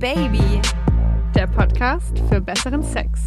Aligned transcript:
Baby, 0.00 0.62
der 1.34 1.46
Podcast 1.46 2.18
für 2.30 2.40
besseren 2.40 2.82
Sex. 2.82 3.20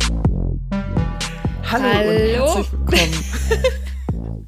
Hallo, 1.69 1.83
Hallo. 1.83 2.09
und 2.09 2.55
herzlich 2.55 2.71
willkommen. 2.71 4.47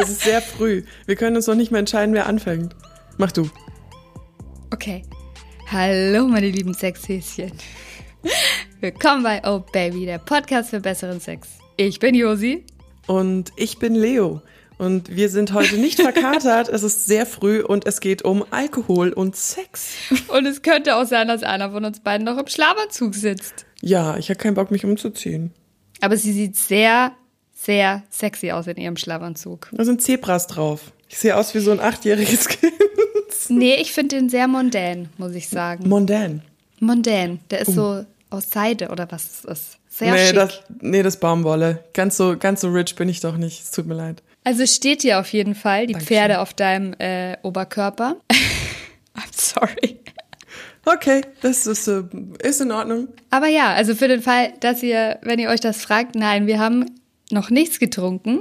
es 0.00 0.08
ist 0.08 0.22
sehr 0.22 0.40
früh. 0.40 0.84
Wir 1.04 1.16
können 1.16 1.36
uns 1.36 1.46
noch 1.46 1.54
nicht 1.54 1.70
mehr 1.70 1.80
entscheiden, 1.80 2.14
wer 2.14 2.24
anfängt. 2.24 2.74
Mach 3.18 3.30
du. 3.30 3.50
Okay. 4.72 5.02
Hallo, 5.70 6.26
meine 6.28 6.48
lieben 6.48 6.72
Sexhäschen. 6.72 7.52
Willkommen 8.80 9.22
bei 9.22 9.42
Oh 9.44 9.62
Baby, 9.70 10.06
der 10.06 10.16
Podcast 10.16 10.70
für 10.70 10.80
besseren 10.80 11.20
Sex. 11.20 11.58
Ich 11.76 11.98
bin 11.98 12.14
Josi. 12.14 12.64
Und 13.06 13.52
ich 13.56 13.78
bin 13.78 13.94
Leo. 13.94 14.40
Und 14.78 15.14
wir 15.14 15.28
sind 15.28 15.52
heute 15.52 15.76
nicht 15.76 16.00
verkatert. 16.00 16.68
es 16.68 16.82
ist 16.82 17.06
sehr 17.06 17.26
früh 17.26 17.60
und 17.60 17.86
es 17.86 18.00
geht 18.00 18.22
um 18.22 18.44
Alkohol 18.50 19.12
und 19.12 19.36
Sex. 19.36 19.90
Und 20.28 20.46
es 20.46 20.62
könnte 20.62 20.96
auch 20.96 21.04
sein, 21.04 21.28
dass 21.28 21.42
einer 21.42 21.72
von 21.72 21.84
uns 21.84 22.00
beiden 22.00 22.24
noch 22.24 22.38
im 22.38 22.46
Schlafanzug 22.46 23.14
sitzt. 23.14 23.66
Ja, 23.80 24.16
ich 24.16 24.30
habe 24.30 24.38
keinen 24.38 24.54
Bock, 24.54 24.70
mich 24.70 24.84
umzuziehen. 24.84 25.52
Aber 26.00 26.16
sie 26.16 26.32
sieht 26.32 26.56
sehr, 26.56 27.12
sehr 27.54 28.04
sexy 28.10 28.52
aus 28.52 28.66
in 28.68 28.76
ihrem 28.76 28.96
Schlafanzug. 28.96 29.68
Da 29.72 29.84
sind 29.84 30.00
Zebras 30.00 30.46
drauf. 30.46 30.92
Ich 31.08 31.18
sehe 31.18 31.36
aus 31.36 31.54
wie 31.54 31.60
so 31.60 31.72
ein 31.72 31.80
achtjähriges 31.80 32.48
Kind. 32.48 32.72
Nee, 33.48 33.76
ich 33.76 33.92
finde 33.92 34.16
den 34.16 34.28
sehr 34.28 34.46
mondän, 34.46 35.08
muss 35.16 35.32
ich 35.32 35.48
sagen. 35.48 35.88
Mondan. 35.88 36.42
Mondän. 36.80 37.40
Der 37.50 37.60
ist 37.60 37.72
so 37.72 38.04
aus 38.30 38.50
Seide 38.50 38.88
oder 38.88 39.10
was 39.10 39.24
es 39.24 39.44
ist. 39.44 39.78
Sehr 39.88 40.12
nee, 40.12 40.26
schick. 40.26 40.34
das, 40.34 40.62
nee, 40.80 41.02
das 41.02 41.18
Baumwolle. 41.18 41.84
Ganz 41.94 42.16
so, 42.16 42.36
ganz 42.38 42.60
so 42.60 42.70
rich 42.70 42.94
bin 42.94 43.08
ich 43.08 43.20
doch 43.20 43.36
nicht. 43.36 43.62
Es 43.62 43.70
tut 43.70 43.86
mir 43.86 43.94
leid. 43.94 44.22
Also 44.44 44.66
steht 44.66 45.02
hier 45.02 45.20
auf 45.20 45.32
jeden 45.32 45.54
Fall 45.54 45.86
die 45.86 45.92
Dankeschön. 45.92 46.16
Pferde 46.16 46.40
auf 46.40 46.54
deinem 46.54 46.94
äh, 46.98 47.36
Oberkörper. 47.42 48.16
I'm 49.14 49.32
sorry. 49.32 50.00
Okay, 50.84 51.20
das 51.42 51.66
ist, 51.66 51.86
äh, 51.86 52.04
ist 52.42 52.60
in 52.60 52.70
Ordnung. 52.70 53.08
Aber 53.30 53.48
ja, 53.48 53.74
also 53.74 53.94
für 53.94 54.08
den 54.08 54.22
Fall, 54.22 54.54
dass 54.60 54.82
ihr, 54.82 55.18
wenn 55.22 55.38
ihr 55.38 55.50
euch 55.50 55.60
das 55.60 55.82
fragt, 55.82 56.14
nein, 56.14 56.46
wir 56.46 56.58
haben 56.58 56.86
noch 57.30 57.50
nichts 57.50 57.78
getrunken. 57.78 58.40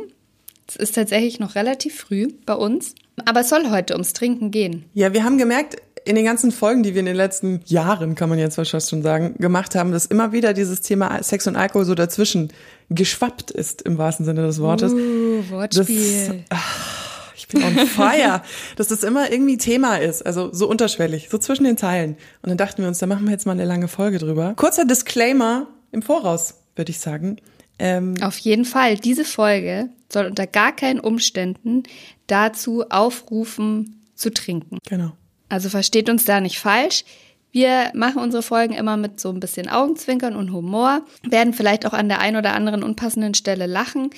Es 0.67 0.76
ist 0.76 0.95
tatsächlich 0.95 1.39
noch 1.39 1.56
relativ 1.56 2.00
früh 2.00 2.28
bei 2.45 2.54
uns. 2.54 2.95
Aber 3.26 3.42
es 3.42 3.50
soll 3.50 3.70
heute 3.70 3.94
ums 3.94 4.14
Trinken 4.14 4.52
gehen. 4.52 4.86
Ja, 4.94 5.14
wir 5.14 5.23
haben 5.23 5.38
gemerkt, 5.38 5.78
in 6.08 6.16
den 6.16 6.26
ganzen 6.26 6.52
Folgen, 6.52 6.84
die 6.84 6.94
wir 6.94 7.02
in 7.02 7.06
den 7.06 7.16
letzten 7.16 7.62
Jahren, 7.66 8.16
kann 8.16 8.30
man 8.30 8.40
jetzt 8.40 8.56
fast 8.56 8.90
schon 8.90 9.02
sagen, 9.02 9.36
gemacht 9.38 9.76
haben, 9.76 9.92
dass 9.92 10.06
immer 10.06 10.32
wieder 10.32 10.54
dieses 10.54 10.82
Thema 10.82 11.22
Sex 11.22 11.48
und 11.48 11.56
Alkohol 11.56 11.86
so 11.86 11.96
dazwischen 11.96 12.52
geschwappt 12.90 13.52
ist, 13.52 13.82
im 13.82 13.98
wahrsten 13.98 14.26
Sinne 14.26 14.44
des 14.44 14.60
Wortes. 14.62 14.94
Uh, 14.94 15.42
Das, 15.42 15.50
Wortspiel. 15.52 16.44
ach, 16.50 17.34
ich 17.36 17.48
bin 17.48 17.64
on 17.64 17.76
fire, 17.88 18.42
dass 18.78 18.88
das 18.88 19.04
immer 19.04 19.32
irgendwie 19.32 19.58
Thema 19.58 19.98
ist, 19.98 20.26
also 20.26 20.54
so 20.54 20.70
unterschwellig, 20.70 21.28
so 21.30 21.38
zwischen 21.38 21.66
den 21.66 21.78
Zeilen. 21.78 22.16
Und 22.42 22.50
dann 22.50 22.58
dachten 22.58 22.82
wir 22.82 22.88
uns, 22.88 23.00
da 23.00 23.06
machen 23.06 23.26
wir 23.26 23.32
jetzt 23.32 23.46
mal 23.46 23.52
eine 23.52 23.66
lange 23.66 23.88
Folge 23.88 24.18
drüber. 24.18 24.54
Kurzer 24.56 24.86
Disclaimer 24.86 25.68
im 25.92 26.02
Voraus, 26.02 26.56
würde 26.76 26.92
ich 26.92 27.00
sagen. 27.00 27.38
Ähm, 27.80 28.16
Auf 28.22 28.38
jeden 28.40 28.66
Fall, 28.66 28.96
diese 28.96 29.26
Folge 29.26 29.90
soll 30.12 30.26
unter 30.26 30.48
gar 30.48 30.76
keinen 30.76 31.00
Umständen 31.00 31.84
dazu 32.28 32.86
aufrufen, 32.90 34.06
zu 34.16 34.32
trinken. 34.32 34.80
genau. 34.88 35.12
Also 35.50 35.70
versteht 35.70 36.09
uns 36.09 36.26
da 36.26 36.42
nicht 36.42 36.59
falsch. 36.59 37.03
Wir 37.52 37.92
machen 37.94 38.22
unsere 38.22 38.44
Folgen 38.44 38.73
immer 38.73 38.98
mit 38.98 39.20
so 39.20 39.30
ein 39.30 39.40
bisschen 39.40 39.70
Augenzwinkern 39.70 40.36
und 40.36 40.52
Humor, 40.52 41.02
werden 41.23 41.54
vielleicht 41.54 41.86
auch 41.86 41.94
an 41.94 42.09
der 42.09 42.20
einen 42.20 42.38
oder 42.38 42.54
anderen 42.54 42.84
unpassenden 42.84 43.34
Stelle 43.34 43.66
lachen, 43.66 44.09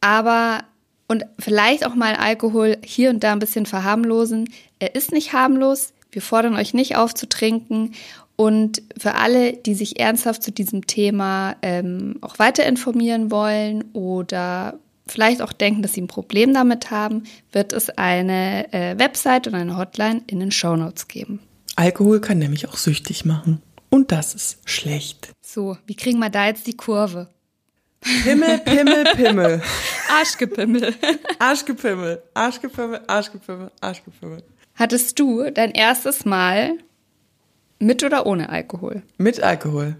aber 0.00 0.64
und 1.08 1.24
vielleicht 1.38 1.86
auch 1.86 1.94
mal 1.94 2.14
Alkohol 2.14 2.78
hier 2.84 3.10
und 3.10 3.22
da 3.22 3.32
ein 3.32 3.38
bisschen 3.38 3.66
verharmlosen. 3.66 4.50
Er 4.78 4.94
ist 4.94 5.12
nicht 5.12 5.32
harmlos. 5.32 5.92
Wir 6.10 6.22
fordern 6.22 6.56
euch 6.56 6.74
nicht 6.74 6.96
auf 6.96 7.14
zu 7.14 7.28
trinken. 7.28 7.92
Und 8.34 8.82
für 8.98 9.14
alle, 9.14 9.52
die 9.52 9.74
sich 9.74 10.00
ernsthaft 10.00 10.42
zu 10.42 10.50
diesem 10.50 10.86
Thema 10.86 11.56
ähm, 11.62 12.16
auch 12.20 12.38
weiter 12.38 12.66
informieren 12.66 13.30
wollen 13.30 13.84
oder 13.92 14.78
vielleicht 15.08 15.42
auch 15.42 15.52
denken, 15.52 15.82
dass 15.82 15.92
sie 15.92 16.02
ein 16.02 16.08
Problem 16.08 16.52
damit 16.54 16.90
haben, 16.90 17.24
wird 17.52 17.72
es 17.72 17.90
eine 17.90 18.72
äh, 18.72 18.98
Website 18.98 19.46
und 19.46 19.54
eine 19.54 19.76
Hotline 19.76 20.22
in 20.26 20.40
den 20.40 20.50
Shownotes 20.50 21.08
geben. 21.08 21.40
Alkohol 21.76 22.20
kann 22.20 22.38
nämlich 22.38 22.68
auch 22.68 22.76
süchtig 22.76 23.24
machen. 23.24 23.62
Und 23.90 24.12
das 24.12 24.34
ist 24.34 24.58
schlecht. 24.68 25.30
So, 25.42 25.76
wie 25.86 25.94
kriegen 25.94 26.18
wir 26.18 26.30
da 26.30 26.46
jetzt 26.46 26.66
die 26.66 26.76
Kurve? 26.76 27.28
Pimmel, 28.00 28.58
Pimmel, 28.58 29.04
Pimmel. 29.14 29.62
Arschgepimmel. 30.10 30.94
Arschgepimmel, 31.38 32.22
Arschgepimmel, 32.34 33.00
Arschgepimmel, 33.06 33.70
Arschgepimmel. 33.80 34.42
Hattest 34.74 35.18
du 35.18 35.50
dein 35.50 35.70
erstes 35.72 36.24
Mal 36.24 36.74
mit 37.78 38.04
oder 38.04 38.26
ohne 38.26 38.48
Alkohol? 38.48 39.02
Mit 39.18 39.42
Alkohol. 39.42 39.96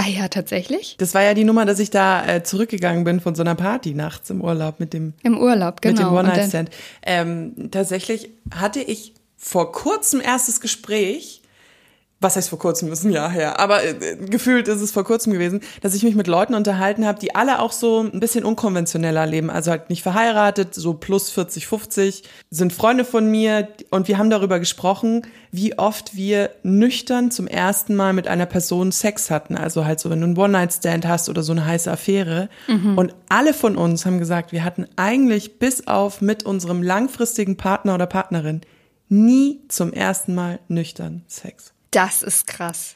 Ah 0.00 0.06
ja, 0.08 0.28
tatsächlich? 0.28 0.94
Das 0.98 1.12
war 1.14 1.22
ja 1.24 1.34
die 1.34 1.42
Nummer, 1.42 1.66
dass 1.66 1.80
ich 1.80 1.90
da 1.90 2.24
äh, 2.24 2.42
zurückgegangen 2.44 3.02
bin 3.02 3.18
von 3.18 3.34
so 3.34 3.42
einer 3.42 3.56
Party 3.56 3.94
nachts 3.94 4.30
im 4.30 4.40
Urlaub 4.40 4.78
mit 4.78 4.92
dem, 4.92 5.12
Im 5.24 5.36
Urlaub, 5.36 5.80
genau. 5.80 5.92
mit 5.92 5.98
dem 6.00 6.06
Und 6.08 6.14
dann- 6.14 6.26
One-Night-Stand. 6.34 6.70
Ähm, 7.02 7.70
tatsächlich 7.72 8.30
hatte 8.54 8.80
ich 8.80 9.14
vor 9.36 9.72
kurzem 9.72 10.20
erstes 10.20 10.60
Gespräch, 10.60 11.37
was 12.20 12.34
heißt 12.34 12.48
vor 12.48 12.58
kurzem, 12.58 12.90
ist 12.92 13.04
ein 13.04 13.12
Jahr 13.12 13.30
her, 13.30 13.60
aber 13.60 13.84
äh, 13.84 14.16
gefühlt 14.16 14.66
ist 14.66 14.80
es 14.80 14.90
vor 14.90 15.04
kurzem 15.04 15.32
gewesen, 15.32 15.60
dass 15.82 15.94
ich 15.94 16.02
mich 16.02 16.16
mit 16.16 16.26
Leuten 16.26 16.54
unterhalten 16.54 17.06
habe, 17.06 17.20
die 17.20 17.34
alle 17.36 17.60
auch 17.60 17.70
so 17.70 18.00
ein 18.00 18.18
bisschen 18.18 18.44
unkonventioneller 18.44 19.24
leben, 19.26 19.50
also 19.50 19.70
halt 19.70 19.88
nicht 19.88 20.02
verheiratet, 20.02 20.74
so 20.74 20.94
plus 20.94 21.30
40, 21.30 21.68
50, 21.68 22.24
sind 22.50 22.72
Freunde 22.72 23.04
von 23.04 23.30
mir. 23.30 23.68
Und 23.90 24.08
wir 24.08 24.18
haben 24.18 24.30
darüber 24.30 24.58
gesprochen, 24.58 25.22
wie 25.52 25.78
oft 25.78 26.16
wir 26.16 26.50
nüchtern 26.64 27.30
zum 27.30 27.46
ersten 27.46 27.94
Mal 27.94 28.12
mit 28.12 28.26
einer 28.26 28.46
Person 28.46 28.90
Sex 28.90 29.30
hatten, 29.30 29.56
also 29.56 29.84
halt 29.84 30.00
so, 30.00 30.10
wenn 30.10 30.20
du 30.20 30.26
einen 30.26 30.36
One-Night-Stand 30.36 31.06
hast 31.06 31.28
oder 31.28 31.42
so 31.42 31.52
eine 31.52 31.66
heiße 31.66 31.90
Affäre. 31.90 32.48
Und 32.96 33.14
alle 33.28 33.54
von 33.54 33.76
uns 33.76 34.04
haben 34.06 34.18
gesagt, 34.18 34.52
wir 34.52 34.64
hatten 34.64 34.86
eigentlich 34.96 35.58
bis 35.58 35.86
auf 35.86 36.20
mit 36.20 36.44
unserem 36.44 36.82
langfristigen 36.82 37.56
Partner 37.56 37.94
oder 37.94 38.06
Partnerin 38.06 38.62
nie 39.08 39.60
zum 39.68 39.92
ersten 39.92 40.34
Mal 40.34 40.58
nüchtern 40.68 41.22
Sex. 41.28 41.72
Das 41.90 42.22
ist 42.22 42.46
krass. 42.46 42.94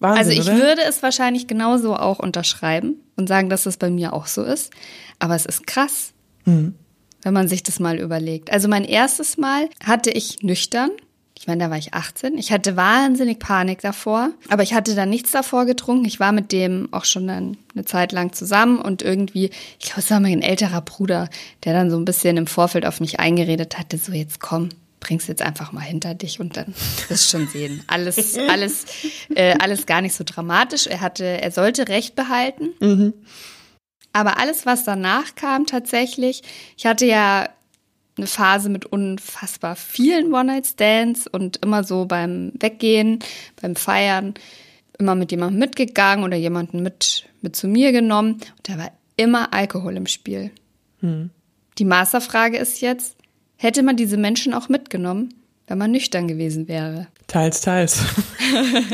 Wahnsinn, 0.00 0.18
Also 0.18 0.30
ich 0.32 0.40
oder? 0.48 0.56
würde 0.66 0.82
es 0.82 1.02
wahrscheinlich 1.02 1.46
genauso 1.46 1.94
auch 1.96 2.18
unterschreiben 2.18 2.96
und 3.16 3.28
sagen, 3.28 3.48
dass 3.48 3.66
es 3.66 3.76
bei 3.76 3.90
mir 3.90 4.12
auch 4.12 4.26
so 4.26 4.42
ist. 4.42 4.72
Aber 5.18 5.36
es 5.36 5.46
ist 5.46 5.66
krass, 5.66 6.12
Mhm. 6.44 6.74
wenn 7.22 7.34
man 7.34 7.46
sich 7.46 7.62
das 7.62 7.78
mal 7.78 7.98
überlegt. 8.00 8.50
Also 8.52 8.66
mein 8.68 8.84
erstes 8.84 9.36
Mal 9.36 9.68
hatte 9.84 10.10
ich 10.10 10.42
nüchtern. 10.42 10.90
Ich 11.38 11.46
meine, 11.48 11.64
da 11.64 11.70
war 11.70 11.78
ich 11.78 11.92
18. 11.94 12.36
Ich 12.38 12.52
hatte 12.52 12.76
wahnsinnig 12.76 13.38
Panik 13.40 13.80
davor, 13.80 14.30
aber 14.48 14.62
ich 14.62 14.74
hatte 14.74 14.94
dann 14.94 15.10
nichts 15.10 15.32
davor 15.32 15.66
getrunken. 15.66 16.04
Ich 16.04 16.20
war 16.20 16.30
mit 16.32 16.52
dem 16.52 16.88
auch 16.92 17.04
schon 17.04 17.26
dann 17.26 17.56
eine 17.74 17.84
Zeit 17.84 18.12
lang 18.12 18.32
zusammen 18.32 18.78
und 18.80 19.02
irgendwie, 19.02 19.50
ich 19.80 19.86
glaube, 19.86 20.00
es 20.00 20.10
war 20.10 20.20
mein 20.20 20.40
älterer 20.42 20.80
Bruder, 20.82 21.28
der 21.64 21.72
dann 21.74 21.90
so 21.90 21.96
ein 21.96 22.04
bisschen 22.04 22.36
im 22.36 22.46
Vorfeld 22.46 22.86
auf 22.86 23.00
mich 23.00 23.18
eingeredet 23.18 23.76
hatte, 23.78 23.98
so 23.98 24.12
jetzt 24.12 24.38
komm, 24.40 24.68
bring's 25.02 25.26
jetzt 25.26 25.42
einfach 25.42 25.72
mal 25.72 25.80
hinter 25.80 26.14
dich 26.14 26.40
und 26.40 26.56
dann 26.56 26.74
wirst 27.08 27.30
schon 27.30 27.46
sehen. 27.48 27.82
Alles, 27.88 28.38
alles, 28.38 28.84
äh, 29.34 29.56
alles 29.58 29.86
gar 29.86 30.00
nicht 30.00 30.14
so 30.14 30.24
dramatisch. 30.24 30.86
Er 30.86 31.00
hatte, 31.00 31.24
er 31.24 31.50
sollte 31.50 31.88
Recht 31.88 32.14
behalten. 32.14 32.70
Aber 34.12 34.38
alles, 34.38 34.64
was 34.64 34.84
danach 34.84 35.34
kam, 35.34 35.66
tatsächlich, 35.66 36.42
ich 36.76 36.86
hatte 36.86 37.06
ja 37.06 37.48
eine 38.16 38.26
Phase 38.26 38.68
mit 38.68 38.84
unfassbar 38.86 39.74
vielen 39.74 40.32
One-Night-Stands 40.32 41.26
und 41.26 41.58
immer 41.58 41.82
so 41.82 42.04
beim 42.04 42.52
Weggehen, 42.58 43.20
beim 43.60 43.74
Feiern, 43.74 44.34
immer 44.98 45.14
mit 45.14 45.30
jemandem 45.30 45.58
mitgegangen 45.58 46.24
oder 46.24 46.36
jemanden 46.36 46.82
mit, 46.82 47.24
mit 47.40 47.56
zu 47.56 47.68
mir 47.68 47.92
genommen. 47.92 48.34
Und 48.34 48.68
da 48.68 48.78
war 48.78 48.92
immer 49.16 49.52
Alkohol 49.54 49.96
im 49.96 50.06
Spiel. 50.06 50.50
Die 51.78 51.84
Masterfrage 51.84 52.58
ist 52.58 52.80
jetzt, 52.82 53.16
hätte 53.62 53.82
man 53.82 53.96
diese 53.96 54.16
Menschen 54.16 54.54
auch 54.54 54.68
mitgenommen, 54.68 55.34
wenn 55.68 55.78
man 55.78 55.92
nüchtern 55.92 56.26
gewesen 56.26 56.66
wäre? 56.66 57.06
Teils, 57.28 57.60
teils. 57.60 58.00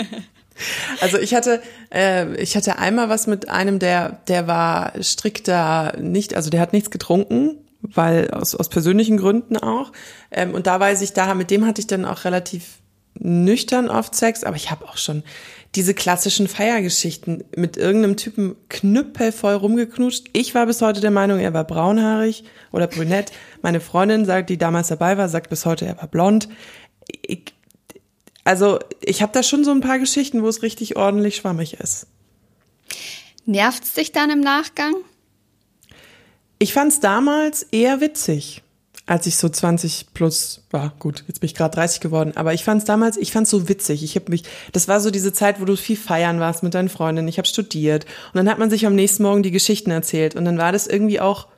also 1.00 1.19
ich 1.19 1.35
hatte, 1.35 1.62
äh, 1.93 2.37
ich 2.37 2.55
hatte 2.55 2.79
einmal 2.79 3.09
was 3.09 3.26
mit 3.26 3.49
einem, 3.49 3.79
der, 3.79 4.20
der 4.29 4.47
war 4.47 4.93
strikter 5.00 5.97
nicht, 5.99 6.35
also 6.35 6.50
der 6.50 6.61
hat 6.61 6.75
nichts 6.75 6.91
getrunken, 6.91 7.56
weil 7.81 8.31
aus, 8.31 8.55
aus 8.55 8.69
persönlichen 8.69 9.17
Gründen 9.17 9.56
auch. 9.56 9.91
Ähm, 10.31 10.53
und 10.53 10.67
da 10.67 10.79
weiß 10.79 11.00
ich, 11.00 11.14
da 11.14 11.35
mit 11.35 11.50
dem 11.50 11.64
hatte 11.64 11.81
ich 11.81 11.87
dann 11.87 12.05
auch 12.05 12.25
relativ 12.25 12.79
nüchtern 13.19 13.88
oft 13.88 14.14
Sex, 14.14 14.44
aber 14.44 14.56
ich 14.56 14.71
habe 14.71 14.85
auch 14.87 14.99
schon 14.99 15.23
diese 15.75 15.94
klassischen 15.94 16.49
Feiergeschichten 16.49 17.44
mit 17.55 17.76
irgendeinem 17.76 18.17
Typen 18.17 18.56
knüppelvoll 18.69 19.55
rumgeknutscht. 19.55 20.26
Ich 20.32 20.55
war 20.55 20.67
bis 20.67 20.81
heute 20.81 21.00
der 21.00 21.11
Meinung, 21.11 21.38
er 21.38 21.53
war 21.53 21.65
braunhaarig 21.65 22.44
oder 22.73 22.87
brünett. 22.87 23.32
Meine 23.62 23.81
Freundin 23.81 24.25
sagt, 24.25 24.50
die 24.50 24.59
damals 24.59 24.88
dabei 24.88 25.19
war, 25.19 25.29
sagt 25.29 25.50
bis 25.50 25.67
heute, 25.67 25.87
er 25.87 25.99
war 25.99 26.09
blond. 26.09 26.49
Ich, 27.23 27.55
also 28.44 28.79
ich 29.03 29.20
habe 29.20 29.32
da 29.32 29.43
schon 29.43 29.65
so 29.65 29.70
ein 29.70 29.81
paar 29.81 29.99
Geschichten, 29.99 30.43
wo 30.43 30.49
es 30.49 30.62
richtig 30.62 30.97
ordentlich 30.97 31.37
schwammig 31.37 31.75
ist. 31.75 32.06
Nervt 33.44 33.85
es 33.85 33.94
dich 33.94 34.12
dann 34.12 34.31
im 34.31 34.41
Nachgang? 34.41 34.94
Ich 36.59 36.73
fand 36.73 36.93
es 36.93 37.00
damals 37.00 37.62
eher 37.64 38.00
witzig. 38.00 38.62
Als 39.08 39.26
ich 39.26 39.38
so 39.38 39.49
20 39.49 40.08
plus 40.12 40.60
war. 40.70 40.93
Gut, 40.99 41.25
jetzt 41.26 41.40
bin 41.40 41.46
ich 41.46 41.55
gerade 41.55 41.75
30 41.75 42.00
geworden. 42.00 42.32
Aber 42.37 42.52
ich 42.52 42.62
fand 42.62 42.81
es 42.81 42.84
damals, 42.84 43.16
ich 43.16 43.32
fand 43.32 43.44
es 43.44 43.50
so 43.50 43.66
witzig. 43.66 44.05
Ich 44.05 44.16
habe 44.16 44.31
mich, 44.31 44.43
das 44.72 44.87
war 44.87 45.00
so 45.00 45.10
diese 45.10 45.32
Zeit, 45.32 45.62
wo 45.62 45.64
du 45.64 45.78
viel 45.78 45.96
feiern 45.96 46.40
warst 46.40 46.62
mit 46.62 46.75
deinen 46.75 46.90
Freundinnen. 46.90 47.26
Ich 47.26 47.38
habe 47.38 47.49
studiert 47.49 48.05
und 48.05 48.34
dann 48.34 48.50
hat 48.50 48.58
man 48.58 48.69
sich 48.69 48.84
am 48.84 48.94
nächsten 48.94 49.22
Morgen 49.22 49.43
die 49.43 49.50
Geschichten 49.50 49.90
erzählt 49.90 50.37
und 50.37 50.44
dann 50.44 50.58
war 50.58 50.72
das 50.72 50.87
irgendwie 50.87 51.20
auch 51.20 51.49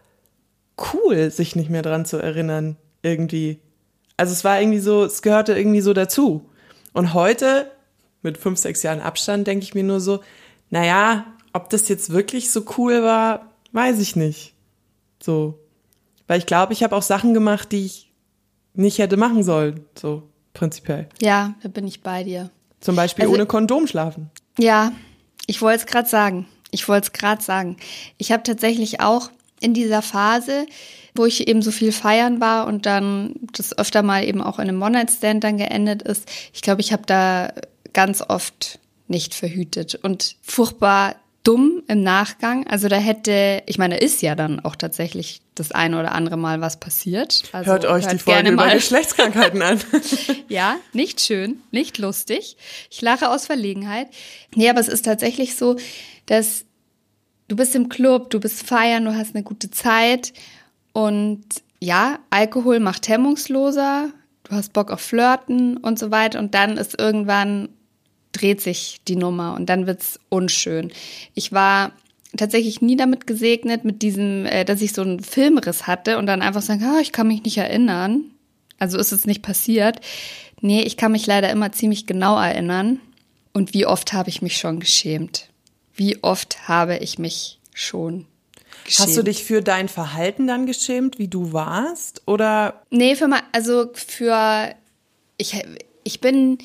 cool, 0.94 1.32
sich 1.32 1.56
nicht 1.56 1.70
mehr 1.70 1.82
dran 1.82 2.04
zu 2.04 2.18
erinnern. 2.18 2.76
Irgendwie. 3.02 3.58
Also 4.16 4.32
es 4.32 4.44
war 4.44 4.60
irgendwie 4.60 4.78
so, 4.78 5.04
es 5.04 5.20
gehörte 5.20 5.58
irgendwie 5.58 5.80
so 5.80 5.92
dazu. 5.92 6.48
Und 6.92 7.14
heute, 7.14 7.68
mit 8.22 8.38
fünf, 8.38 8.60
sechs 8.60 8.84
Jahren 8.84 9.00
Abstand, 9.00 9.48
denke 9.48 9.64
ich 9.64 9.74
mir 9.74 9.82
nur 9.82 9.98
so, 9.98 10.20
naja, 10.68 11.26
ob 11.52 11.68
das 11.70 11.88
jetzt 11.88 12.10
wirklich 12.10 12.52
so 12.52 12.64
cool 12.78 13.02
war, 13.02 13.50
weiß 13.72 13.98
ich 13.98 14.14
nicht. 14.14 14.54
So, 15.20 15.58
weil 16.30 16.38
ich 16.38 16.46
glaube, 16.46 16.72
ich 16.72 16.84
habe 16.84 16.94
auch 16.94 17.02
Sachen 17.02 17.34
gemacht, 17.34 17.72
die 17.72 17.86
ich 17.86 18.08
nicht 18.72 18.98
hätte 18.98 19.16
machen 19.16 19.42
sollen, 19.42 19.84
so 19.98 20.22
prinzipiell. 20.54 21.08
Ja, 21.20 21.54
da 21.60 21.68
bin 21.68 21.88
ich 21.88 22.02
bei 22.02 22.22
dir. 22.22 22.50
Zum 22.80 22.94
Beispiel 22.94 23.24
also, 23.24 23.34
ohne 23.34 23.46
Kondom 23.46 23.88
schlafen. 23.88 24.30
Ja, 24.56 24.92
ich 25.48 25.60
wollte 25.60 25.80
es 25.80 25.86
gerade 25.86 26.08
sagen. 26.08 26.46
Ich 26.70 26.86
wollte 26.86 27.06
es 27.06 27.12
gerade 27.12 27.42
sagen. 27.42 27.78
Ich 28.16 28.30
habe 28.30 28.44
tatsächlich 28.44 29.00
auch 29.00 29.28
in 29.58 29.74
dieser 29.74 30.02
Phase, 30.02 30.66
wo 31.16 31.26
ich 31.26 31.48
eben 31.48 31.62
so 31.62 31.72
viel 31.72 31.90
feiern 31.90 32.40
war 32.40 32.68
und 32.68 32.86
dann 32.86 33.34
das 33.52 33.76
öfter 33.76 34.04
mal 34.04 34.22
eben 34.22 34.40
auch 34.40 34.60
in 34.60 34.68
einem 34.68 34.80
One-Night-Stand 34.80 35.42
dann 35.42 35.56
geendet 35.56 36.02
ist. 36.02 36.30
Ich 36.52 36.62
glaube, 36.62 36.80
ich 36.80 36.92
habe 36.92 37.02
da 37.06 37.52
ganz 37.92 38.22
oft 38.22 38.78
nicht 39.08 39.34
verhütet 39.34 39.96
und 39.96 40.36
furchtbar 40.42 41.16
dumm 41.42 41.82
im 41.88 42.02
Nachgang. 42.02 42.66
Also 42.66 42.88
da 42.88 42.96
hätte, 42.96 43.62
ich 43.66 43.78
meine, 43.78 43.98
ist 43.98 44.20
ja 44.22 44.34
dann 44.34 44.60
auch 44.60 44.76
tatsächlich 44.76 45.40
das 45.54 45.72
eine 45.72 45.98
oder 45.98 46.12
andere 46.12 46.36
Mal 46.36 46.60
was 46.60 46.78
passiert. 46.78 47.44
Also 47.52 47.70
hört 47.70 47.84
euch 47.86 48.04
hört 48.04 48.12
die 48.12 48.18
Folge 48.18 48.50
über 48.50 48.68
Geschlechtskrankheiten 48.68 49.62
an. 49.62 49.80
ja, 50.48 50.76
nicht 50.92 51.20
schön, 51.20 51.60
nicht 51.70 51.98
lustig. 51.98 52.56
Ich 52.90 53.00
lache 53.00 53.30
aus 53.30 53.46
Verlegenheit. 53.46 54.08
Nee, 54.54 54.68
aber 54.68 54.80
es 54.80 54.88
ist 54.88 55.04
tatsächlich 55.04 55.56
so, 55.56 55.76
dass 56.26 56.66
du 57.48 57.56
bist 57.56 57.74
im 57.74 57.88
Club, 57.88 58.30
du 58.30 58.40
bist 58.40 58.66
feiern, 58.66 59.04
du 59.04 59.14
hast 59.14 59.34
eine 59.34 59.42
gute 59.42 59.70
Zeit 59.70 60.32
und 60.92 61.44
ja, 61.80 62.18
Alkohol 62.28 62.80
macht 62.80 63.08
hemmungsloser, 63.08 64.10
du 64.44 64.52
hast 64.52 64.74
Bock 64.74 64.90
auf 64.90 65.00
Flirten 65.00 65.78
und 65.78 65.98
so 65.98 66.10
weiter 66.10 66.38
und 66.38 66.54
dann 66.54 66.76
ist 66.76 67.00
irgendwann 67.00 67.70
dreht 68.32 68.60
sich 68.60 69.00
die 69.08 69.16
Nummer 69.16 69.54
und 69.54 69.66
dann 69.66 69.86
wird's 69.86 70.20
unschön. 70.28 70.92
Ich 71.34 71.52
war 71.52 71.92
tatsächlich 72.36 72.80
nie 72.80 72.96
damit 72.96 73.26
gesegnet, 73.26 73.84
mit 73.84 74.02
diesem, 74.02 74.46
äh, 74.46 74.64
dass 74.64 74.82
ich 74.82 74.92
so 74.92 75.02
einen 75.02 75.20
Filmriss 75.20 75.86
hatte 75.86 76.18
und 76.18 76.26
dann 76.26 76.42
einfach 76.42 76.62
sagen, 76.62 76.84
ah, 76.84 77.00
ich 77.00 77.12
kann 77.12 77.28
mich 77.28 77.42
nicht 77.42 77.58
erinnern. 77.58 78.24
Also 78.78 78.98
ist 78.98 79.12
es 79.12 79.26
nicht 79.26 79.42
passiert. 79.42 80.00
Nee, 80.60 80.82
ich 80.82 80.96
kann 80.96 81.12
mich 81.12 81.26
leider 81.26 81.50
immer 81.50 81.72
ziemlich 81.72 82.06
genau 82.06 82.40
erinnern. 82.40 83.00
Und 83.52 83.74
wie 83.74 83.86
oft 83.86 84.12
habe 84.12 84.28
ich 84.28 84.42
mich 84.42 84.56
schon 84.56 84.80
geschämt? 84.80 85.48
Wie 85.94 86.22
oft 86.22 86.68
habe 86.68 86.98
ich 86.98 87.18
mich 87.18 87.58
schon 87.74 88.26
geschämt? 88.84 89.08
Hast 89.08 89.16
du 89.16 89.22
dich 89.22 89.44
für 89.44 89.60
dein 89.60 89.88
Verhalten 89.88 90.46
dann 90.46 90.66
geschämt, 90.66 91.18
wie 91.18 91.28
du 91.28 91.52
warst? 91.52 92.22
Oder? 92.26 92.82
Nee, 92.90 93.16
für 93.16 93.26
mal, 93.26 93.42
also 93.52 93.90
für, 93.92 94.74
ich, 95.36 95.62
ich 96.04 96.20
bin, 96.20 96.58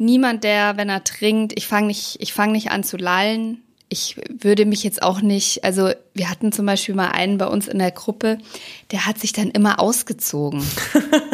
niemand, 0.00 0.42
der, 0.42 0.76
wenn 0.76 0.88
er 0.88 1.04
trinkt, 1.04 1.52
ich 1.56 1.66
fange 1.66 1.88
nicht, 1.88 2.16
ich 2.20 2.32
fange 2.32 2.52
nicht 2.52 2.70
an 2.70 2.82
zu 2.82 2.96
lallen. 2.96 3.62
Ich 3.92 4.16
würde 4.28 4.66
mich 4.66 4.84
jetzt 4.84 5.02
auch 5.02 5.20
nicht, 5.20 5.64
also 5.64 5.90
wir 6.14 6.30
hatten 6.30 6.52
zum 6.52 6.64
Beispiel 6.64 6.94
mal 6.94 7.08
einen 7.08 7.38
bei 7.38 7.46
uns 7.46 7.66
in 7.66 7.80
der 7.80 7.90
Gruppe, 7.90 8.38
der 8.92 9.04
hat 9.04 9.18
sich 9.18 9.32
dann 9.32 9.50
immer 9.50 9.80
ausgezogen. 9.80 10.64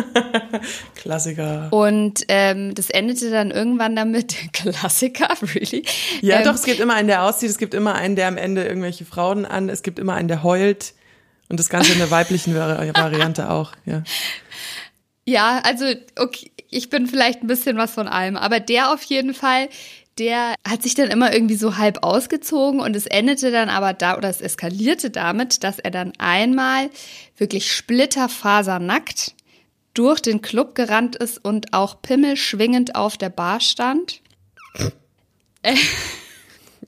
Klassiker. 0.95 1.69
Und 1.71 2.25
ähm, 2.29 2.75
das 2.75 2.89
endete 2.89 3.31
dann 3.31 3.51
irgendwann 3.51 3.95
damit, 3.95 4.35
Klassiker, 4.55 5.29
really? 5.55 5.85
Ja, 6.23 6.39
ähm, 6.39 6.45
doch, 6.45 6.55
es 6.55 6.65
gibt 6.65 6.81
immer 6.81 6.95
einen, 6.95 7.09
der 7.09 7.25
auszieht, 7.25 7.51
es 7.51 7.59
gibt 7.59 7.75
immer 7.75 7.95
einen, 7.95 8.17
der 8.17 8.27
am 8.27 8.39
Ende 8.39 8.65
irgendwelche 8.65 9.05
Frauen 9.05 9.45
an, 9.45 9.69
es 9.69 9.83
gibt 9.83 9.99
immer 9.99 10.15
einen, 10.15 10.29
der 10.29 10.43
heult. 10.43 10.95
Und 11.49 11.61
das 11.61 11.69
Ganze 11.69 11.93
in 11.93 11.99
der 11.99 12.11
weiblichen 12.11 12.55
Variante 12.57 13.51
auch, 13.51 13.73
ja. 13.85 14.03
Ja, 15.29 15.61
also 15.65 15.85
okay, 16.17 16.53
ich 16.71 16.91
bin 16.91 17.07
vielleicht 17.07 17.43
ein 17.43 17.47
bisschen 17.47 17.77
was 17.77 17.93
von 17.93 18.09
allem, 18.09 18.37
aber 18.37 18.61
der 18.61 18.93
auf 18.93 19.03
jeden 19.03 19.35
Fall, 19.35 19.69
der 20.19 20.55
hat 20.67 20.83
sich 20.83 20.95
dann 20.95 21.11
immer 21.11 21.33
irgendwie 21.33 21.57
so 21.57 21.77
halb 21.77 22.03
ausgezogen 22.03 22.81
und 22.81 22.97
es 22.97 23.07
endete 23.07 23.51
dann 23.51 23.69
aber 23.69 23.93
da 23.93 24.17
oder 24.17 24.29
es 24.29 24.41
eskalierte 24.41 25.11
damit, 25.11 25.63
dass 25.63 25.79
er 25.79 25.91
dann 25.91 26.13
einmal 26.19 26.91
wirklich 27.37 27.73
splitterfasernackt 27.73 29.35
durch 29.95 30.21
den 30.21 30.43
Club 30.43 30.75
gerannt 30.75 31.17
ist 31.17 31.43
und 31.43 31.73
auch 31.73 32.03
pimmelschwingend 32.03 32.95
auf 32.95 33.17
der 33.17 33.31
Bar 33.31 33.61
stand. 33.61 34.21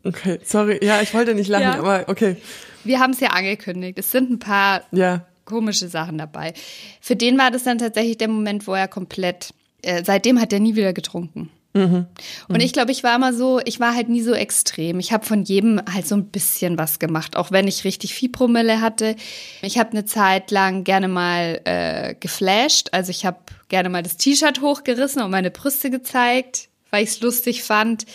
okay, 0.05 0.39
sorry, 0.45 0.79
ja, 0.83 1.01
ich 1.01 1.15
wollte 1.15 1.35
nicht 1.35 1.49
lachen, 1.49 1.63
ja. 1.63 1.79
aber 1.79 2.05
okay. 2.09 2.37
Wir 2.85 3.01
haben 3.01 3.13
es 3.13 3.21
ja 3.21 3.31
angekündigt. 3.31 3.99
Es 3.99 4.11
sind 4.11 4.31
ein 4.31 4.39
paar 4.39 4.83
ja. 4.93 5.27
komische 5.45 5.89
Sachen 5.89 6.19
dabei. 6.19 6.55
Für 7.01 7.17
den 7.17 7.39
war 7.39 7.51
das 7.51 7.65
dann 7.65 7.79
tatsächlich 7.79 8.19
der 8.19 8.29
Moment, 8.29 8.67
wo 8.67 8.75
er 8.75 8.89
komplett 8.89 9.53
äh, 9.89 10.05
seitdem 10.05 10.41
hat 10.41 10.53
er 10.53 10.61
nie 10.61 10.77
wieder 10.77 10.93
getrunken. 10.93 11.51
Mhm. 11.75 12.07
Und 12.49 12.61
ich 12.61 12.73
glaube, 12.73 12.93
ich 12.93 13.05
war 13.05 13.15
immer 13.15 13.33
so, 13.33 13.61
ich 13.65 13.79
war 13.79 13.95
halt 13.95 14.09
nie 14.09 14.23
so 14.23 14.33
extrem. 14.33 14.99
Ich 15.01 15.13
habe 15.13 15.25
von 15.25 15.45
jedem 15.45 15.81
halt 15.93 16.07
so 16.07 16.15
ein 16.15 16.27
bisschen 16.27 16.79
was 16.79 16.99
gemacht, 16.99 17.37
auch 17.37 17.51
wenn 17.51 17.69
ich 17.69 17.85
richtig 17.85 18.15
viel 18.15 18.31
Promille 18.31 18.81
hatte. 18.81 19.17
Ich 19.63 19.79
habe 19.79 19.91
eine 19.91 20.05
Zeit 20.05 20.51
lang 20.51 20.85
gerne 20.85 21.09
mal 21.09 21.61
äh, 21.65 22.15
geflasht, 22.19 22.89
also 22.93 23.11
ich 23.11 23.27
habe 23.27 23.39
gerne 23.69 23.91
mal 23.91 24.03
das 24.03 24.17
T-Shirt 24.17 24.61
hochgerissen 24.61 25.23
und 25.23 25.31
meine 25.31 25.51
Brüste 25.51 25.91
gezeigt, 25.91 26.69
weil 26.91 27.05
ich 27.05 27.11
es 27.11 27.21
lustig 27.21 27.63
fand. 27.63 28.07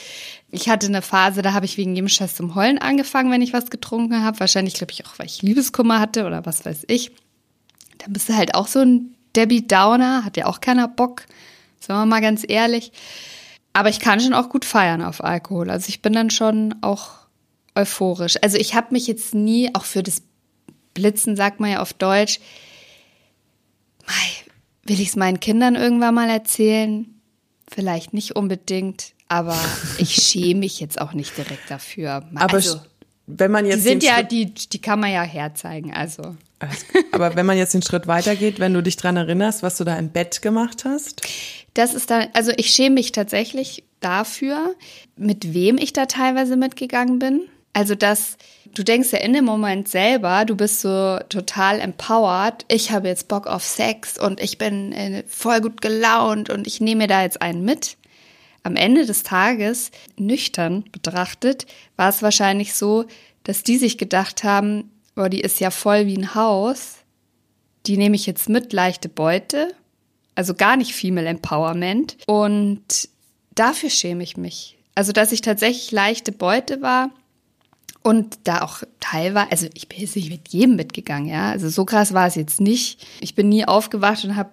Ich 0.52 0.70
hatte 0.70 0.88
eine 0.88 1.02
Phase, 1.02 1.42
da 1.42 1.54
habe 1.54 1.66
ich 1.66 1.78
wegen 1.78 1.96
jedem 1.96 2.10
Scheiß 2.10 2.36
zum 2.36 2.56
Heulen 2.56 2.80
angefangen, 2.80 3.32
wenn 3.32 3.42
ich 3.42 3.54
was 3.54 3.70
getrunken 3.70 4.24
habe. 4.24 4.40
Wahrscheinlich, 4.40 4.74
glaube 4.74 4.92
ich, 4.92 5.06
auch, 5.06 5.18
weil 5.18 5.28
ich 5.28 5.42
Liebeskummer 5.42 6.00
hatte 6.00 6.26
oder 6.26 6.46
was 6.46 6.66
weiß 6.66 6.86
ich. 6.88 7.12
Dann 8.00 8.14
bist 8.14 8.30
du 8.30 8.36
halt 8.36 8.56
auch 8.56 8.68
so 8.68 8.80
ein 8.80 9.16
Debbie 9.36 9.66
Downer, 9.66 10.26
hat 10.26 10.38
ja 10.38 10.48
auch 10.48 10.60
keiner 10.60 10.88
Bock. 10.88 11.24
Sagen 11.84 12.00
wir 12.00 12.06
mal 12.06 12.22
ganz 12.22 12.46
ehrlich. 12.48 12.92
Aber 13.74 13.90
ich 13.90 14.00
kann 14.00 14.20
schon 14.20 14.34
auch 14.34 14.50
gut 14.50 14.66
feiern 14.66 15.02
auf 15.02 15.24
Alkohol. 15.24 15.70
Also 15.70 15.90
ich 15.90 16.02
bin 16.02 16.14
dann 16.14 16.30
schon 16.30 16.76
auch 16.82 17.12
euphorisch. 17.76 18.38
Also 18.42 18.58
ich 18.58 18.76
habe 18.76 18.88
mich 18.92 19.08
jetzt 19.08 19.34
nie, 19.34 19.74
auch 19.74 19.84
für 19.84 20.04
das 20.04 20.22
Blitzen, 20.94 21.36
sagt 21.36 21.60
man 21.60 21.72
ja 21.72 21.82
auf 21.82 21.94
Deutsch, 21.94 22.40
will 24.84 25.00
ich 25.00 25.10
es 25.10 25.16
meinen 25.16 25.40
Kindern 25.40 25.76
irgendwann 25.76 26.16
mal 26.16 26.30
erzählen? 26.30 27.08
Vielleicht 27.68 28.14
nicht 28.14 28.36
unbedingt, 28.36 29.14
aber 29.28 29.58
ich 29.98 30.16
schäme 30.24 30.62
mich 30.62 30.80
jetzt 30.80 31.02
auch 31.02 31.14
nicht 31.14 31.36
direkt 31.38 31.70
dafür. 31.70 32.24
Aber 32.36 32.54
also, 32.54 32.80
wenn 33.26 33.52
man 33.52 33.66
jetzt 33.66 33.78
die 33.78 33.82
sind 33.82 34.04
ja 34.04 34.22
die 34.22 34.54
die 34.54 34.82
kann 34.82 35.00
man 35.00 35.12
ja 35.12 35.24
herzeigen, 35.24 35.94
also. 35.94 36.36
Aber 37.12 37.36
wenn 37.36 37.46
man 37.46 37.58
jetzt 37.58 37.74
den 37.74 37.82
Schritt 37.82 38.08
weitergeht, 38.08 38.60
wenn 38.60 38.74
du 38.74 38.82
dich 38.82 38.98
dran 38.98 39.18
erinnerst, 39.18 39.64
was 39.64 39.78
du 39.78 39.84
da 39.84 39.98
im 39.98 40.10
Bett 40.10 40.42
gemacht 40.42 40.86
hast? 40.86 41.22
Das 41.74 41.94
ist 41.94 42.10
da, 42.10 42.28
also 42.34 42.52
ich 42.58 42.70
schäme 42.72 42.96
mich 42.96 43.12
tatsächlich 43.12 43.84
dafür, 44.00 44.76
mit 45.16 45.54
wem 45.54 45.78
ich 45.78 45.94
da 45.94 46.06
teilweise 46.06 46.56
mitgegangen 46.56 47.20
bin. 47.20 47.42
Also 47.74 47.96
dass 47.96 48.38
du 48.74 48.84
denkst 48.84 49.12
ja 49.12 49.20
in 49.20 49.34
dem 49.34 49.46
Moment 49.46 49.88
selber, 49.88 50.46
du 50.46 50.56
bist 50.56 50.82
so 50.82 51.20
total 51.30 51.80
empowered. 51.80 52.66
Ich 52.68 52.92
habe 52.92 53.08
jetzt 53.08 53.28
Bock 53.28 53.48
auf 53.48 53.64
Sex 53.64 54.20
und 54.20 54.42
ich 54.42 54.58
bin 54.58 54.92
äh, 54.94 55.24
voll 55.28 55.62
gut 55.62 55.82
gelaunt 55.82 56.50
und 56.50 56.68
ich 56.68 56.82
nehme 56.82 57.08
da 57.08 57.24
jetzt 57.24 57.42
einen 57.42 57.64
mit. 57.64 57.98
Am 58.64 58.76
Ende 58.76 59.06
des 59.06 59.24
Tages, 59.24 59.92
nüchtern 60.18 60.86
betrachtet, 60.92 61.66
war 61.98 62.10
es 62.10 62.22
wahrscheinlich 62.22 62.74
so, 62.74 63.06
dass 63.44 63.64
die 63.64 63.78
sich 63.78 63.98
gedacht 63.98 64.44
haben, 64.44 64.90
boah, 65.16 65.30
die 65.30 65.42
ist 65.42 65.60
ja 65.60 65.72
voll 65.72 66.06
wie 66.08 66.18
ein 66.18 66.36
Haus. 66.36 66.98
Die 67.86 67.98
nehme 67.98 68.16
ich 68.16 68.26
jetzt 68.26 68.50
mit, 68.50 68.74
leichte 68.74 69.10
Beute 69.10 69.76
also 70.36 70.54
gar 70.54 70.78
nicht 70.78 70.94
Female 70.94 71.28
Empowerment. 71.28 72.18
Und 72.28 73.10
dafür 73.56 73.90
schäme 73.90 74.24
ich 74.24 74.38
mich. 74.38 74.78
Also, 74.96 75.12
dass 75.12 75.32
ich 75.32 75.42
tatsächlich 75.42 75.92
leichte 75.92 76.32
Beute 76.32 76.82
war 76.82 77.10
und 78.04 78.38
da 78.44 78.62
auch 78.62 78.84
teilweise, 79.00 79.52
also 79.52 79.68
ich 79.74 79.88
bin 79.88 80.00
jetzt 80.00 80.16
nicht 80.16 80.30
mit 80.30 80.50
jedem 80.50 80.76
mitgegangen, 80.76 81.28
ja. 81.30 81.50
Also 81.52 81.70
so 81.70 81.86
krass 81.86 82.14
war 82.14 82.28
es 82.28 82.36
jetzt 82.36 82.62
nicht. 82.62 83.06
Ich 83.22 83.36
bin 83.36 83.50
nie 83.50 83.66
aufgewacht 83.66 84.24
und 84.26 84.36
habe 84.36 84.52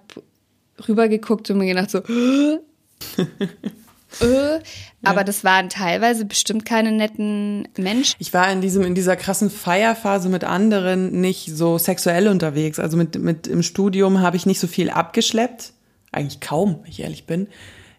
rübergeguckt 0.89 1.51
und 1.51 1.59
mir 1.59 1.67
gedacht 1.67 1.91
so, 1.91 2.01
äh, 4.21 4.61
aber 5.03 5.25
das 5.25 5.45
waren 5.45 5.69
teilweise 5.69 6.25
bestimmt 6.25 6.65
keine 6.65 6.93
netten 6.93 7.69
Menschen. 7.77 8.17
Ich 8.19 8.35
war 8.35 8.51
in 8.51 8.61
diesem, 8.61 8.83
in 8.83 8.95
dieser 8.95 9.17
krassen 9.17 9.51
Feierphase 9.51 10.29
mit 10.29 10.45
anderen 10.45 11.21
nicht 11.21 11.47
so 11.55 11.79
sexuell 11.79 12.29
unterwegs. 12.29 12.79
Also 12.79 12.97
mit, 12.97 13.19
mit 13.19 13.47
im 13.47 13.63
Studium 13.63 14.21
habe 14.21 14.37
ich 14.37 14.47
nicht 14.47 14.61
so 14.61 14.67
viel 14.67 14.91
abgeschleppt. 14.91 15.73
Eigentlich 16.13 16.41
kaum, 16.41 16.81
wenn 16.83 16.91
ich 16.91 17.01
ehrlich 17.01 17.27
bin. 17.27 17.49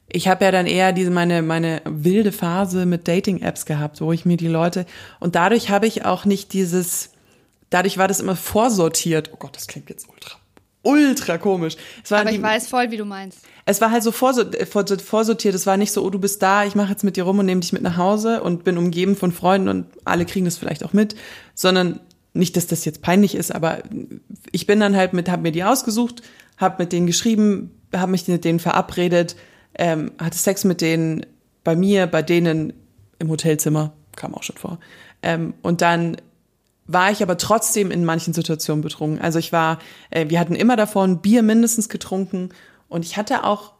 Ich 0.09 0.27
habe 0.27 0.43
ja 0.43 0.51
dann 0.51 0.67
eher 0.67 0.91
diese 0.91 1.09
meine 1.09 1.41
meine 1.41 1.81
wilde 1.85 2.33
Phase 2.33 2.85
mit 2.85 3.07
Dating 3.07 3.41
Apps 3.41 3.65
gehabt, 3.65 4.01
wo 4.01 4.11
ich 4.11 4.25
mir 4.25 4.35
die 4.35 4.49
Leute 4.49 4.85
und 5.21 5.35
dadurch 5.35 5.69
habe 5.69 5.87
ich 5.87 6.03
auch 6.03 6.25
nicht 6.25 6.51
dieses 6.51 7.11
dadurch 7.69 7.97
war 7.97 8.09
das 8.09 8.19
immer 8.19 8.35
vorsortiert. 8.35 9.29
Oh 9.33 9.37
Gott, 9.37 9.55
das 9.55 9.67
klingt 9.67 9.89
jetzt 9.89 10.09
ultra 10.09 10.40
ultra 10.83 11.37
komisch. 11.37 11.75
Es 12.03 12.11
war 12.11 12.21
Aber 12.21 12.29
die, 12.31 12.37
ich 12.37 12.41
weiß 12.41 12.67
voll, 12.67 12.91
wie 12.91 12.97
du 12.97 13.05
meinst. 13.05 13.39
es 13.65 13.81
war 13.81 13.91
halt 13.91 14.03
so 14.03 14.09
äh, 14.09 14.65
vor- 14.65 14.85
vorsortiert. 14.97 15.53
Es 15.55 15.65
war 15.67 15.77
nicht 15.77 15.91
so, 15.91 16.03
oh, 16.03 16.09
du 16.09 16.19
bist 16.19 16.41
da, 16.41 16.65
ich 16.65 16.75
mache 16.75 16.89
jetzt 16.91 17.03
mit 17.03 17.17
dir 17.17 17.23
rum 17.23 17.39
und 17.39 17.45
nehme 17.45 17.61
dich 17.61 17.73
mit 17.73 17.81
nach 17.83 17.97
Hause 17.97 18.41
und 18.41 18.63
bin 18.63 18.77
umgeben 18.77 19.15
von 19.15 19.31
Freunden 19.31 19.67
und 19.69 19.85
alle 20.05 20.25
kriegen 20.25 20.45
das 20.45 20.57
vielleicht 20.57 20.83
auch 20.83 20.93
mit, 20.93 21.15
sondern 21.53 21.99
nicht, 22.33 22.55
dass 22.57 22.65
das 22.67 22.85
jetzt 22.85 23.01
peinlich 23.01 23.35
ist, 23.35 23.53
aber 23.53 23.79
ich 24.53 24.65
bin 24.65 24.79
dann 24.79 24.95
halt 24.95 25.11
mit, 25.13 25.29
habe 25.29 25.41
mir 25.41 25.51
die 25.51 25.65
ausgesucht, 25.65 26.21
habe 26.57 26.75
mit 26.79 26.93
denen 26.93 27.05
geschrieben, 27.05 27.71
habe 27.93 28.11
mich 28.11 28.25
mit 28.27 28.45
denen 28.45 28.59
verabredet, 28.59 29.35
ähm, 29.77 30.11
hatte 30.17 30.37
Sex 30.37 30.63
mit 30.63 30.79
denen 30.79 31.25
bei 31.65 31.75
mir, 31.75 32.07
bei 32.07 32.21
denen 32.21 32.71
im 33.19 33.29
Hotelzimmer, 33.29 33.91
kam 34.15 34.33
auch 34.33 34.43
schon 34.43 34.55
vor. 34.55 34.79
Ähm, 35.21 35.53
und 35.61 35.81
dann 35.81 36.17
war 36.87 37.11
ich 37.11 37.21
aber 37.23 37.37
trotzdem 37.37 37.91
in 37.91 38.05
manchen 38.05 38.33
Situationen 38.33 38.81
betrunken. 38.81 39.21
Also 39.21 39.39
ich 39.39 39.51
war, 39.51 39.79
äh, 40.09 40.29
wir 40.29 40.39
hatten 40.39 40.55
immer 40.55 40.75
davor 40.75 41.03
ein 41.03 41.21
Bier 41.21 41.43
mindestens 41.43 41.89
getrunken 41.89 42.49
und 42.89 43.05
ich 43.05 43.17
hatte 43.17 43.43
auch 43.43 43.73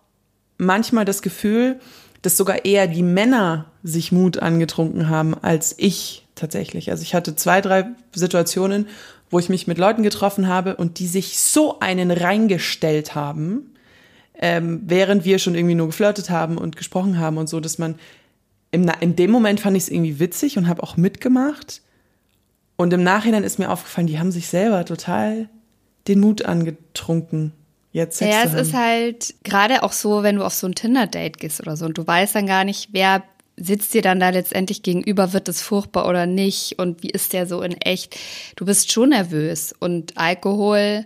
manchmal 0.57 1.05
das 1.05 1.21
Gefühl, 1.21 1.79
dass 2.21 2.37
sogar 2.37 2.65
eher 2.65 2.87
die 2.87 3.03
Männer 3.03 3.65
sich 3.83 4.11
Mut 4.11 4.37
angetrunken 4.37 5.09
haben 5.09 5.33
als 5.33 5.73
ich 5.77 6.27
tatsächlich. 6.35 6.91
Also 6.91 7.03
ich 7.03 7.15
hatte 7.15 7.35
zwei, 7.35 7.61
drei 7.61 7.87
Situationen, 8.13 8.87
wo 9.29 9.39
ich 9.39 9.49
mich 9.49 9.65
mit 9.65 9.77
Leuten 9.77 10.03
getroffen 10.03 10.47
habe 10.47 10.75
und 10.75 10.99
die 10.99 11.07
sich 11.07 11.39
so 11.39 11.79
einen 11.79 12.11
reingestellt 12.11 13.15
haben, 13.15 13.73
ähm, 14.35 14.81
während 14.85 15.25
wir 15.25 15.39
schon 15.39 15.55
irgendwie 15.55 15.75
nur 15.75 15.87
geflirtet 15.87 16.29
haben 16.29 16.57
und 16.57 16.75
gesprochen 16.75 17.17
haben 17.19 17.37
und 17.37 17.47
so, 17.47 17.59
dass 17.59 17.77
man 17.77 17.95
im, 18.71 18.89
in 18.99 19.15
dem 19.15 19.31
Moment 19.31 19.59
fand 19.59 19.75
ich 19.75 19.83
es 19.83 19.89
irgendwie 19.89 20.19
witzig 20.19 20.57
und 20.57 20.67
habe 20.67 20.83
auch 20.83 20.97
mitgemacht. 20.97 21.81
Und 22.81 22.91
im 22.93 23.03
Nachhinein 23.03 23.43
ist 23.43 23.59
mir 23.59 23.69
aufgefallen, 23.69 24.07
die 24.07 24.17
haben 24.17 24.31
sich 24.31 24.47
selber 24.47 24.83
total 24.85 25.47
den 26.07 26.19
Mut 26.19 26.45
angetrunken. 26.45 27.53
Jetzt 27.91 28.17
Sex 28.17 28.33
Ja, 28.33 28.41
es 28.43 28.51
haben. 28.53 28.59
ist 28.59 28.73
halt 28.73 29.35
gerade 29.43 29.83
auch 29.83 29.91
so, 29.91 30.23
wenn 30.23 30.37
du 30.37 30.43
auf 30.43 30.55
so 30.55 30.65
ein 30.65 30.73
Tinder-Date 30.73 31.37
gehst 31.37 31.59
oder 31.59 31.77
so 31.77 31.85
und 31.85 31.99
du 31.99 32.07
weißt 32.07 32.33
dann 32.33 32.47
gar 32.47 32.63
nicht, 32.63 32.89
wer 32.91 33.23
sitzt 33.55 33.93
dir 33.93 34.01
dann 34.01 34.19
da 34.19 34.29
letztendlich 34.29 34.81
gegenüber, 34.81 35.31
wird 35.31 35.47
es 35.47 35.61
furchtbar 35.61 36.09
oder 36.09 36.25
nicht 36.25 36.79
und 36.79 37.03
wie 37.03 37.11
ist 37.11 37.33
der 37.33 37.45
so 37.45 37.61
in 37.61 37.73
echt. 37.73 38.17
Du 38.55 38.65
bist 38.65 38.91
schon 38.91 39.09
nervös 39.09 39.75
und 39.79 40.17
Alkohol 40.17 41.05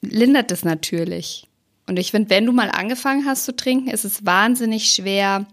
lindert 0.00 0.50
es 0.50 0.64
natürlich. 0.64 1.46
Und 1.86 1.96
ich 2.00 2.10
finde, 2.10 2.30
wenn 2.30 2.44
du 2.44 2.50
mal 2.50 2.70
angefangen 2.70 3.24
hast 3.24 3.44
zu 3.44 3.54
trinken, 3.54 3.88
ist 3.88 4.04
es 4.04 4.26
wahnsinnig 4.26 4.90
schwer, 4.90 5.46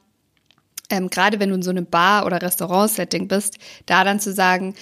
ähm, 0.90 1.10
gerade 1.10 1.40
wenn 1.40 1.50
du 1.50 1.56
in 1.56 1.64
so 1.64 1.70
einem 1.70 1.86
Bar- 1.86 2.26
oder 2.26 2.42
Restaurant-Setting 2.42 3.28
bist, 3.28 3.58
da 3.86 4.04
dann 4.04 4.20
zu 4.20 4.34
sagen, 4.34 4.76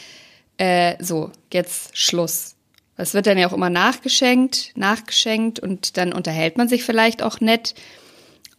äh, 0.57 0.95
so, 1.03 1.31
jetzt 1.51 1.95
Schluss. 1.97 2.55
Es 2.95 3.13
wird 3.13 3.27
dann 3.27 3.37
ja 3.37 3.47
auch 3.47 3.53
immer 3.53 3.69
nachgeschenkt, 3.69 4.71
nachgeschenkt 4.75 5.59
und 5.59 5.97
dann 5.97 6.13
unterhält 6.13 6.57
man 6.57 6.67
sich 6.67 6.83
vielleicht 6.83 7.21
auch 7.21 7.39
nett. 7.39 7.75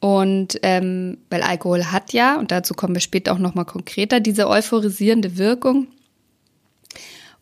Und 0.01 0.61
ähm, 0.63 1.19
weil 1.29 1.43
Alkohol 1.43 1.87
hat 1.87 2.13
ja, 2.13 2.39
und 2.39 2.53
dazu 2.53 2.75
kommen 2.75 2.95
wir 2.95 3.01
später 3.01 3.33
auch 3.33 3.39
nochmal 3.39 3.65
konkreter, 3.65 4.21
diese 4.21 4.49
euphorisierende 4.49 5.37
Wirkung. 5.37 5.89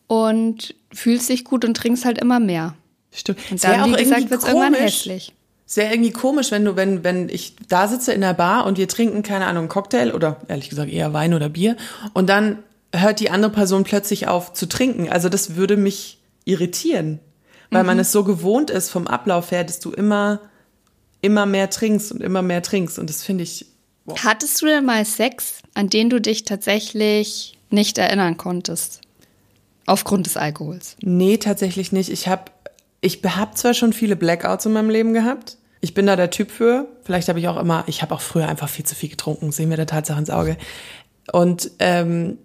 Und 0.07 0.73
fühlst 0.91 1.29
dich 1.29 1.43
gut 1.43 1.65
und 1.65 1.75
trinkst 1.75 2.05
halt 2.05 2.17
immer 2.17 2.39
mehr. 2.39 2.75
Stimmt. 3.11 3.39
Und 3.51 3.63
dann, 3.63 3.91
wie 3.91 4.03
gesagt, 4.03 4.29
wird 4.29 4.41
es 4.41 4.47
irgendwann 4.47 4.73
hässlich. 4.73 5.33
Sehr 5.69 5.91
irgendwie 5.91 6.11
komisch, 6.11 6.49
wenn 6.51 6.63
du, 6.63 6.75
wenn, 6.77 7.03
wenn 7.03 7.27
ich 7.27 7.55
da 7.67 7.87
sitze 7.89 8.13
in 8.13 8.21
der 8.21 8.33
Bar 8.33 8.65
und 8.65 8.77
wir 8.77 8.87
trinken, 8.87 9.21
keine 9.21 9.45
Ahnung, 9.47 9.63
einen 9.63 9.69
Cocktail 9.69 10.13
oder 10.15 10.37
ehrlich 10.47 10.69
gesagt 10.69 10.89
eher 10.89 11.11
Wein 11.13 11.33
oder 11.33 11.49
Bier 11.49 11.75
und 12.13 12.27
dann 12.29 12.59
hört 12.95 13.19
die 13.19 13.29
andere 13.29 13.51
Person 13.51 13.83
plötzlich 13.83 14.27
auf 14.29 14.53
zu 14.53 14.65
trinken. 14.67 15.09
Also 15.09 15.27
das 15.27 15.55
würde 15.57 15.75
mich 15.75 16.19
irritieren, 16.45 17.19
weil 17.69 17.83
Mhm. 17.83 17.87
man 17.87 17.99
es 17.99 18.13
so 18.13 18.23
gewohnt 18.23 18.69
ist 18.69 18.89
vom 18.89 19.07
Ablauf 19.07 19.51
her, 19.51 19.65
dass 19.65 19.81
du 19.81 19.91
immer, 19.91 20.39
immer 21.21 21.45
mehr 21.45 21.69
trinkst 21.69 22.13
und 22.13 22.21
immer 22.23 22.41
mehr 22.41 22.61
trinkst 22.63 22.97
und 22.97 23.09
das 23.09 23.23
finde 23.23 23.43
ich, 23.43 23.65
Hattest 24.23 24.61
du 24.61 24.67
denn 24.67 24.85
mal 24.85 25.03
Sex, 25.03 25.55
an 25.73 25.89
den 25.89 26.09
du 26.09 26.21
dich 26.21 26.45
tatsächlich 26.45 27.57
nicht 27.69 27.97
erinnern 27.97 28.37
konntest? 28.37 29.01
Aufgrund 29.85 30.25
des 30.25 30.37
Alkohols. 30.37 30.95
Nee, 31.01 31.37
tatsächlich 31.37 31.91
nicht. 31.91 32.09
Ich 32.09 32.27
habe 32.29 32.43
ich 33.01 33.21
hab 33.23 33.57
zwar 33.57 33.73
schon 33.73 33.93
viele 33.93 34.15
Blackouts 34.15 34.65
in 34.65 34.73
meinem 34.73 34.89
Leben 34.89 35.13
gehabt. 35.13 35.57
Ich 35.81 35.93
bin 35.93 36.07
da 36.07 36.15
der 36.15 36.31
Typ 36.31 36.51
für. 36.51 36.87
Vielleicht 37.03 37.29
habe 37.29 37.39
ich 37.39 37.47
auch 37.47 37.57
immer, 37.57 37.83
ich 37.87 38.01
habe 38.01 38.13
auch 38.13 38.21
früher 38.21 38.47
einfach 38.47 38.69
viel 38.69 38.85
zu 38.85 38.95
viel 38.95 39.09
getrunken, 39.09 39.51
sehen 39.51 39.69
wir 39.69 39.77
der 39.77 39.85
Tatsache 39.87 40.19
ins 40.19 40.29
Auge. 40.29 40.57
Und 41.31 41.71
ähm, 41.79 42.39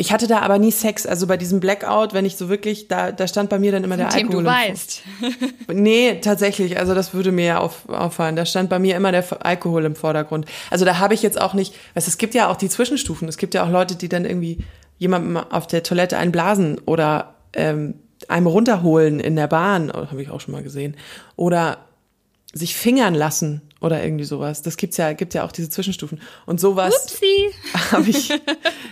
ich 0.00 0.12
hatte 0.12 0.26
da 0.26 0.40
aber 0.40 0.58
nie 0.58 0.70
Sex. 0.70 1.06
Also 1.06 1.26
bei 1.26 1.36
diesem 1.36 1.60
Blackout, 1.60 2.14
wenn 2.14 2.24
ich 2.24 2.36
so 2.36 2.48
wirklich, 2.48 2.88
da, 2.88 3.12
da 3.12 3.28
stand 3.28 3.50
bei 3.50 3.58
mir 3.58 3.70
dann 3.70 3.84
immer 3.84 3.98
der 3.98 4.08
Dem 4.08 4.28
Alkohol. 4.28 4.32
du 4.32 4.38
im 4.38 4.46
weißt. 4.46 5.02
Nee, 5.72 6.20
tatsächlich. 6.22 6.78
Also 6.78 6.94
das 6.94 7.12
würde 7.12 7.32
mir 7.32 7.44
ja 7.44 7.58
auf, 7.58 7.86
auffallen. 7.88 8.34
Da 8.34 8.46
stand 8.46 8.70
bei 8.70 8.78
mir 8.78 8.96
immer 8.96 9.12
der 9.12 9.24
Alkohol 9.44 9.84
im 9.84 9.94
Vordergrund. 9.94 10.46
Also 10.70 10.86
da 10.86 10.98
habe 10.98 11.12
ich 11.12 11.22
jetzt 11.22 11.38
auch 11.38 11.52
nicht, 11.52 11.74
weißt, 11.94 12.08
es 12.08 12.16
gibt 12.16 12.34
ja 12.34 12.48
auch 12.48 12.56
die 12.56 12.70
Zwischenstufen. 12.70 13.28
Es 13.28 13.36
gibt 13.36 13.52
ja 13.52 13.62
auch 13.62 13.70
Leute, 13.70 13.94
die 13.94 14.08
dann 14.08 14.24
irgendwie 14.24 14.64
jemandem 14.96 15.36
auf 15.36 15.66
der 15.66 15.82
Toilette 15.82 16.16
einblasen 16.16 16.78
oder 16.86 17.34
ähm, 17.52 17.94
einem 18.30 18.46
runterholen 18.46 19.20
in 19.20 19.36
der 19.36 19.46
Bahn. 19.48 19.90
Oh, 19.90 20.06
habe 20.06 20.22
ich 20.22 20.30
auch 20.30 20.40
schon 20.40 20.52
mal 20.52 20.62
gesehen. 20.62 20.96
Oder 21.36 21.78
sich 22.52 22.74
fingern 22.74 23.14
lassen 23.14 23.62
oder 23.80 24.02
irgendwie 24.02 24.24
sowas. 24.24 24.62
Das 24.62 24.76
gibt's 24.76 24.96
ja, 24.96 25.12
gibt 25.12 25.34
ja 25.34 25.44
auch 25.44 25.52
diese 25.52 25.70
Zwischenstufen. 25.70 26.20
Und 26.46 26.60
sowas 26.60 27.18
habe 27.92 28.08
ich, 28.10 28.30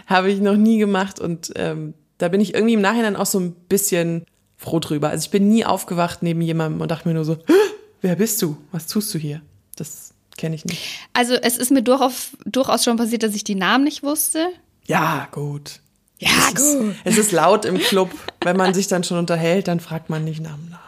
habe 0.07 0.31
ich 0.31 0.41
noch 0.41 0.57
nie 0.57 0.79
gemacht 0.79 1.19
und 1.21 1.53
ähm, 1.57 1.95
da 2.19 2.29
bin 2.29 2.41
ich 2.41 2.55
irgendwie 2.55 2.75
im 2.75 2.81
Nachhinein 2.81 3.17
auch 3.17 3.27
so 3.27 3.39
ein 3.39 3.53
bisschen 3.53 4.25
froh 4.57 4.81
drüber. 4.81 5.09
Also 5.11 5.25
ich 5.25 5.31
bin 5.31 5.49
nie 5.49 5.65
aufgewacht 5.65 6.23
neben 6.23 6.41
jemandem 6.41 6.81
und 6.81 6.91
dachte 6.91 7.09
mir 7.09 7.15
nur 7.15 7.25
so, 7.25 7.35
"Hä? 7.47 7.53
wer 8.01 8.17
bist 8.17 8.41
du? 8.43 8.57
Was 8.73 8.87
tust 8.87 9.13
du 9.15 9.19
hier? 9.19 9.43
Das 9.77 10.15
kenne 10.37 10.55
ich 10.55 10.65
nicht. 10.65 10.83
Also 11.13 11.35
es 11.35 11.57
ist 11.57 11.71
mir 11.71 11.83
durchaus, 11.83 12.31
durchaus 12.45 12.85
schon 12.85 12.97
passiert, 12.97 13.23
dass 13.23 13.35
ich 13.35 13.45
die 13.45 13.55
Namen 13.55 13.85
nicht 13.85 14.03
wusste. 14.03 14.49
Ja, 14.87 15.29
gut. 15.31 15.81
Ja, 16.21 16.31
Es 16.55 16.61
ist, 16.61 16.77
es 17.05 17.19
ist 17.19 17.33
laut 17.33 17.65
im 17.65 17.79
Club. 17.79 18.11
Wenn 18.43 18.57
man 18.57 18.75
sich 18.75 18.89
dann 18.89 19.05
schon 19.05 19.19
unterhält, 19.19 19.69
dann 19.69 19.79
fragt 19.81 20.11
man 20.11 20.25
nicht 20.25 20.41
Namen 20.41 20.69
nach. 20.71 20.79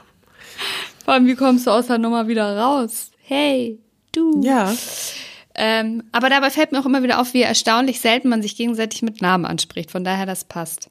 Vor 1.05 1.15
allem, 1.15 1.27
wie 1.27 1.35
kommst 1.37 1.67
du 1.67 1.71
aus 1.71 1.87
der 1.87 1.99
Nummer 1.99 2.27
wieder 2.29 2.57
raus? 2.59 3.11
Hey, 3.23 3.79
du. 4.13 4.43
Ja, 4.45 4.75
Ähm, 5.55 6.05
aber 6.13 6.31
dabei 6.31 6.51
fällt 6.51 6.73
mir 6.73 6.81
auch 6.81 6.87
immer 6.87 7.03
wieder 7.03 7.21
auf, 7.21 7.35
wie 7.35 7.43
erstaunlich 7.43 8.01
selten 8.01 8.29
man 8.29 8.41
sich 8.43 8.57
gegenseitig 8.57 9.03
mit 9.03 9.21
Namen 9.21 9.45
anspricht. 9.45 9.91
Von 9.91 10.05
daher, 10.05 10.25
das 10.27 10.45
passt. 10.45 10.89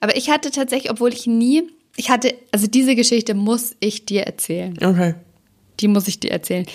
Aber 0.00 0.16
ich 0.16 0.30
hatte 0.30 0.50
tatsächlich, 0.50 0.90
obwohl 0.90 1.12
ich 1.12 1.26
nie, 1.26 1.64
ich 1.96 2.08
hatte, 2.10 2.34
also 2.52 2.66
diese 2.68 2.94
Geschichte 2.94 3.34
muss 3.34 3.76
ich 3.80 4.06
dir 4.06 4.22
erzählen. 4.22 4.76
okay. 4.82 5.14
Die 5.80 5.88
muss 5.88 6.08
ich 6.08 6.18
dir 6.20 6.30
erzählen. 6.30 6.66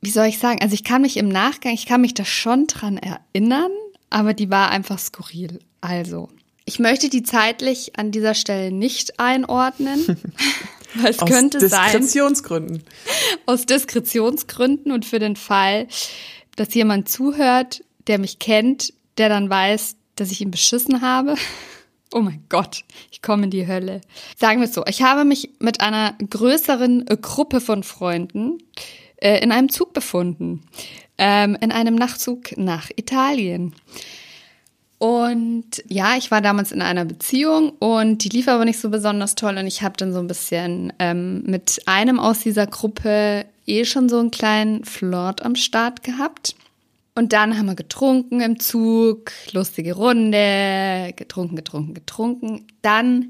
Wie 0.00 0.10
soll 0.10 0.26
ich 0.26 0.38
sagen? 0.38 0.60
Also 0.62 0.74
ich 0.74 0.84
kann 0.84 1.02
mich 1.02 1.16
im 1.16 1.28
Nachgang, 1.28 1.72
ich 1.74 1.86
kann 1.86 2.00
mich 2.00 2.14
da 2.14 2.24
schon 2.24 2.66
dran 2.66 2.98
erinnern, 2.98 3.70
aber 4.12 4.34
die 4.34 4.50
war 4.50 4.70
einfach 4.70 4.98
skurril. 4.98 5.60
Also, 5.80 6.28
ich 6.64 6.78
möchte 6.78 7.08
die 7.08 7.22
zeitlich 7.22 7.98
an 7.98 8.10
dieser 8.12 8.34
Stelle 8.34 8.70
nicht 8.70 9.18
einordnen, 9.18 10.04
weil 10.94 11.10
es 11.10 11.18
Aus 11.18 11.28
könnte 11.28 11.68
sein, 11.68 11.92
Diskretionsgründen. 11.92 12.82
aus 13.46 13.66
Diskretionsgründen 13.66 14.92
und 14.92 15.04
für 15.04 15.18
den 15.18 15.36
Fall, 15.36 15.88
dass 16.56 16.74
jemand 16.74 17.08
zuhört, 17.08 17.82
der 18.06 18.18
mich 18.18 18.38
kennt, 18.38 18.92
der 19.18 19.28
dann 19.28 19.50
weiß, 19.50 19.96
dass 20.16 20.30
ich 20.30 20.40
ihn 20.40 20.50
beschissen 20.50 21.00
habe. 21.00 21.34
Oh 22.14 22.20
mein 22.20 22.44
Gott, 22.50 22.84
ich 23.10 23.22
komme 23.22 23.44
in 23.44 23.50
die 23.50 23.66
Hölle. 23.66 24.02
Sagen 24.38 24.60
wir 24.60 24.68
es 24.68 24.74
so, 24.74 24.84
ich 24.86 25.00
habe 25.00 25.24
mich 25.24 25.48
mit 25.60 25.80
einer 25.80 26.14
größeren 26.18 27.06
Gruppe 27.22 27.62
von 27.62 27.82
Freunden 27.82 28.58
äh, 29.16 29.42
in 29.42 29.50
einem 29.50 29.70
Zug 29.70 29.94
befunden. 29.94 30.60
Ähm, 31.24 31.56
in 31.60 31.70
einem 31.70 31.94
Nachtzug 31.94 32.56
nach 32.56 32.90
Italien. 32.96 33.76
Und 34.98 35.84
ja, 35.88 36.16
ich 36.16 36.32
war 36.32 36.40
damals 36.40 36.72
in 36.72 36.82
einer 36.82 37.04
Beziehung 37.04 37.70
und 37.78 38.24
die 38.24 38.28
lief 38.28 38.48
aber 38.48 38.64
nicht 38.64 38.80
so 38.80 38.90
besonders 38.90 39.36
toll 39.36 39.56
und 39.56 39.68
ich 39.68 39.82
habe 39.82 39.96
dann 39.96 40.12
so 40.12 40.18
ein 40.18 40.26
bisschen 40.26 40.92
ähm, 40.98 41.44
mit 41.44 41.82
einem 41.86 42.18
aus 42.18 42.40
dieser 42.40 42.66
Gruppe 42.66 43.46
eh 43.66 43.84
schon 43.84 44.08
so 44.08 44.18
einen 44.18 44.32
kleinen 44.32 44.84
Flirt 44.84 45.44
am 45.44 45.54
Start 45.54 46.02
gehabt. 46.02 46.56
Und 47.14 47.32
dann 47.32 47.56
haben 47.56 47.66
wir 47.66 47.74
getrunken 47.74 48.40
im 48.40 48.58
Zug, 48.58 49.30
lustige 49.52 49.94
Runde, 49.94 51.12
getrunken, 51.14 51.56
getrunken, 51.56 51.94
getrunken. 51.94 52.66
Dann 52.82 53.28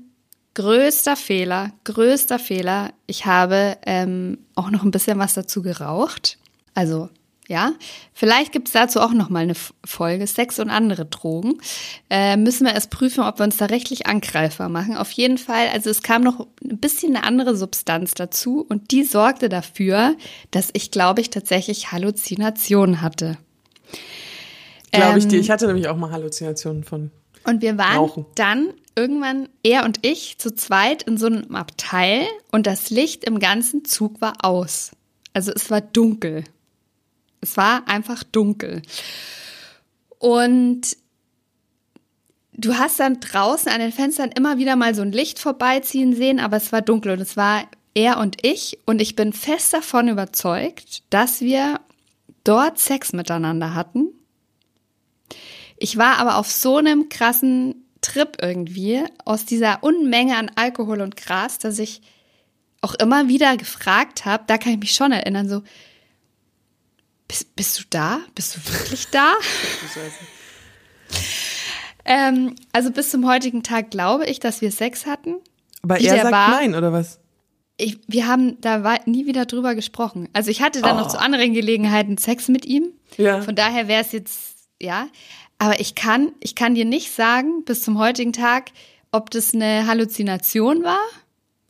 größter 0.55 1.17
Fehler, 1.17 1.73
größter 1.85 2.39
Fehler. 2.39 2.93
Ich 3.07 3.27
habe 3.27 3.77
ähm, 3.85 4.39
auch 4.55 4.71
noch 4.71 4.83
ein 4.83 4.93
bisschen 4.93 5.19
was 5.19 5.35
dazu 5.35 5.63
geraucht. 5.63 6.39
Also 6.75 7.09
ja, 7.53 7.73
vielleicht 8.15 8.51
gibt 8.53 8.69
es 8.69 8.73
dazu 8.73 8.99
auch 9.01 9.13
noch 9.13 9.29
mal 9.29 9.41
eine 9.41 9.53
Folge 9.85 10.27
Sex 10.27 10.59
und 10.59 10.71
andere 10.71 11.05
Drogen. 11.05 11.59
Äh, 12.09 12.39
müssen 12.39 12.67
wir 12.67 12.73
erst 12.73 12.91
prüfen, 12.91 13.23
ob 13.23 13.39
wir 13.39 13.45
uns 13.45 13.59
da 13.59 13.67
rechtlich 13.67 14.07
angreifbar 14.07 14.71
machen. 14.71 14.97
Auf 14.97 15.11
jeden 15.13 15.37
Fall, 15.37 15.69
also 15.73 15.91
es 15.91 16.03
kam 16.03 16.23
noch 16.23 16.47
ein 16.65 16.79
bisschen 16.79 17.15
eine 17.15 17.25
andere 17.27 17.55
Substanz 17.55 18.15
dazu 18.15 18.65
und 18.67 18.91
die 18.91 19.05
sorgte 19.05 19.51
dafür, 19.51 20.17
dass 20.51 20.71
ich, 20.73 20.91
glaube 20.91 21.21
ich, 21.21 21.29
tatsächlich 21.29 21.93
Halluzinationen 21.93 23.03
hatte. 23.03 23.37
Glaube 24.93 25.19
ich 25.19 25.25
Ähm, 25.25 25.31
dir. 25.31 25.41
Ich 25.41 25.51
hatte 25.51 25.67
nämlich 25.67 25.89
auch 25.89 25.97
mal 25.97 26.11
Halluzinationen 26.11 26.85
von 26.85 27.11
Und 27.45 27.61
wir 27.61 27.77
waren 27.77 27.97
Rauchen. 27.99 28.27
dann 28.35 28.69
irgendwann, 28.97 29.49
er 29.63 29.85
und 29.85 29.99
ich, 30.07 30.39
zu 30.39 30.55
zweit 30.55 31.03
in 31.03 31.19
so 31.19 31.27
einem 31.27 31.55
Abteil 31.55 32.23
und 32.51 32.67
das 32.67 32.89
Licht 32.91 33.25
im 33.25 33.39
ganzen 33.41 33.85
Zug 33.85 34.21
war 34.23 34.45
aus. 34.45 34.93
Also 35.35 35.53
es 35.55 35.71
war 35.71 35.81
dunkel. 35.81 36.45
Es 37.43 37.57
war 37.59 37.87
einfach 37.87 38.23
dunkel. 38.23 38.81
Und 40.19 40.97
du 42.55 42.79
hast 42.79 43.01
dann 43.01 43.21
draußen 43.21 43.71
an 43.71 43.81
den 43.81 43.93
Fenstern 43.93 44.31
immer 44.31 44.57
wieder 44.57 44.77
mal 44.77 44.95
so 44.95 45.03
ein 45.03 45.13
Licht 45.13 45.39
vorbeiziehen 45.39 46.15
sehen, 46.15 46.41
aber 46.41 46.57
es 46.57 46.73
war 46.73 46.81
dunkel 46.81 47.13
und 47.13 47.21
es 47.21 47.37
war 47.37 47.65
er 47.95 48.19
und 48.19 48.37
ich 48.43 48.79
und 48.87 49.03
ich 49.03 49.17
bin 49.17 49.33
fest 49.33 49.75
davon 49.75 50.09
überzeugt, 50.09 51.03
dass 51.11 51.41
wir 51.41 51.81
dort 52.45 52.79
Sex 52.79 53.13
miteinander 53.13 53.75
hatten. 53.75 54.09
Ich 55.77 55.99
war 55.99 56.19
aber 56.19 56.37
auf 56.37 56.51
so 56.51 56.77
einem 56.77 57.09
krassen 57.09 57.75
Trip 58.01 58.37
irgendwie 58.41 59.03
aus 59.25 59.45
dieser 59.45 59.83
Unmenge 59.83 60.37
an 60.37 60.51
Alkohol 60.55 61.01
und 61.01 61.17
Gras, 61.17 61.59
dass 61.59 61.79
ich 61.79 62.01
auch 62.81 62.95
immer 62.95 63.29
wieder 63.29 63.57
gefragt 63.57 64.25
habe, 64.25 64.45
da 64.47 64.59
kann 64.59 64.73
ich 64.73 64.79
mich 64.79 64.95
schon 64.95 65.13
erinnern, 65.13 65.49
so, 65.49 65.63
bist, 67.33 67.57
bist 67.57 67.79
du 67.79 67.83
da? 67.89 68.21
Bist 68.35 68.57
du 68.57 68.73
wirklich 68.73 69.09
da? 69.09 69.33
ähm, 72.05 72.55
also 72.73 72.91
bis 72.91 73.11
zum 73.11 73.27
heutigen 73.27 73.63
Tag 73.63 73.91
glaube 73.91 74.27
ich, 74.27 74.39
dass 74.41 74.61
wir 74.61 74.71
Sex 74.71 75.07
hatten. 75.07 75.37
Aber 75.83 75.99
Wie 75.99 76.07
er 76.07 76.17
sagt 76.23 76.33
war- 76.33 76.51
nein, 76.51 76.75
oder 76.75 76.93
was? 76.93 77.19
Ich, 77.79 77.99
wir 78.07 78.29
haben 78.29 78.61
da 78.61 78.99
nie 79.07 79.27
wieder 79.27 79.47
drüber 79.47 79.75
gesprochen. 79.75 80.29
Also 80.35 80.51
ich 80.51 80.61
hatte 80.63 80.83
dann 80.83 80.97
noch 80.97 81.07
Oh. 81.07 81.11
zu 81.11 81.21
anderen 81.21 81.55
Gelegenheiten 81.55 82.19
Sex 82.19 82.49
mit 82.49 82.67
ihm. 82.67 82.93
Ja. 83.17 83.41
Von 83.41 83.57
daher 83.57 83.89
wäre 83.89 84.03
es 84.03 84.13
jetzt, 84.13 84.69
ja. 84.81 85.09
Aber 85.59 85.81
ich 85.81 85.95
kann, 85.95 86.33
ich 86.41 86.55
kann 86.55 86.75
dir 86.75 86.85
nicht 86.85 87.13
sagen, 87.13 87.65
bis 87.65 87.83
zum 87.83 87.99
heutigen 87.99 88.33
Tag, 88.35 88.71
ob 89.11 89.31
das 89.31 89.55
eine 89.55 89.87
Halluzination 89.87 90.85
war 90.85 91.01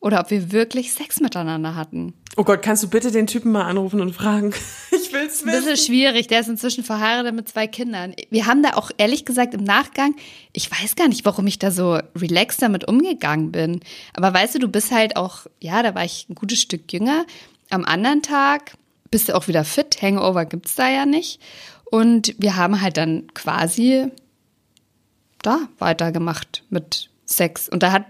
oder 0.02 0.20
ob 0.20 0.30
wir 0.30 0.52
wirklich 0.52 0.92
Sex 0.92 1.20
miteinander 1.20 1.74
hatten. 1.76 2.12
Oh 2.36 2.44
Gott, 2.44 2.60
kannst 2.62 2.82
du 2.82 2.88
bitte 2.90 3.10
den 3.10 3.26
Typen 3.26 3.52
mal 3.52 3.64
anrufen 3.64 4.00
und 4.00 4.12
fragen? 4.14 4.52
Ich 4.90 5.12
will's 5.18 5.42
Ein 5.42 5.46
bisschen 5.52 5.72
wissen. 5.72 5.86
schwierig, 5.86 6.26
der 6.28 6.40
ist 6.40 6.48
inzwischen 6.48 6.84
verheiratet 6.84 7.34
mit 7.34 7.46
zwei 7.46 7.66
Kindern. 7.66 8.14
Wir 8.30 8.46
haben 8.46 8.62
da 8.62 8.70
auch 8.74 8.90
ehrlich 8.96 9.26
gesagt 9.26 9.52
im 9.52 9.62
Nachgang, 9.62 10.14
ich 10.54 10.70
weiß 10.70 10.96
gar 10.96 11.06
nicht, 11.06 11.26
warum 11.26 11.46
ich 11.46 11.58
da 11.58 11.70
so 11.70 11.98
relaxed 12.16 12.62
damit 12.62 12.88
umgegangen 12.88 13.52
bin. 13.52 13.80
Aber 14.14 14.32
weißt 14.32 14.54
du, 14.54 14.58
du 14.58 14.68
bist 14.68 14.90
halt 14.90 15.16
auch, 15.16 15.46
ja, 15.60 15.82
da 15.82 15.94
war 15.94 16.04
ich 16.04 16.26
ein 16.30 16.34
gutes 16.34 16.62
Stück 16.62 16.90
jünger. 16.92 17.26
Am 17.68 17.84
anderen 17.84 18.22
Tag 18.22 18.72
bist 19.10 19.28
du 19.28 19.36
auch 19.36 19.48
wieder 19.48 19.64
fit. 19.64 20.00
Hangover 20.00 20.46
gibt's 20.46 20.74
da 20.76 20.88
ja 20.88 21.04
nicht. 21.04 21.40
Und 21.90 22.34
wir 22.38 22.56
haben 22.56 22.80
halt 22.80 22.96
dann 22.96 23.26
quasi 23.34 24.06
da 25.42 25.68
weitergemacht 25.78 26.64
mit 26.70 27.10
Sex. 27.26 27.68
Und 27.68 27.82
da 27.82 27.92
hat 27.92 28.04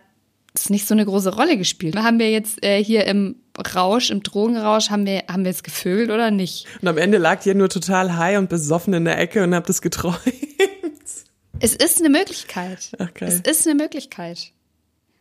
es 0.55 0.71
nicht 0.71 0.87
so 0.87 0.95
eine 0.95 1.05
große 1.05 1.35
Rolle 1.35 1.57
gespielt. 1.57 1.97
Haben 1.97 2.19
wir 2.19 2.31
jetzt 2.31 2.65
äh, 2.65 2.83
hier 2.83 3.07
im 3.07 3.37
Rausch, 3.75 4.11
im 4.11 4.23
Drogenrausch, 4.23 4.91
haben 4.91 5.07
wir, 5.07 5.25
haben 5.29 5.45
wir 5.45 5.51
jetzt 5.51 5.65
gevögelt 5.65 6.11
oder 6.11 6.31
nicht? 6.31 6.67
Und 6.81 6.89
am 6.89 6.99
Ende 6.99 7.19
lag 7.19 7.45
ihr 7.47 7.55
nur 7.55 7.69
total 7.69 8.17
high 8.17 8.39
und 8.39 8.49
besoffen 8.49 8.95
in 8.95 9.05
der 9.05 9.19
Ecke 9.19 9.43
und 9.43 9.55
habt 9.55 9.71
es 9.71 9.83
geträumt. 9.83 10.21
Es 11.61 11.77
ist 11.77 12.01
eine 12.01 12.09
Möglichkeit. 12.09 12.91
Geil. 13.15 13.29
Es 13.29 13.41
ist 13.41 13.69
eine 13.69 13.77
Möglichkeit. 13.77 14.53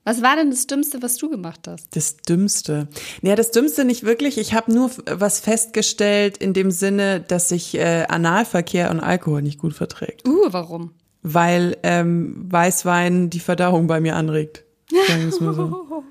Was 0.03 0.23
war 0.23 0.35
denn 0.35 0.49
das 0.49 0.65
Dümmste, 0.65 1.03
was 1.03 1.17
du 1.17 1.29
gemacht 1.29 1.67
hast? 1.67 1.95
Das 1.95 2.17
Dümmste. 2.17 2.87
Naja, 3.21 3.35
das 3.35 3.51
Dümmste 3.51 3.85
nicht 3.85 4.03
wirklich. 4.03 4.39
Ich 4.39 4.55
habe 4.55 4.73
nur 4.73 4.89
was 5.05 5.39
festgestellt 5.39 6.37
in 6.37 6.53
dem 6.53 6.71
Sinne, 6.71 7.21
dass 7.21 7.49
sich 7.49 7.75
äh, 7.75 8.05
Analverkehr 8.07 8.89
und 8.89 8.99
Alkohol 8.99 9.43
nicht 9.43 9.59
gut 9.59 9.75
verträgt. 9.75 10.27
Uh, 10.27 10.47
warum? 10.47 10.95
Weil 11.21 11.77
ähm, 11.83 12.47
Weißwein 12.49 13.29
die 13.29 13.39
Verdauung 13.39 13.85
bei 13.85 14.01
mir 14.01 14.15
anregt. 14.15 14.63
Sagen 15.07 15.31
wir 15.31 15.41
mal 15.41 15.53
so. 15.53 16.03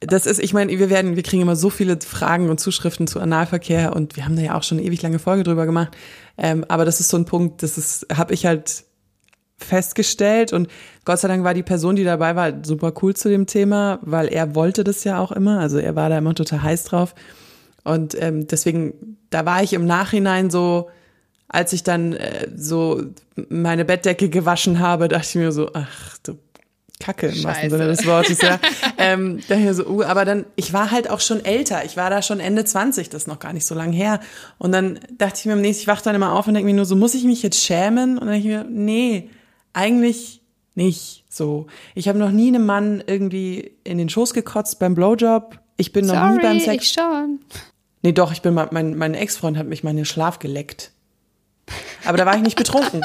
Das 0.00 0.24
ist, 0.24 0.38
ich 0.38 0.54
meine, 0.54 0.76
wir 0.78 0.88
werden, 0.88 1.14
wir 1.16 1.22
kriegen 1.22 1.42
immer 1.42 1.56
so 1.56 1.68
viele 1.68 1.98
Fragen 2.00 2.48
und 2.48 2.58
Zuschriften 2.58 3.06
zu 3.06 3.20
Analverkehr 3.20 3.94
und 3.94 4.16
wir 4.16 4.24
haben 4.24 4.34
da 4.34 4.42
ja 4.42 4.54
auch 4.56 4.62
schon 4.62 4.78
eine 4.78 4.86
ewig 4.86 5.02
lange 5.02 5.18
Folge 5.18 5.42
drüber 5.42 5.66
gemacht. 5.66 5.94
Ähm, 6.38 6.64
aber 6.68 6.86
das 6.86 7.00
ist 7.00 7.10
so 7.10 7.18
ein 7.18 7.26
Punkt, 7.26 7.62
das 7.62 7.76
ist, 7.76 8.06
habe 8.10 8.32
ich 8.32 8.46
halt 8.46 8.84
festgestellt 9.58 10.54
und 10.54 10.68
Gott 11.04 11.20
sei 11.20 11.28
Dank 11.28 11.44
war 11.44 11.52
die 11.52 11.62
Person, 11.62 11.96
die 11.96 12.04
dabei 12.04 12.34
war, 12.34 12.64
super 12.64 12.94
cool 13.02 13.14
zu 13.14 13.28
dem 13.28 13.46
Thema, 13.46 13.98
weil 14.00 14.28
er 14.28 14.54
wollte 14.54 14.84
das 14.84 15.04
ja 15.04 15.18
auch 15.18 15.32
immer, 15.32 15.60
also 15.60 15.76
er 15.76 15.94
war 15.96 16.08
da 16.08 16.16
immer 16.16 16.34
total 16.34 16.62
heiß 16.62 16.84
drauf 16.84 17.14
und 17.84 18.20
ähm, 18.20 18.46
deswegen, 18.46 19.18
da 19.28 19.44
war 19.44 19.62
ich 19.62 19.74
im 19.74 19.84
Nachhinein 19.84 20.48
so, 20.48 20.88
als 21.46 21.74
ich 21.74 21.82
dann 21.82 22.14
äh, 22.14 22.48
so 22.56 23.02
meine 23.50 23.84
Bettdecke 23.84 24.30
gewaschen 24.30 24.78
habe, 24.78 25.08
dachte 25.08 25.26
ich 25.28 25.34
mir 25.34 25.52
so, 25.52 25.70
ach 25.74 26.16
du 26.22 26.38
Kacke 27.00 27.28
im 27.28 27.42
wahrsten. 27.42 27.70
Sinne 27.70 27.88
des 27.88 28.06
Wortes, 28.06 28.40
ja. 28.40 28.60
ähm, 28.98 29.40
daher 29.48 29.74
so, 29.74 29.86
uh, 29.86 30.02
aber 30.02 30.24
dann, 30.24 30.44
ich 30.54 30.72
war 30.72 30.90
halt 30.90 31.10
auch 31.10 31.20
schon 31.20 31.44
älter. 31.44 31.84
Ich 31.84 31.96
war 31.96 32.10
da 32.10 32.22
schon 32.22 32.38
Ende 32.38 32.64
20, 32.64 33.08
das 33.08 33.22
ist 33.22 33.26
noch 33.26 33.40
gar 33.40 33.52
nicht 33.52 33.66
so 33.66 33.74
lang 33.74 33.92
her. 33.92 34.20
Und 34.58 34.72
dann 34.72 35.00
dachte 35.18 35.40
ich 35.40 35.46
mir 35.46 35.54
am 35.54 35.60
nächsten, 35.60 35.82
ich 35.82 35.88
wach 35.88 36.02
dann 36.02 36.14
immer 36.14 36.34
auf 36.34 36.46
und 36.46 36.54
denke 36.54 36.66
mir 36.66 36.74
nur 36.74 36.84
so, 36.84 36.94
muss 36.94 37.14
ich 37.14 37.24
mich 37.24 37.42
jetzt 37.42 37.60
schämen? 37.60 38.18
Und 38.18 38.26
dann 38.26 38.34
denke 38.34 38.48
ich 38.48 38.54
mir, 38.54 38.64
nee, 38.70 39.30
eigentlich 39.72 40.42
nicht 40.74 41.24
so. 41.28 41.66
Ich 41.94 42.08
habe 42.08 42.18
noch 42.18 42.30
nie 42.30 42.48
einem 42.48 42.66
Mann 42.66 43.02
irgendwie 43.06 43.72
in 43.84 43.98
den 43.98 44.08
Schoß 44.08 44.34
gekotzt 44.34 44.78
beim 44.78 44.94
Blowjob. 44.94 45.58
Ich 45.76 45.92
bin 45.92 46.06
noch 46.06 46.30
nie 46.30 46.38
beim 46.38 46.58
Sorry, 46.58 46.78
Sex. 46.78 46.84
ich 46.84 46.92
schon. 46.92 47.40
Nee, 48.02 48.12
doch, 48.12 48.32
ich 48.32 48.42
bin 48.42 48.54
mal, 48.54 48.68
mein, 48.70 48.96
mein 48.96 49.14
Ex-Freund 49.14 49.56
hat 49.56 49.66
mich 49.66 49.82
mal 49.82 49.90
in 49.90 49.96
den 49.96 50.04
Schlaf 50.06 50.38
geleckt. 50.38 50.92
Aber 52.04 52.16
da 52.18 52.26
war 52.26 52.36
ich 52.36 52.42
nicht 52.42 52.56
betrunken. 52.56 53.02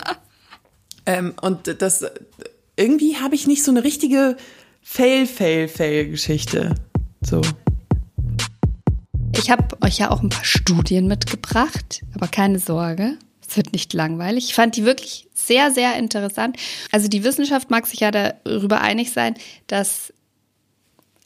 ähm, 1.06 1.34
und 1.42 1.82
das, 1.82 2.06
irgendwie 2.76 3.18
habe 3.18 3.36
ich 3.36 3.48
nicht 3.48 3.64
so 3.64 3.72
eine 3.72 3.84
richtige 3.84 4.38
Fail-Fail-Fail-Geschichte. 4.82 6.76
So. 7.22 7.42
Ich 9.38 9.50
habe 9.50 9.78
euch 9.82 10.00
ja 10.00 10.12
auch 10.12 10.22
ein 10.22 10.30
paar 10.30 10.46
Studien 10.46 11.08
mitgebracht, 11.08 12.04
aber 12.14 12.28
keine 12.28 12.60
Sorge, 12.60 13.18
es 13.48 13.58
wird 13.58 13.74
nicht 13.74 13.94
langweilig. 13.94 14.46
Ich 14.46 14.56
fand 14.56 14.76
die 14.76 14.86
wirklich 14.86 15.28
sehr, 15.34 15.72
sehr 15.72 15.98
interessant. 15.98 16.58
Also 16.92 17.08
die 17.08 17.24
Wissenschaft 17.24 17.70
mag 17.70 17.86
sich 17.88 18.00
ja 18.00 18.12
darüber 18.12 18.82
einig 18.82 19.12
sein, 19.12 19.36
dass 19.68 20.14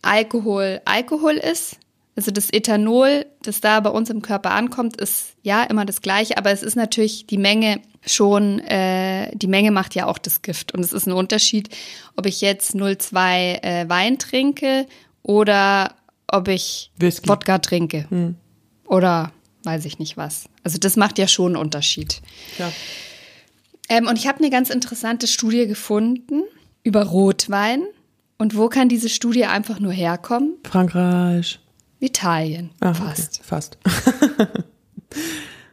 Alkohol 0.01 0.81
Alkohol 0.85 1.33
ist. 1.33 1.77
Also 2.19 2.31
das 2.31 2.49
Ethanol, 2.51 3.25
das 3.43 3.61
da 3.61 3.79
bei 3.79 3.91
uns 3.91 4.09
im 4.09 4.21
Körper 4.21 4.51
ankommt, 4.51 4.99
ist 4.99 5.35
ja 5.41 5.63
immer 5.63 5.85
das 5.85 6.01
gleiche, 6.01 6.37
aber 6.37 6.51
es 6.51 6.63
ist 6.63 6.75
natürlich 6.75 7.27
die 7.27 7.37
Menge 7.37 7.79
schon, 8.05 8.59
äh, 8.59 9.33
die 9.37 9.47
Menge 9.47 9.71
macht 9.71 9.95
ja 9.95 10.05
auch 10.05 10.17
das 10.17 10.41
Gift. 10.41 10.73
Und 10.73 10.81
es 10.81 10.91
ist 10.91 11.07
ein 11.07 11.13
Unterschied, 11.13 11.69
ob 12.17 12.25
ich 12.25 12.41
jetzt 12.41 12.75
0,2 12.75 13.63
äh, 13.63 13.87
Wein 13.87 14.19
trinke 14.19 14.85
oder 15.23 15.95
ob 16.27 16.49
ich 16.49 16.91
Whisky. 16.97 17.29
Wodka 17.29 17.59
trinke. 17.59 18.05
Oder 18.83 19.31
weiß 19.63 19.85
ich 19.85 19.97
nicht 19.97 20.17
was. 20.17 20.49
Also 20.65 20.77
das 20.77 20.97
macht 20.97 21.19
ja 21.19 21.29
schon 21.29 21.55
einen 21.55 21.63
Unterschied. 21.63 22.21
Ja. 22.57 22.69
Ähm, 23.87 24.07
und 24.07 24.17
ich 24.17 24.27
habe 24.27 24.39
eine 24.39 24.49
ganz 24.49 24.69
interessante 24.69 25.25
Studie 25.25 25.67
gefunden 25.67 26.43
über 26.83 27.03
Rotwein. 27.03 27.83
Und 28.37 28.57
wo 28.57 28.67
kann 28.67 28.89
diese 28.89 29.07
Studie 29.07 29.45
einfach 29.45 29.79
nur 29.79 29.93
herkommen? 29.93 30.57
Frankreich. 30.65 31.61
Italien. 31.99 32.71
Ah, 32.79 32.93
fast. 32.93 33.35
Okay, 33.35 33.43
fast. 33.47 33.77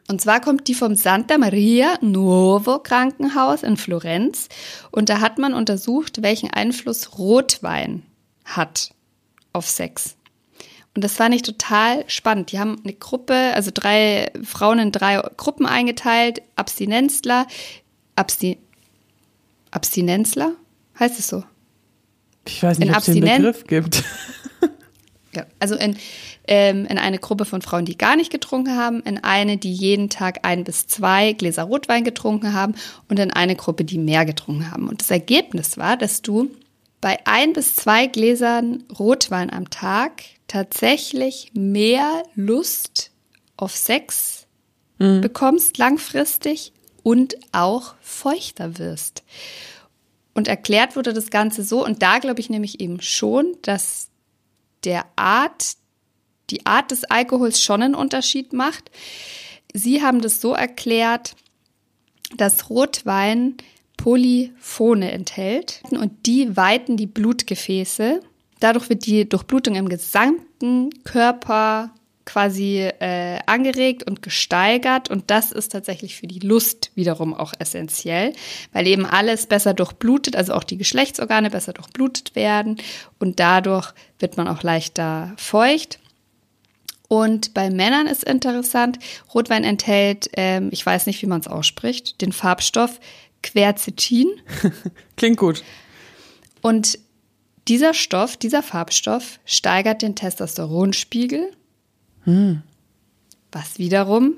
Und 0.09 0.21
zwar 0.21 0.41
kommt 0.41 0.69
die 0.69 0.75
vom 0.75 0.95
Santa 0.95 1.37
Maria 1.37 1.99
Nuovo 2.01 2.79
Krankenhaus 2.79 3.62
in 3.62 3.77
Florenz. 3.77 4.49
Und 4.93 5.09
da 5.09 5.21
hat 5.21 5.39
man 5.39 5.53
untersucht, 5.53 6.23
welchen 6.23 6.51
Einfluss 6.51 7.19
Rotwein 7.19 8.03
hat 8.45 8.91
auf 9.53 9.69
Sex. 9.69 10.17
Und 10.95 11.03
das 11.03 11.15
fand 11.15 11.35
ich 11.35 11.43
total 11.43 12.05
spannend. 12.09 12.53
Die 12.53 12.59
haben 12.59 12.81
eine 12.83 12.95
Gruppe, 12.95 13.35
also 13.55 13.71
drei 13.75 14.31
Frauen 14.43 14.79
in 14.79 14.93
drei 14.93 15.21
Gruppen 15.37 15.67
eingeteilt. 15.67 16.41
Abstinenzler, 16.55 17.47
Absti 18.15 18.59
Abstinenzler? 19.73 20.53
Heißt 20.99 21.19
es 21.19 21.29
so? 21.29 21.45
Ich 22.47 22.62
weiß 22.62 22.79
nicht, 22.79 22.93
ob 22.93 22.99
es 22.99 23.05
den 23.05 23.21
Begriff 23.21 23.65
gibt. 23.65 24.05
Also 25.59 25.75
in, 25.75 25.96
ähm, 26.46 26.87
in 26.87 26.99
eine 26.99 27.18
Gruppe 27.18 27.44
von 27.44 27.62
Frauen, 27.62 27.85
die 27.85 27.99
gar 27.99 28.16
nicht 28.16 28.31
getrunken 28.31 28.77
haben, 28.77 29.01
in 29.03 29.22
eine, 29.22 29.57
die 29.57 29.72
jeden 29.72 30.09
Tag 30.09 30.40
ein 30.42 30.64
bis 30.64 30.87
zwei 30.87 31.33
Gläser 31.33 31.64
Rotwein 31.64 32.05
getrunken 32.05 32.53
haben 32.53 32.75
und 33.09 33.18
in 33.18 33.31
eine 33.33 33.57
Gruppe, 33.57 33.85
die 33.85 33.99
mehr 33.99 34.25
getrunken 34.25 34.70
haben. 34.70 34.88
Und 34.88 35.01
das 35.01 35.11
Ergebnis 35.11 35.77
war, 35.77 35.96
dass 35.96 36.22
du 36.22 36.51
bei 37.01 37.18
ein 37.27 37.53
bis 37.53 37.77
zwei 37.77 38.07
Gläsern 38.07 38.85
Rotwein 38.99 39.53
am 39.53 39.70
Tag 39.70 40.22
tatsächlich 40.49 41.51
mehr 41.55 42.22
Lust 42.35 43.11
auf 43.57 43.77
Sex 43.77 44.46
bekommst 44.99 45.77
langfristig 45.79 46.72
und 47.03 47.37
auch 47.53 47.94
feuchter 48.01 48.79
wirst. 48.79 49.22
Und 50.35 50.49
erklärt 50.49 50.96
wurde 50.96 51.12
das 51.12 51.31
Ganze 51.31 51.62
so, 51.62 51.85
und 51.85 52.03
da 52.03 52.18
glaube 52.18 52.40
ich 52.40 52.51
nämlich 52.51 52.81
eben 52.81 53.01
schon, 53.01 53.57
dass 53.62 54.09
der 54.85 55.07
Art, 55.17 55.77
die 56.51 56.65
Art 56.67 56.91
des 56.91 57.05
Alkohols 57.05 57.62
schon 57.62 57.83
einen 57.83 57.95
Unterschied 57.95 58.53
macht. 58.53 58.91
Sie 59.73 60.03
haben 60.03 60.21
das 60.21 60.41
so 60.41 60.53
erklärt, 60.53 61.35
dass 62.37 62.71
Rotwein 62.71 63.57
Polyphone 63.97 65.03
enthält 65.03 65.83
und 65.91 66.27
die 66.27 66.57
weiten 66.57 66.97
die 66.97 67.07
Blutgefäße. 67.07 68.21
Dadurch 68.61 68.89
wird 68.89 69.07
die 69.07 69.29
Durchblutung 69.29 69.75
im 69.75 69.89
gesamten 69.89 70.91
Körper 71.05 71.91
quasi 72.27 72.81
äh, 72.81 73.39
angeregt 73.47 74.03
und 74.03 74.21
gesteigert 74.21 75.09
und 75.09 75.31
das 75.31 75.53
ist 75.53 75.73
tatsächlich 75.73 76.17
für 76.17 76.27
die 76.27 76.41
Lust 76.41 76.91
wiederum 76.95 77.33
auch 77.33 77.55
essentiell, 77.59 78.35
weil 78.73 78.87
eben 78.87 79.07
alles 79.07 79.47
besser 79.47 79.73
durchblutet, 79.73 80.37
also 80.37 80.53
auch 80.53 80.65
die 80.65 80.77
Geschlechtsorgane 80.77 81.49
besser 81.49 81.73
durchblutet 81.73 82.35
werden 82.35 82.77
und 83.19 83.41
dadurch 83.41 83.95
wird 84.19 84.37
man 84.37 84.49
auch 84.49 84.62
leichter 84.62 85.33
feucht. 85.39 86.01
Und 87.09 87.55
bei 87.55 87.71
Männern 87.71 88.09
ist 88.09 88.25
interessant, 88.25 88.99
Rotwein 89.33 89.62
enthält, 89.62 90.29
ähm, 90.37 90.71
ich 90.73 90.85
weiß 90.85 91.07
nicht, 91.07 91.23
wie 91.23 91.27
man 91.27 91.41
es 91.41 91.47
ausspricht, 91.47 92.21
den 92.21 92.33
Farbstoff 92.33 92.99
Quercetin. 93.45 94.29
Klingt 95.17 95.37
gut. 95.37 95.62
Und 96.62 96.99
dieser 97.69 97.95
Stoff, 97.95 98.37
dieser 98.37 98.62
Farbstoff 98.62 99.39
steigert 99.45 100.03
den 100.03 100.17
Testosteronspiegel, 100.17 101.53
hm. 102.27 102.62
was 103.51 103.79
wiederum 103.79 104.35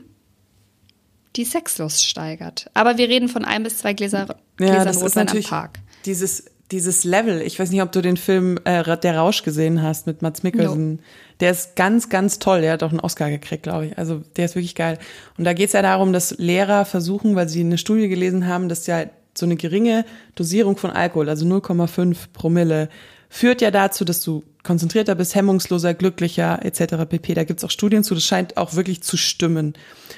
die 1.37 1.45
Sexlust 1.45 2.05
steigert. 2.07 2.71
Aber 2.75 2.99
wir 2.99 3.09
reden 3.09 3.29
von 3.29 3.45
ein 3.45 3.63
bis 3.63 3.79
zwei 3.79 3.93
Gläser, 3.93 4.37
Gläsern 4.57 4.77
ja, 4.77 4.85
das 4.85 4.97
Rotwein 4.97 5.07
ist 5.07 5.17
natürlich 5.17 5.53
am 5.53 5.63
Tag. 5.63 5.81
Dieses, 6.05 6.45
dieses 6.71 7.05
Level, 7.05 7.41
ich 7.43 7.59
weiß 7.59 7.71
nicht, 7.71 7.83
ob 7.83 7.93
du 7.93 8.01
den 8.01 8.17
Film 8.17 8.59
äh, 8.65 8.97
Der 8.99 9.17
Rausch 9.17 9.43
gesehen 9.43 9.83
hast 9.83 10.07
mit 10.07 10.21
Mats 10.21 10.43
Mikkelsen. 10.43 10.95
No. 10.95 10.99
Der 11.41 11.53
ist 11.53 11.77
ganz, 11.77 12.09
ganz 12.09 12.39
toll. 12.39 12.61
Der 12.61 12.73
hat 12.73 12.83
auch 12.83 12.91
einen 12.91 13.01
Oscar 13.01 13.31
gekriegt, 13.31 13.63
glaube 13.63 13.87
ich. 13.87 13.99
Also 13.99 14.23
der 14.37 14.47
ist 14.47 14.55
wirklich 14.55 14.75
geil. 14.75 14.99
Und 15.37 15.45
da 15.45 15.53
geht 15.53 15.69
es 15.69 15.73
ja 15.73 15.83
darum, 15.83 16.13
dass 16.13 16.37
Lehrer 16.39 16.85
versuchen, 16.85 17.37
weil 17.37 17.49
sie 17.49 17.61
eine 17.61 17.79
Studie 17.79 18.09
gelesen 18.09 18.47
haben, 18.47 18.69
dass 18.69 18.87
ja 18.87 19.05
so 19.37 19.47
eine 19.47 19.57
geringe 19.57 20.05
Dosierung 20.35 20.77
von 20.77 20.91
Alkohol, 20.91 21.29
also 21.29 21.47
0,5 21.47 22.17
Promille, 22.33 22.89
führt 23.29 23.61
ja 23.61 23.71
dazu, 23.71 24.05
dass 24.05 24.21
du 24.21 24.43
konzentrierter 24.69 25.15
bist, 25.15 25.35
hemmungsloser, 25.35 25.95
glücklicher 25.95 26.63
etc. 26.63 27.07
pp. 27.09 27.33
Da 27.33 27.45
gibt's 27.45 27.65
auch 27.65 27.71
Studien 27.71 28.05
zu, 28.05 28.15
das 28.15 28.25
scheint 28.25 28.59
auch 28.59 28.75
wirklich 28.75 29.03
zu 29.03 29.17
stimmen. 29.17 29.73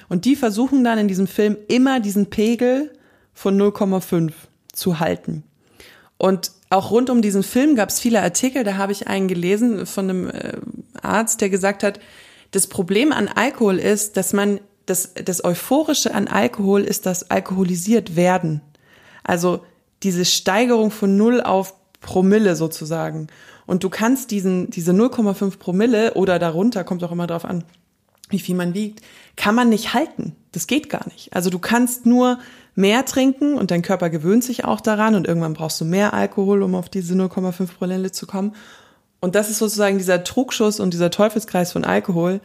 Und 0.08 0.24
die 0.24 0.34
versuchen 0.34 0.82
dann 0.82 0.98
in 0.98 1.06
diesem 1.06 1.28
Film 1.28 1.56
immer 1.68 2.00
diesen 2.00 2.30
Pegel 2.30 2.90
von 3.32 3.56
0,5 3.56 4.32
zu 4.72 4.98
halten. 4.98 5.44
Und 6.18 6.50
auch 6.68 6.90
rund 6.90 7.10
um 7.10 7.22
diesen 7.22 7.44
Film 7.44 7.76
gab's 7.76 8.00
viele 8.00 8.22
Artikel, 8.22 8.64
da 8.64 8.76
habe 8.76 8.90
ich 8.90 9.06
einen 9.06 9.28
gelesen 9.28 9.86
von 9.86 10.10
einem 10.10 10.28
äh, 10.28 10.58
Arzt, 11.00 11.40
der 11.40 11.48
gesagt 11.48 11.84
hat, 11.84 12.00
das 12.50 12.66
Problem 12.66 13.12
an 13.12 13.28
Alkohol 13.28 13.78
ist, 13.78 14.16
dass 14.16 14.32
man 14.32 14.58
das, 14.84 15.14
das 15.14 15.44
Euphorische 15.44 16.12
an 16.12 16.26
Alkohol 16.26 16.82
ist 16.82 17.06
das 17.06 17.30
alkoholisiert 17.30 18.16
werden. 18.16 18.62
Also 19.22 19.64
diese 20.02 20.24
Steigerung 20.24 20.90
von 20.90 21.16
0 21.16 21.40
auf 21.40 21.74
Promille 22.00 22.56
sozusagen. 22.56 23.28
Und 23.70 23.85
du 23.85 23.88
kannst 23.88 24.33
diesen, 24.33 24.68
diese 24.68 24.90
0,5 24.90 25.59
Promille 25.59 26.14
oder 26.14 26.40
darunter, 26.40 26.83
kommt 26.83 27.04
auch 27.04 27.12
immer 27.12 27.28
drauf 27.28 27.44
an, 27.44 27.62
wie 28.28 28.40
viel 28.40 28.56
man 28.56 28.74
wiegt, 28.74 29.00
kann 29.37 29.54
man 29.54 29.68
nicht 29.68 29.94
halten. 29.94 30.35
Das 30.50 30.66
geht 30.66 30.90
gar 30.90 31.06
nicht. 31.06 31.33
Also 31.33 31.50
du 31.50 31.61
kannst 31.61 32.04
nur 32.04 32.40
mehr 32.74 33.04
trinken 33.04 33.54
und 33.54 33.70
dein 33.70 33.83
Körper 33.83 34.11
gewöhnt 34.11 34.42
sich 34.42 34.64
auch 34.64 34.80
daran 34.80 35.14
und 35.14 35.28
irgendwann 35.28 35.54
brauchst 35.54 35.80
du 35.80 35.85
mehr 35.85 36.14
Alkohol, 36.14 36.64
um 36.64 36.74
auf 36.74 36.88
diese 36.88 37.14
0,5 37.14 37.68
Promille 37.78 38.11
zu 38.11 38.26
kommen. 38.26 38.56
Und 39.20 39.37
das 39.37 39.48
ist 39.48 39.59
sozusagen 39.59 39.98
dieser 39.98 40.24
Trugschuss 40.24 40.80
und 40.80 40.92
dieser 40.92 41.12
Teufelskreis 41.12 41.70
von 41.70 41.85
Alkohol, 41.85 42.40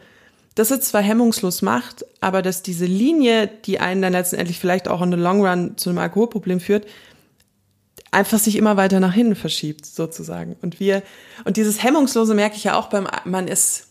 das 0.54 0.70
es 0.70 0.82
zwar 0.82 1.02
hemmungslos 1.02 1.60
macht, 1.60 2.04
aber 2.20 2.40
dass 2.40 2.62
diese 2.62 2.86
Linie, 2.86 3.48
die 3.64 3.80
einen 3.80 4.00
dann 4.00 4.12
letztendlich 4.12 4.60
vielleicht 4.60 4.86
auch 4.86 5.02
in 5.02 5.10
the 5.10 5.18
long 5.18 5.44
run 5.44 5.72
zu 5.76 5.90
einem 5.90 5.98
Alkoholproblem 5.98 6.60
führt, 6.60 6.86
einfach 8.10 8.38
sich 8.38 8.56
immer 8.56 8.76
weiter 8.76 9.00
nach 9.00 9.12
hinten 9.12 9.34
verschiebt, 9.34 9.86
sozusagen. 9.86 10.56
Und 10.62 10.80
wir, 10.80 11.02
und 11.44 11.56
dieses 11.56 11.82
Hemmungslose 11.82 12.34
merke 12.34 12.56
ich 12.56 12.64
ja 12.64 12.78
auch 12.78 12.88
beim, 12.88 13.06
man 13.24 13.48
ist, 13.48 13.88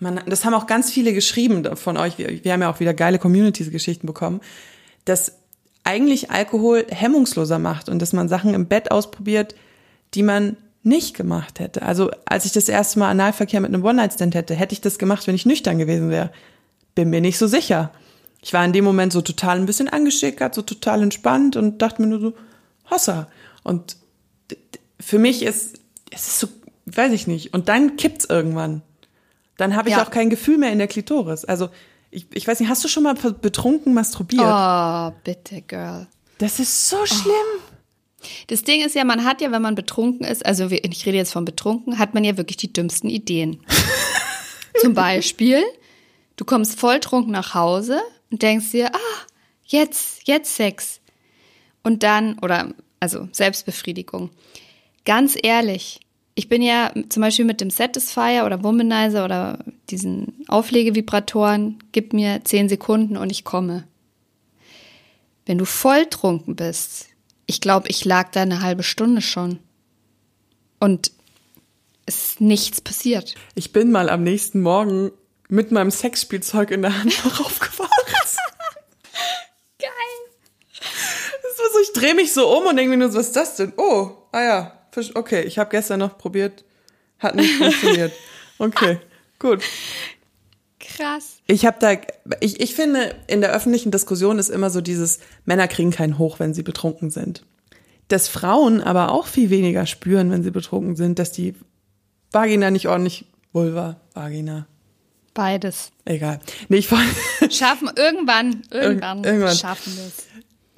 man, 0.00 0.20
das 0.26 0.44
haben 0.44 0.54
auch 0.54 0.66
ganz 0.66 0.90
viele 0.90 1.12
geschrieben 1.12 1.76
von 1.76 1.96
euch, 1.96 2.18
wir, 2.18 2.44
wir 2.44 2.52
haben 2.52 2.62
ja 2.62 2.70
auch 2.70 2.80
wieder 2.80 2.94
geile 2.94 3.18
Communities-Geschichten 3.18 4.06
bekommen, 4.06 4.40
dass 5.04 5.32
eigentlich 5.84 6.30
Alkohol 6.30 6.86
hemmungsloser 6.90 7.58
macht 7.58 7.88
und 7.88 8.00
dass 8.00 8.12
man 8.12 8.28
Sachen 8.28 8.54
im 8.54 8.66
Bett 8.66 8.90
ausprobiert, 8.90 9.54
die 10.14 10.22
man 10.22 10.56
nicht 10.82 11.14
gemacht 11.14 11.60
hätte. 11.60 11.82
Also 11.82 12.10
als 12.24 12.46
ich 12.46 12.52
das 12.52 12.68
erste 12.68 12.98
Mal 12.98 13.10
Analverkehr 13.10 13.60
mit 13.60 13.72
einem 13.72 13.84
One-Night-Stand 13.84 14.34
hätte, 14.34 14.54
hätte 14.54 14.72
ich 14.72 14.80
das 14.80 14.98
gemacht, 14.98 15.26
wenn 15.26 15.34
ich 15.34 15.46
nüchtern 15.46 15.78
gewesen 15.78 16.10
wäre. 16.10 16.30
Bin 16.94 17.10
mir 17.10 17.20
nicht 17.20 17.38
so 17.38 17.46
sicher. 17.46 17.92
Ich 18.42 18.54
war 18.54 18.64
in 18.64 18.72
dem 18.72 18.84
Moment 18.84 19.12
so 19.12 19.20
total 19.20 19.58
ein 19.58 19.66
bisschen 19.66 19.88
angeschickert, 19.88 20.54
so 20.54 20.62
total 20.62 21.02
entspannt 21.02 21.56
und 21.56 21.82
dachte 21.82 22.00
mir 22.00 22.08
nur 22.08 22.20
so, 22.20 22.32
Hossa. 22.90 23.28
Und 23.62 23.96
für 24.98 25.18
mich 25.18 25.42
ist, 25.42 25.80
es 26.10 26.28
ist 26.28 26.40
so, 26.40 26.48
weiß 26.86 27.12
ich 27.12 27.26
nicht. 27.26 27.54
Und 27.54 27.68
dann 27.68 27.96
kippt's 27.96 28.24
irgendwann. 28.24 28.82
Dann 29.56 29.76
habe 29.76 29.88
ich 29.88 29.96
ja. 29.96 30.04
auch 30.04 30.10
kein 30.10 30.30
Gefühl 30.30 30.58
mehr 30.58 30.72
in 30.72 30.78
der 30.78 30.88
Klitoris. 30.88 31.44
Also 31.44 31.68
ich, 32.10 32.26
ich 32.32 32.46
weiß 32.46 32.60
nicht, 32.60 32.68
hast 32.68 32.82
du 32.82 32.88
schon 32.88 33.02
mal 33.02 33.14
betrunken 33.14 33.94
masturbiert? 33.94 34.42
Oh, 34.42 35.12
bitte, 35.22 35.62
Girl. 35.62 36.06
Das 36.38 36.58
ist 36.58 36.88
so 36.88 37.04
schlimm. 37.06 37.34
Oh. 37.58 37.70
Das 38.48 38.64
Ding 38.64 38.84
ist 38.84 38.94
ja, 38.94 39.04
man 39.04 39.24
hat 39.24 39.40
ja, 39.40 39.50
wenn 39.52 39.62
man 39.62 39.74
betrunken 39.74 40.26
ist, 40.26 40.44
also 40.44 40.66
ich 40.70 41.06
rede 41.06 41.16
jetzt 41.16 41.32
von 41.32 41.44
betrunken, 41.44 41.98
hat 41.98 42.14
man 42.14 42.24
ja 42.24 42.36
wirklich 42.36 42.58
die 42.58 42.72
dümmsten 42.72 43.08
Ideen. 43.08 43.60
Zum 44.80 44.94
Beispiel, 44.94 45.62
du 46.36 46.44
kommst 46.44 46.78
volltrunken 46.78 47.32
nach 47.32 47.54
Hause 47.54 48.00
und 48.30 48.42
denkst 48.42 48.70
dir, 48.72 48.94
ah, 48.94 49.26
jetzt, 49.64 50.26
jetzt 50.26 50.54
Sex. 50.54 51.00
Und 51.82 52.02
dann, 52.02 52.38
oder, 52.40 52.74
also 53.00 53.28
Selbstbefriedigung. 53.32 54.30
Ganz 55.04 55.36
ehrlich, 55.42 56.00
ich 56.34 56.48
bin 56.48 56.62
ja 56.62 56.92
zum 57.08 57.22
Beispiel 57.22 57.44
mit 57.44 57.60
dem 57.60 57.70
Satisfier 57.70 58.44
oder 58.46 58.62
Womanizer 58.62 59.24
oder 59.24 59.64
diesen 59.90 60.44
Auflegevibratoren, 60.48 61.78
gib 61.92 62.12
mir 62.12 62.42
zehn 62.44 62.68
Sekunden 62.68 63.16
und 63.16 63.30
ich 63.30 63.44
komme. 63.44 63.84
Wenn 65.46 65.58
du 65.58 65.64
volltrunken 65.64 66.54
bist, 66.54 67.08
ich 67.46 67.60
glaube, 67.60 67.88
ich 67.88 68.04
lag 68.04 68.30
da 68.30 68.42
eine 68.42 68.62
halbe 68.62 68.82
Stunde 68.82 69.22
schon. 69.22 69.58
Und 70.78 71.10
es 72.06 72.24
ist 72.24 72.40
nichts 72.40 72.80
passiert. 72.80 73.34
Ich 73.54 73.72
bin 73.72 73.90
mal 73.90 74.08
am 74.08 74.22
nächsten 74.22 74.60
Morgen 74.60 75.12
mit 75.48 75.72
meinem 75.72 75.90
Sexspielzeug 75.90 76.70
in 76.70 76.82
der 76.82 76.96
Hand 76.96 77.06
noch 77.24 77.40
aufgewacht. 77.40 77.90
Geil. 79.78 79.90
Das 80.70 81.58
war 81.58 81.69
so, 81.69 81.69
ich 81.82 81.92
drehe 81.92 82.14
mich 82.14 82.32
so 82.32 82.48
um 82.56 82.66
und 82.66 82.76
denke 82.76 82.90
mir 82.90 82.96
nur 82.96 83.10
so, 83.10 83.18
was 83.18 83.28
ist 83.28 83.36
das 83.36 83.56
denn? 83.56 83.72
Oh, 83.76 84.10
ah 84.32 84.42
ja, 84.42 84.80
okay, 85.14 85.42
ich 85.42 85.58
habe 85.58 85.70
gestern 85.70 86.00
noch 86.00 86.18
probiert, 86.18 86.64
hat 87.18 87.34
nicht 87.34 87.54
funktioniert. 87.58 88.12
Okay, 88.58 88.98
gut. 89.38 89.62
Krass. 90.78 91.38
Ich 91.46 91.66
habe 91.66 91.76
da, 91.80 91.92
ich, 92.40 92.60
ich 92.60 92.74
finde, 92.74 93.14
in 93.26 93.40
der 93.40 93.52
öffentlichen 93.52 93.90
Diskussion 93.90 94.38
ist 94.38 94.48
immer 94.48 94.70
so 94.70 94.80
dieses, 94.80 95.20
Männer 95.44 95.68
kriegen 95.68 95.90
keinen 95.90 96.18
Hoch, 96.18 96.38
wenn 96.38 96.54
sie 96.54 96.62
betrunken 96.62 97.10
sind. 97.10 97.44
Dass 98.08 98.28
Frauen 98.28 98.82
aber 98.82 99.12
auch 99.12 99.26
viel 99.26 99.50
weniger 99.50 99.86
spüren, 99.86 100.30
wenn 100.30 100.42
sie 100.42 100.50
betrunken 100.50 100.96
sind, 100.96 101.18
dass 101.18 101.32
die 101.32 101.54
Vagina 102.32 102.70
nicht 102.70 102.88
ordentlich, 102.88 103.26
Vulva, 103.52 104.00
Vagina. 104.14 104.66
Beides. 105.32 105.92
Egal. 106.04 106.40
Nee, 106.68 106.78
ich 106.78 106.88
Schaffen, 107.50 107.90
irgendwann, 107.96 108.62
irgendwann, 108.70 109.22
irgendwann 109.22 109.56
schaffen 109.56 109.96
wir 109.96 110.06
es 110.06 110.26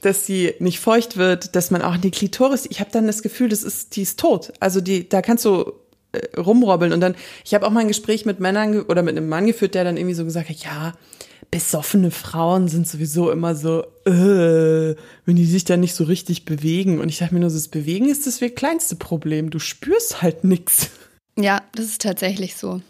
dass 0.03 0.27
sie 0.27 0.55
nicht 0.59 0.81
feucht 0.81 1.17
wird, 1.17 1.57
dass 1.57 1.71
man 1.71 1.81
auch 1.83 1.97
die 1.97 2.11
Klitoris, 2.11 2.67
ich 2.69 2.81
habe 2.81 2.91
dann 2.93 3.07
das 3.07 3.23
Gefühl, 3.23 3.49
das 3.49 3.63
ist, 3.63 3.97
die 3.97 4.03
ist 4.03 4.21
tot. 4.21 4.53
Also 4.61 4.81
die, 4.81 5.09
da 5.09 5.23
kannst 5.23 5.45
du 5.45 5.73
äh, 6.13 6.39
rumrobbeln. 6.39 6.93
Und 6.93 7.01
dann, 7.01 7.15
ich 7.45 7.55
habe 7.55 7.67
auch 7.67 7.71
mal 7.71 7.81
ein 7.81 7.89
Gespräch 7.89 8.27
mit 8.27 8.41
Männern 8.41 8.83
oder 8.83 9.03
mit 9.03 9.17
einem 9.17 9.29
Mann 9.29 9.47
geführt, 9.47 9.75
der 9.75 9.85
dann 9.85 9.97
irgendwie 9.97 10.15
so 10.15 10.25
gesagt 10.25 10.51
hat, 10.51 10.57
ja, 10.57 10.93
besoffene 11.51 12.11
Frauen 12.11 12.69
sind 12.69 12.89
sowieso 12.89 13.31
immer 13.31 13.55
so, 13.55 13.85
äh, 14.07 14.97
wenn 15.27 15.37
die 15.37 15.45
sich 15.45 15.65
dann 15.65 15.81
nicht 15.81 15.95
so 15.95 16.05
richtig 16.05 16.45
bewegen. 16.45 16.99
Und 16.99 17.09
ich 17.09 17.19
dachte 17.19 17.35
mir 17.35 17.41
nur, 17.41 17.51
das 17.51 17.69
Bewegen 17.69 18.09
ist 18.09 18.27
das 18.27 18.41
kleinste 18.55 18.97
Problem. 18.97 19.51
Du 19.51 19.59
spürst 19.59 20.23
halt 20.23 20.45
nix. 20.45 20.91
Ja, 21.39 21.63
das 21.75 21.87
ist 21.87 22.03
tatsächlich 22.03 22.57
so. 22.57 22.83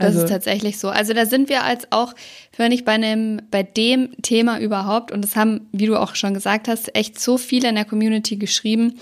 Das 0.00 0.14
also, 0.14 0.24
ist 0.24 0.30
tatsächlich 0.30 0.78
so. 0.78 0.88
Also 0.88 1.12
da 1.12 1.26
sind 1.26 1.50
wir 1.50 1.62
als 1.62 1.92
auch, 1.92 2.14
wenn 2.56 2.72
ich 2.72 2.86
bei 2.86 2.92
einem, 2.92 3.42
bei 3.50 3.62
dem 3.62 4.20
Thema 4.22 4.58
überhaupt, 4.58 5.12
und 5.12 5.22
das 5.22 5.36
haben, 5.36 5.68
wie 5.72 5.86
du 5.86 5.96
auch 5.96 6.14
schon 6.14 6.32
gesagt 6.32 6.68
hast, 6.68 6.94
echt 6.96 7.20
so 7.20 7.36
viele 7.36 7.68
in 7.68 7.74
der 7.74 7.84
Community 7.84 8.36
geschrieben, 8.36 8.98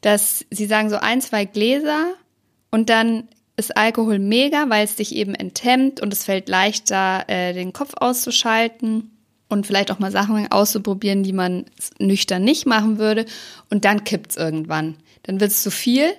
dass 0.00 0.44
sie 0.50 0.66
sagen, 0.66 0.90
so 0.90 0.96
ein, 0.96 1.20
zwei 1.20 1.44
Gläser 1.44 2.06
und 2.70 2.88
dann 2.88 3.26
ist 3.56 3.76
Alkohol 3.76 4.20
mega, 4.20 4.70
weil 4.70 4.84
es 4.84 4.94
dich 4.94 5.12
eben 5.16 5.34
enthemmt 5.34 6.00
und 6.00 6.12
es 6.12 6.24
fällt 6.24 6.48
leichter, 6.48 7.24
äh, 7.26 7.52
den 7.52 7.72
Kopf 7.72 7.94
auszuschalten 7.96 9.10
und 9.48 9.66
vielleicht 9.66 9.90
auch 9.90 9.98
mal 9.98 10.12
Sachen 10.12 10.50
auszuprobieren, 10.52 11.24
die 11.24 11.32
man 11.32 11.64
nüchtern 11.98 12.44
nicht 12.44 12.66
machen 12.66 12.98
würde. 12.98 13.24
Und 13.70 13.84
dann 13.84 14.04
kippt's 14.04 14.36
irgendwann. 14.36 14.94
Dann 15.24 15.40
wird's 15.40 15.64
zu 15.64 15.72
viel. 15.72 16.12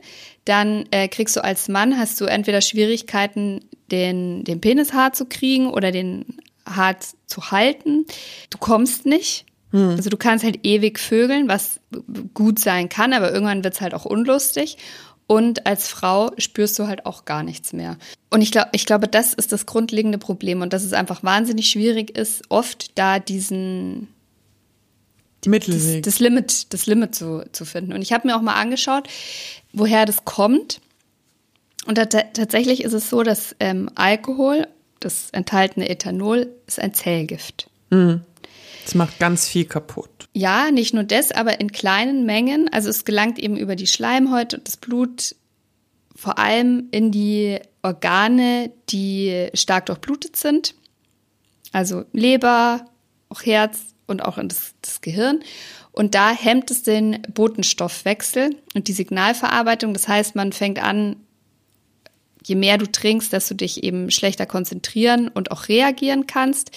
Dann 0.43 0.85
äh, 0.91 1.07
kriegst 1.07 1.37
du 1.37 1.43
als 1.43 1.69
Mann, 1.69 1.97
hast 1.97 2.19
du 2.19 2.25
entweder 2.25 2.59
Schwierigkeiten, 2.61 3.61
den, 3.89 4.43
den 4.43 4.61
Penis 4.61 4.93
hart 4.93 5.15
zu 5.15 5.25
kriegen 5.25 5.69
oder 5.69 5.91
den 5.91 6.25
hart 6.65 7.05
zu 7.25 7.51
halten. 7.51 8.05
Du 8.49 8.57
kommst 8.57 9.05
nicht. 9.05 9.45
Hm. 9.71 9.91
Also 9.91 10.09
du 10.09 10.17
kannst 10.17 10.43
halt 10.43 10.65
ewig 10.65 10.99
vögeln, 10.99 11.47
was 11.47 11.79
gut 12.33 12.59
sein 12.59 12.89
kann, 12.89 13.13
aber 13.13 13.31
irgendwann 13.31 13.63
wird's 13.63 13.81
halt 13.81 13.93
auch 13.93 14.05
unlustig. 14.05 14.77
Und 15.27 15.67
als 15.67 15.87
Frau 15.87 16.31
spürst 16.39 16.79
du 16.79 16.87
halt 16.87 17.05
auch 17.05 17.23
gar 17.23 17.43
nichts 17.43 17.71
mehr. 17.71 17.97
Und 18.31 18.41
ich 18.41 18.51
glaube, 18.51 18.69
ich 18.71 18.87
glaube, 18.87 19.07
das 19.07 19.35
ist 19.35 19.51
das 19.51 19.67
grundlegende 19.67 20.17
Problem 20.17 20.61
und 20.61 20.73
dass 20.73 20.83
es 20.83 20.93
einfach 20.93 21.23
wahnsinnig 21.23 21.69
schwierig 21.69 22.17
ist, 22.17 22.41
oft 22.49 22.97
da 22.97 23.19
diesen 23.19 24.07
Mittelweg. 25.45 26.03
Das, 26.03 26.15
das 26.15 26.19
Limit, 26.19 26.73
das 26.73 26.85
Limit 26.87 27.15
zu, 27.15 27.45
zu 27.51 27.65
finden. 27.65 27.93
Und 27.93 28.01
ich 28.01 28.11
habe 28.11 28.27
mir 28.27 28.35
auch 28.35 28.41
mal 28.41 28.55
angeschaut, 28.55 29.07
woher 29.71 30.05
das 30.05 30.25
kommt. 30.25 30.81
Und 31.89 31.95
tatsächlich 31.95 32.83
ist 32.83 32.93
es 32.93 33.09
so, 33.09 33.23
dass 33.23 33.55
ähm, 33.59 33.89
Alkohol, 33.95 34.67
das 34.99 35.31
enthaltene 35.31 35.89
Ethanol, 35.89 36.53
ist 36.67 36.79
ein 36.79 36.93
Zellgift. 36.93 37.67
Mhm. 37.89 38.21
Das 38.85 38.93
macht 38.93 39.17
ganz 39.17 39.47
viel 39.47 39.65
kaputt. 39.65 40.29
Ja, 40.33 40.69
nicht 40.69 40.93
nur 40.93 41.03
das, 41.03 41.31
aber 41.31 41.59
in 41.59 41.71
kleinen 41.71 42.27
Mengen. 42.27 42.71
Also 42.71 42.89
es 42.89 43.05
gelangt 43.05 43.39
eben 43.39 43.57
über 43.57 43.75
die 43.75 43.87
Schleimhäute 43.87 44.57
und 44.57 44.67
das 44.67 44.77
Blut 44.77 45.35
vor 46.15 46.37
allem 46.37 46.89
in 46.91 47.11
die 47.11 47.57
Organe, 47.81 48.71
die 48.91 49.47
stark 49.55 49.87
durchblutet 49.87 50.35
sind. 50.35 50.75
Also 51.71 52.05
Leber, 52.13 52.85
auch 53.29 53.41
Herz 53.41 53.79
und 54.05 54.23
auch 54.23 54.37
in 54.37 54.47
das, 54.47 54.75
das 54.83 55.01
Gehirn. 55.01 55.39
Und 55.91 56.13
da 56.13 56.29
hemmt 56.29 56.69
es 56.69 56.83
den 56.83 57.23
Botenstoffwechsel 57.33 58.57
und 58.75 58.87
die 58.87 58.93
Signalverarbeitung. 58.93 59.95
Das 59.95 60.07
heißt, 60.07 60.35
man 60.35 60.53
fängt 60.53 60.77
an, 60.77 61.15
je 62.45 62.55
mehr 62.55 62.77
du 62.77 62.89
trinkst, 62.89 63.31
dass 63.33 63.47
du 63.47 63.55
dich 63.55 63.83
eben 63.83 64.11
schlechter 64.11 64.45
konzentrieren 64.45 65.27
und 65.27 65.51
auch 65.51 65.67
reagieren 65.67 66.27
kannst. 66.27 66.71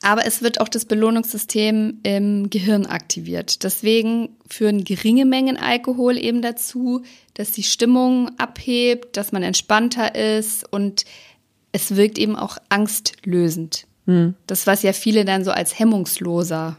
Aber 0.00 0.24
es 0.26 0.42
wird 0.42 0.60
auch 0.60 0.68
das 0.68 0.84
Belohnungssystem 0.84 1.98
im 2.04 2.50
Gehirn 2.50 2.86
aktiviert. 2.86 3.64
Deswegen 3.64 4.28
führen 4.48 4.84
geringe 4.84 5.24
Mengen 5.24 5.56
Alkohol 5.56 6.16
eben 6.18 6.40
dazu, 6.40 7.02
dass 7.34 7.50
die 7.50 7.64
Stimmung 7.64 8.30
abhebt, 8.38 9.16
dass 9.16 9.32
man 9.32 9.42
entspannter 9.42 10.14
ist 10.14 10.70
und 10.72 11.04
es 11.72 11.96
wirkt 11.96 12.18
eben 12.18 12.36
auch 12.36 12.58
angstlösend. 12.68 13.86
Hm. 14.06 14.34
Das, 14.46 14.66
was 14.66 14.82
ja 14.82 14.92
viele 14.92 15.24
dann 15.24 15.44
so 15.44 15.50
als 15.50 15.78
hemmungsloser 15.78 16.76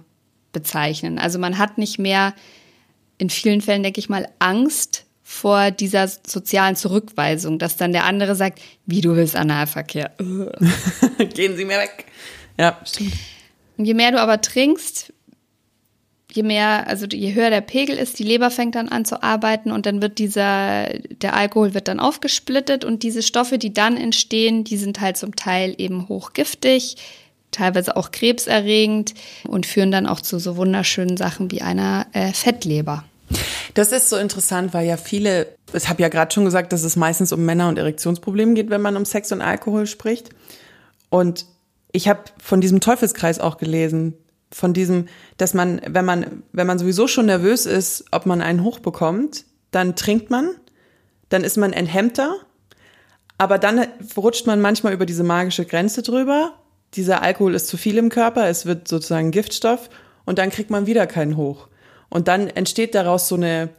bezeichnen. 0.52 1.20
Also 1.20 1.40
man 1.40 1.58
hat 1.58 1.78
nicht 1.78 2.00
mehr 2.00 2.34
in 3.18 3.30
vielen 3.30 3.62
Fällen, 3.62 3.84
denke 3.84 4.00
ich 4.00 4.10
mal, 4.10 4.28
Angst 4.40 5.06
vor 5.32 5.70
dieser 5.70 6.08
sozialen 6.08 6.76
Zurückweisung, 6.76 7.60
dass 7.60 7.78
dann 7.78 7.92
der 7.92 8.06
andere 8.06 8.34
sagt, 8.36 8.60
wie 8.88 9.00
du 9.00 9.16
willst 9.16 9.36
Analverkehr. 9.36 10.12
Gehen 11.36 11.56
Sie 11.56 11.66
mir 11.66 11.78
weg. 11.78 12.06
Ja, 12.58 12.80
stimmt. 12.84 13.14
Und 13.78 13.86
je 13.86 13.94
mehr 13.94 14.12
du 14.12 14.20
aber 14.20 14.42
trinkst, 14.42 15.14
je 16.32 16.42
mehr, 16.42 16.88
also 16.88 17.06
je 17.06 17.36
höher 17.36 17.52
der 17.52 17.62
Pegel 17.62 17.96
ist, 17.96 18.18
die 18.18 18.24
Leber 18.24 18.50
fängt 18.50 18.74
dann 18.74 18.90
an 18.90 19.06
zu 19.06 19.22
arbeiten 19.22 19.72
und 19.72 19.86
dann 19.86 20.02
wird 20.02 20.18
dieser, 20.18 20.90
der 21.22 21.36
Alkohol 21.36 21.76
wird 21.76 21.90
dann 21.90 22.00
aufgesplittet 22.00 22.84
und 22.84 23.04
diese 23.04 23.22
Stoffe, 23.22 23.60
die 23.60 23.72
dann 23.72 23.98
entstehen, 23.98 24.64
die 24.64 24.78
sind 24.78 25.00
halt 25.00 25.16
zum 25.16 25.36
Teil 25.36 25.76
eben 25.78 26.10
hochgiftig, 26.10 26.98
teilweise 27.52 27.96
auch 27.96 28.10
krebserregend 28.10 29.14
und 29.48 29.68
führen 29.68 29.92
dann 29.92 30.08
auch 30.08 30.22
zu 30.22 30.40
so 30.40 30.58
wunderschönen 30.58 31.18
Sachen 31.18 31.52
wie 31.52 31.62
einer 31.62 32.08
äh, 32.14 32.34
Fettleber. 32.34 33.04
Das 33.74 33.92
ist 33.92 34.10
so 34.10 34.18
interessant, 34.18 34.74
weil 34.74 34.88
ja 34.88 34.98
viele, 34.98 35.56
ich 35.74 35.90
habe 35.90 36.02
ja 36.02 36.10
gerade 36.10 36.34
schon 36.34 36.46
gesagt, 36.46 36.74
dass 36.74 36.84
es 36.84 36.96
meistens 36.96 37.32
um 37.32 37.46
Männer 37.46 37.70
und 37.70 37.78
Erektionsprobleme 37.78 38.54
geht, 38.54 38.70
wenn 38.70 38.82
man 38.82 38.98
um 38.98 39.06
Sex 39.06 39.32
und 39.32 39.42
Alkohol 39.42 39.86
spricht. 39.86 40.30
Und 41.10 41.46
ich 41.92 42.08
habe 42.08 42.22
von 42.42 42.62
diesem 42.62 42.82
Teufelskreis 42.82 43.40
auch 43.40 43.58
gelesen, 43.58 44.14
von 44.52 44.74
diesem, 44.74 45.08
dass 45.38 45.54
man, 45.54 45.82
wenn 45.88 46.06
man, 46.06 46.44
wenn 46.52 46.68
man 46.68 46.80
sowieso 46.80 47.08
schon 47.08 47.28
nervös 47.28 47.66
ist, 47.66 48.06
ob 48.12 48.26
man 48.26 48.42
einen 48.42 48.64
hochbekommt, 48.64 49.46
dann 49.72 49.96
trinkt 49.96 50.30
man, 50.30 50.50
dann 51.30 51.44
ist 51.44 51.58
man 51.58 51.74
enthemmter, 51.74 52.36
aber 53.38 53.60
dann 53.60 53.86
rutscht 54.18 54.48
man 54.48 54.62
manchmal 54.62 54.94
über 54.94 55.06
diese 55.06 55.24
magische 55.24 55.66
Grenze 55.66 56.02
drüber. 56.02 56.54
Dieser 56.96 57.22
Alkohol 57.22 57.54
ist 57.54 57.68
zu 57.68 57.78
viel 57.78 57.98
im 57.98 58.10
Körper, 58.10 58.48
es 58.48 58.66
wird 58.66 58.88
sozusagen 58.88 59.30
Giftstoff 59.32 59.90
und 60.26 60.40
dann 60.40 60.50
kriegt 60.50 60.72
man 60.72 60.88
wieder 60.88 61.06
keinen 61.06 61.38
hoch. 61.38 61.68
Und 62.10 62.28
dann 62.28 62.48
entsteht 62.48 62.96
daraus 62.96 63.28
so 63.28 63.36
eine 63.36 63.70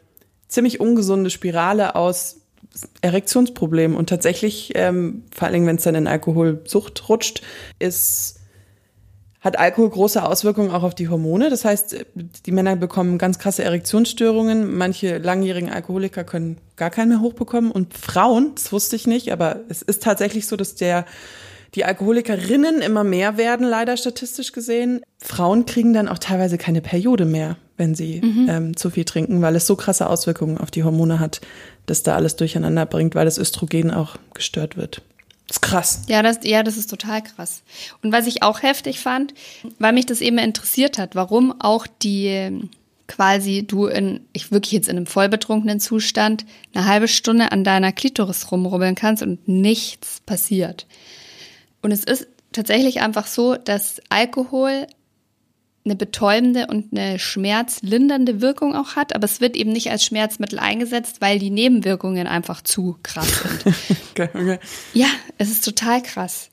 ziemlich 0.48 0.80
ungesunde 0.80 1.30
Spirale 1.30 1.94
aus 1.94 2.36
Erektionsproblem. 3.00 3.96
Und 3.96 4.08
tatsächlich, 4.08 4.72
ähm, 4.74 5.24
vor 5.34 5.48
allem 5.48 5.66
wenn 5.66 5.76
es 5.76 5.82
dann 5.82 5.94
in 5.94 6.06
Alkoholsucht 6.06 7.08
rutscht, 7.08 7.42
ist 7.78 8.40
hat 9.40 9.58
Alkohol 9.58 9.88
große 9.88 10.22
Auswirkungen 10.22 10.70
auch 10.70 10.82
auf 10.82 10.94
die 10.94 11.08
Hormone. 11.08 11.48
Das 11.48 11.64
heißt, 11.64 12.04
die 12.44 12.52
Männer 12.52 12.76
bekommen 12.76 13.16
ganz 13.16 13.38
krasse 13.38 13.64
Erektionsstörungen. 13.64 14.76
Manche 14.76 15.16
langjährigen 15.16 15.70
Alkoholiker 15.70 16.24
können 16.24 16.58
gar 16.76 16.90
keinen 16.90 17.08
mehr 17.08 17.20
hochbekommen. 17.20 17.70
Und 17.70 17.96
Frauen, 17.96 18.52
das 18.54 18.70
wusste 18.70 18.96
ich 18.96 19.06
nicht, 19.06 19.32
aber 19.32 19.60
es 19.70 19.80
ist 19.80 20.02
tatsächlich 20.02 20.46
so, 20.46 20.56
dass 20.56 20.74
der 20.74 21.06
die 21.74 21.84
Alkoholikerinnen 21.84 22.80
immer 22.80 23.04
mehr 23.04 23.36
werden, 23.36 23.66
leider 23.66 23.96
statistisch 23.96 24.52
gesehen. 24.52 25.02
Frauen 25.18 25.66
kriegen 25.66 25.92
dann 25.92 26.08
auch 26.08 26.18
teilweise 26.18 26.58
keine 26.58 26.80
Periode 26.80 27.24
mehr, 27.24 27.56
wenn 27.76 27.94
sie 27.94 28.20
mhm. 28.22 28.46
ähm, 28.48 28.76
zu 28.76 28.90
viel 28.90 29.04
trinken, 29.04 29.40
weil 29.42 29.56
es 29.56 29.66
so 29.66 29.76
krasse 29.76 30.08
Auswirkungen 30.08 30.58
auf 30.58 30.70
die 30.70 30.84
Hormone 30.84 31.20
hat, 31.20 31.40
dass 31.86 32.02
da 32.02 32.16
alles 32.16 32.36
durcheinander 32.36 32.86
bringt, 32.86 33.14
weil 33.14 33.24
das 33.24 33.38
Östrogen 33.38 33.90
auch 33.90 34.16
gestört 34.34 34.76
wird. 34.76 35.02
Das 35.46 35.56
ist 35.56 35.62
krass. 35.62 36.02
Ja 36.06 36.22
das, 36.22 36.40
ja, 36.44 36.62
das 36.62 36.76
ist 36.76 36.90
total 36.90 37.22
krass. 37.22 37.62
Und 38.02 38.12
was 38.12 38.26
ich 38.26 38.42
auch 38.42 38.62
heftig 38.62 39.00
fand, 39.00 39.34
weil 39.78 39.92
mich 39.92 40.06
das 40.06 40.20
eben 40.20 40.38
interessiert 40.38 40.98
hat, 40.98 41.14
warum 41.14 41.60
auch 41.60 41.86
die 41.88 42.68
quasi 43.08 43.64
du 43.66 43.86
in, 43.86 44.20
ich 44.32 44.52
wirklich 44.52 44.70
jetzt 44.70 44.88
in 44.88 44.96
einem 44.96 45.06
vollbetrunkenen 45.06 45.80
Zustand, 45.80 46.46
eine 46.72 46.86
halbe 46.86 47.08
Stunde 47.08 47.50
an 47.50 47.64
deiner 47.64 47.90
Klitoris 47.90 48.52
rumrubbeln 48.52 48.94
kannst 48.94 49.24
und 49.24 49.48
nichts 49.48 50.20
passiert. 50.24 50.86
Und 51.82 51.92
es 51.92 52.04
ist 52.04 52.26
tatsächlich 52.52 53.00
einfach 53.00 53.26
so, 53.26 53.54
dass 53.54 54.00
Alkohol 54.08 54.86
eine 55.84 55.96
betäubende 55.96 56.66
und 56.66 56.92
eine 56.92 57.18
schmerzlindernde 57.18 58.40
Wirkung 58.40 58.76
auch 58.76 58.96
hat, 58.96 59.14
aber 59.14 59.24
es 59.24 59.40
wird 59.40 59.56
eben 59.56 59.72
nicht 59.72 59.90
als 59.90 60.04
Schmerzmittel 60.04 60.58
eingesetzt, 60.58 61.20
weil 61.20 61.38
die 61.38 61.50
Nebenwirkungen 61.50 62.26
einfach 62.26 62.62
zu 62.62 62.98
krass 63.02 63.42
sind. 63.42 63.74
okay, 64.10 64.28
okay. 64.34 64.58
Ja, 64.92 65.08
es 65.38 65.50
ist 65.50 65.64
total 65.64 66.02
krass. 66.02 66.50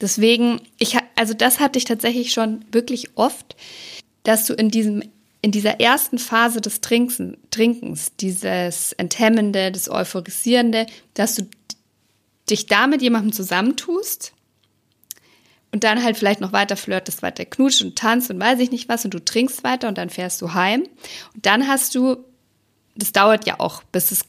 Deswegen, 0.00 0.60
ich 0.78 0.96
also 1.16 1.34
das 1.34 1.60
hatte 1.60 1.78
ich 1.78 1.84
tatsächlich 1.84 2.32
schon 2.32 2.64
wirklich 2.72 3.16
oft, 3.16 3.56
dass 4.22 4.46
du 4.46 4.54
in 4.54 4.70
diesem 4.70 5.02
in 5.42 5.52
dieser 5.52 5.78
ersten 5.80 6.18
Phase 6.18 6.60
des 6.60 6.80
Trinkens, 6.80 7.36
Trinkens, 7.50 8.16
dieses 8.16 8.92
Enthemmende, 8.94 9.70
das 9.70 9.88
Euphorisierende, 9.88 10.86
dass 11.14 11.36
du 11.36 11.46
dich 12.50 12.66
da 12.66 12.86
mit 12.86 13.00
jemandem 13.00 13.32
zusammentust 13.32 14.32
und 15.76 15.84
dann 15.84 16.02
halt 16.02 16.16
vielleicht 16.16 16.40
noch 16.40 16.54
weiter 16.54 16.74
flirtest, 16.74 17.20
weiter 17.20 17.44
knutscht 17.44 17.82
und 17.82 17.96
tanzt 17.98 18.30
und 18.30 18.40
weiß 18.40 18.60
ich 18.60 18.70
nicht 18.70 18.88
was 18.88 19.04
und 19.04 19.12
du 19.12 19.22
trinkst 19.22 19.62
weiter 19.62 19.88
und 19.88 19.98
dann 19.98 20.08
fährst 20.08 20.40
du 20.40 20.54
heim. 20.54 20.88
Und 21.34 21.44
dann 21.44 21.68
hast 21.68 21.94
du, 21.94 22.16
das 22.94 23.12
dauert 23.12 23.46
ja 23.46 23.60
auch, 23.60 23.82
bis 23.82 24.10
es 24.10 24.24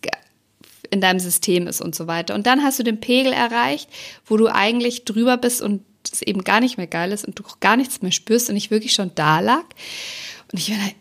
in 0.91 0.99
deinem 0.99 1.21
System 1.21 1.65
ist 1.65 1.79
und 1.79 1.95
so 1.95 2.05
weiter. 2.05 2.35
Und 2.35 2.47
dann 2.47 2.63
hast 2.63 2.79
du 2.79 2.83
den 2.83 2.99
Pegel 2.99 3.31
erreicht, 3.31 3.89
wo 4.25 4.35
du 4.35 4.49
eigentlich 4.49 5.05
drüber 5.05 5.37
bist 5.37 5.61
und 5.61 5.85
es 6.11 6.21
eben 6.21 6.43
gar 6.43 6.59
nicht 6.59 6.75
mehr 6.75 6.87
geil 6.87 7.13
ist 7.13 7.25
und 7.25 7.39
du 7.39 7.45
auch 7.45 7.61
gar 7.61 7.77
nichts 7.77 8.01
mehr 8.01 8.11
spürst 8.11 8.49
und 8.49 8.57
ich 8.57 8.69
wirklich 8.69 8.91
schon 8.91 9.11
da 9.15 9.39
lag. 9.39 9.63
Und 10.51 10.59
ich 10.59 10.67
meine, 10.67 10.95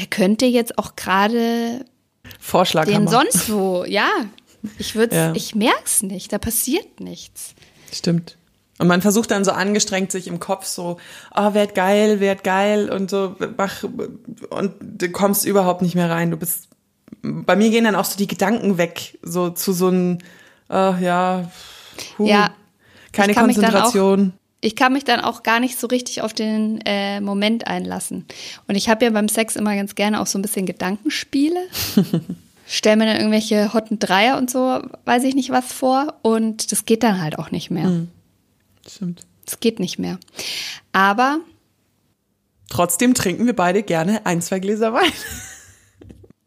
der 0.00 0.06
könnte 0.06 0.46
jetzt 0.46 0.78
auch 0.78 0.96
gerade 0.96 1.84
Vorschlag 2.40 2.86
den 2.86 3.06
sonst 3.06 3.52
wo, 3.52 3.84
ja. 3.84 4.08
Ich 4.80 4.96
würde, 4.96 5.14
ja. 5.14 5.32
ich 5.36 5.54
merk's 5.54 6.02
nicht, 6.02 6.32
da 6.32 6.38
passiert 6.38 6.98
nichts. 6.98 7.54
Stimmt. 7.92 8.36
Und 8.78 8.88
man 8.88 9.00
versucht 9.00 9.30
dann 9.30 9.44
so 9.44 9.52
angestrengt 9.52 10.12
sich 10.12 10.26
im 10.26 10.38
Kopf 10.38 10.66
so, 10.66 10.98
oh, 11.34 11.54
werd 11.54 11.74
geil, 11.74 12.20
werd 12.20 12.44
geil 12.44 12.90
und 12.90 13.08
so, 13.08 13.34
mach, 13.56 13.84
und 14.50 14.72
du 14.80 15.08
kommst 15.08 15.46
überhaupt 15.46 15.80
nicht 15.82 15.94
mehr 15.94 16.10
rein. 16.10 16.30
Du 16.30 16.36
bist, 16.36 16.68
bei 17.22 17.56
mir 17.56 17.70
gehen 17.70 17.84
dann 17.84 17.94
auch 17.94 18.04
so 18.04 18.18
die 18.18 18.26
Gedanken 18.26 18.76
weg, 18.76 19.18
so 19.22 19.48
zu 19.50 19.72
so 19.72 19.88
einem, 19.88 20.18
oh, 20.68 20.94
ja, 21.00 21.50
huh, 22.18 22.26
ja, 22.26 22.50
keine 23.12 23.34
Konzentration. 23.34 24.34
ich 24.60 24.76
kann 24.76 24.92
mich 24.92 25.04
dann 25.04 25.20
auch 25.20 25.42
gar 25.42 25.58
nicht 25.58 25.78
so 25.78 25.86
richtig 25.86 26.20
auf 26.20 26.34
den 26.34 26.80
äh, 26.84 27.20
Moment 27.22 27.66
einlassen. 27.66 28.26
Und 28.68 28.74
ich 28.74 28.90
habe 28.90 29.06
ja 29.06 29.10
beim 29.10 29.28
Sex 29.28 29.56
immer 29.56 29.74
ganz 29.74 29.94
gerne 29.94 30.20
auch 30.20 30.26
so 30.26 30.38
ein 30.38 30.42
bisschen 30.42 30.66
Gedankenspiele. 30.66 31.60
Stell 32.68 32.96
mir 32.96 33.06
dann 33.06 33.16
irgendwelche 33.16 33.72
hotten 33.72 34.00
Dreier 34.00 34.36
und 34.36 34.50
so, 34.50 34.80
weiß 35.04 35.22
ich 35.24 35.34
nicht 35.34 35.50
was 35.50 35.72
vor. 35.72 36.14
Und 36.22 36.72
das 36.72 36.84
geht 36.84 37.04
dann 37.04 37.22
halt 37.22 37.38
auch 37.38 37.52
nicht 37.52 37.70
mehr. 37.70 37.86
Mhm. 37.86 38.08
Stimmt. 38.88 39.26
Es 39.46 39.60
geht 39.60 39.78
nicht 39.78 39.98
mehr. 39.98 40.18
Aber 40.92 41.40
trotzdem 42.68 43.14
trinken 43.14 43.46
wir 43.46 43.54
beide 43.54 43.82
gerne 43.82 44.26
ein, 44.26 44.42
zwei 44.42 44.58
Gläser 44.58 44.92
Wein. 44.92 45.12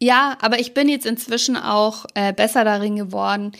Ja, 0.02 0.38
aber 0.40 0.58
ich 0.58 0.72
bin 0.72 0.88
jetzt 0.88 1.04
inzwischen 1.04 1.58
auch 1.58 2.06
äh, 2.14 2.32
besser 2.32 2.64
darin 2.64 2.96
geworden, 2.96 3.52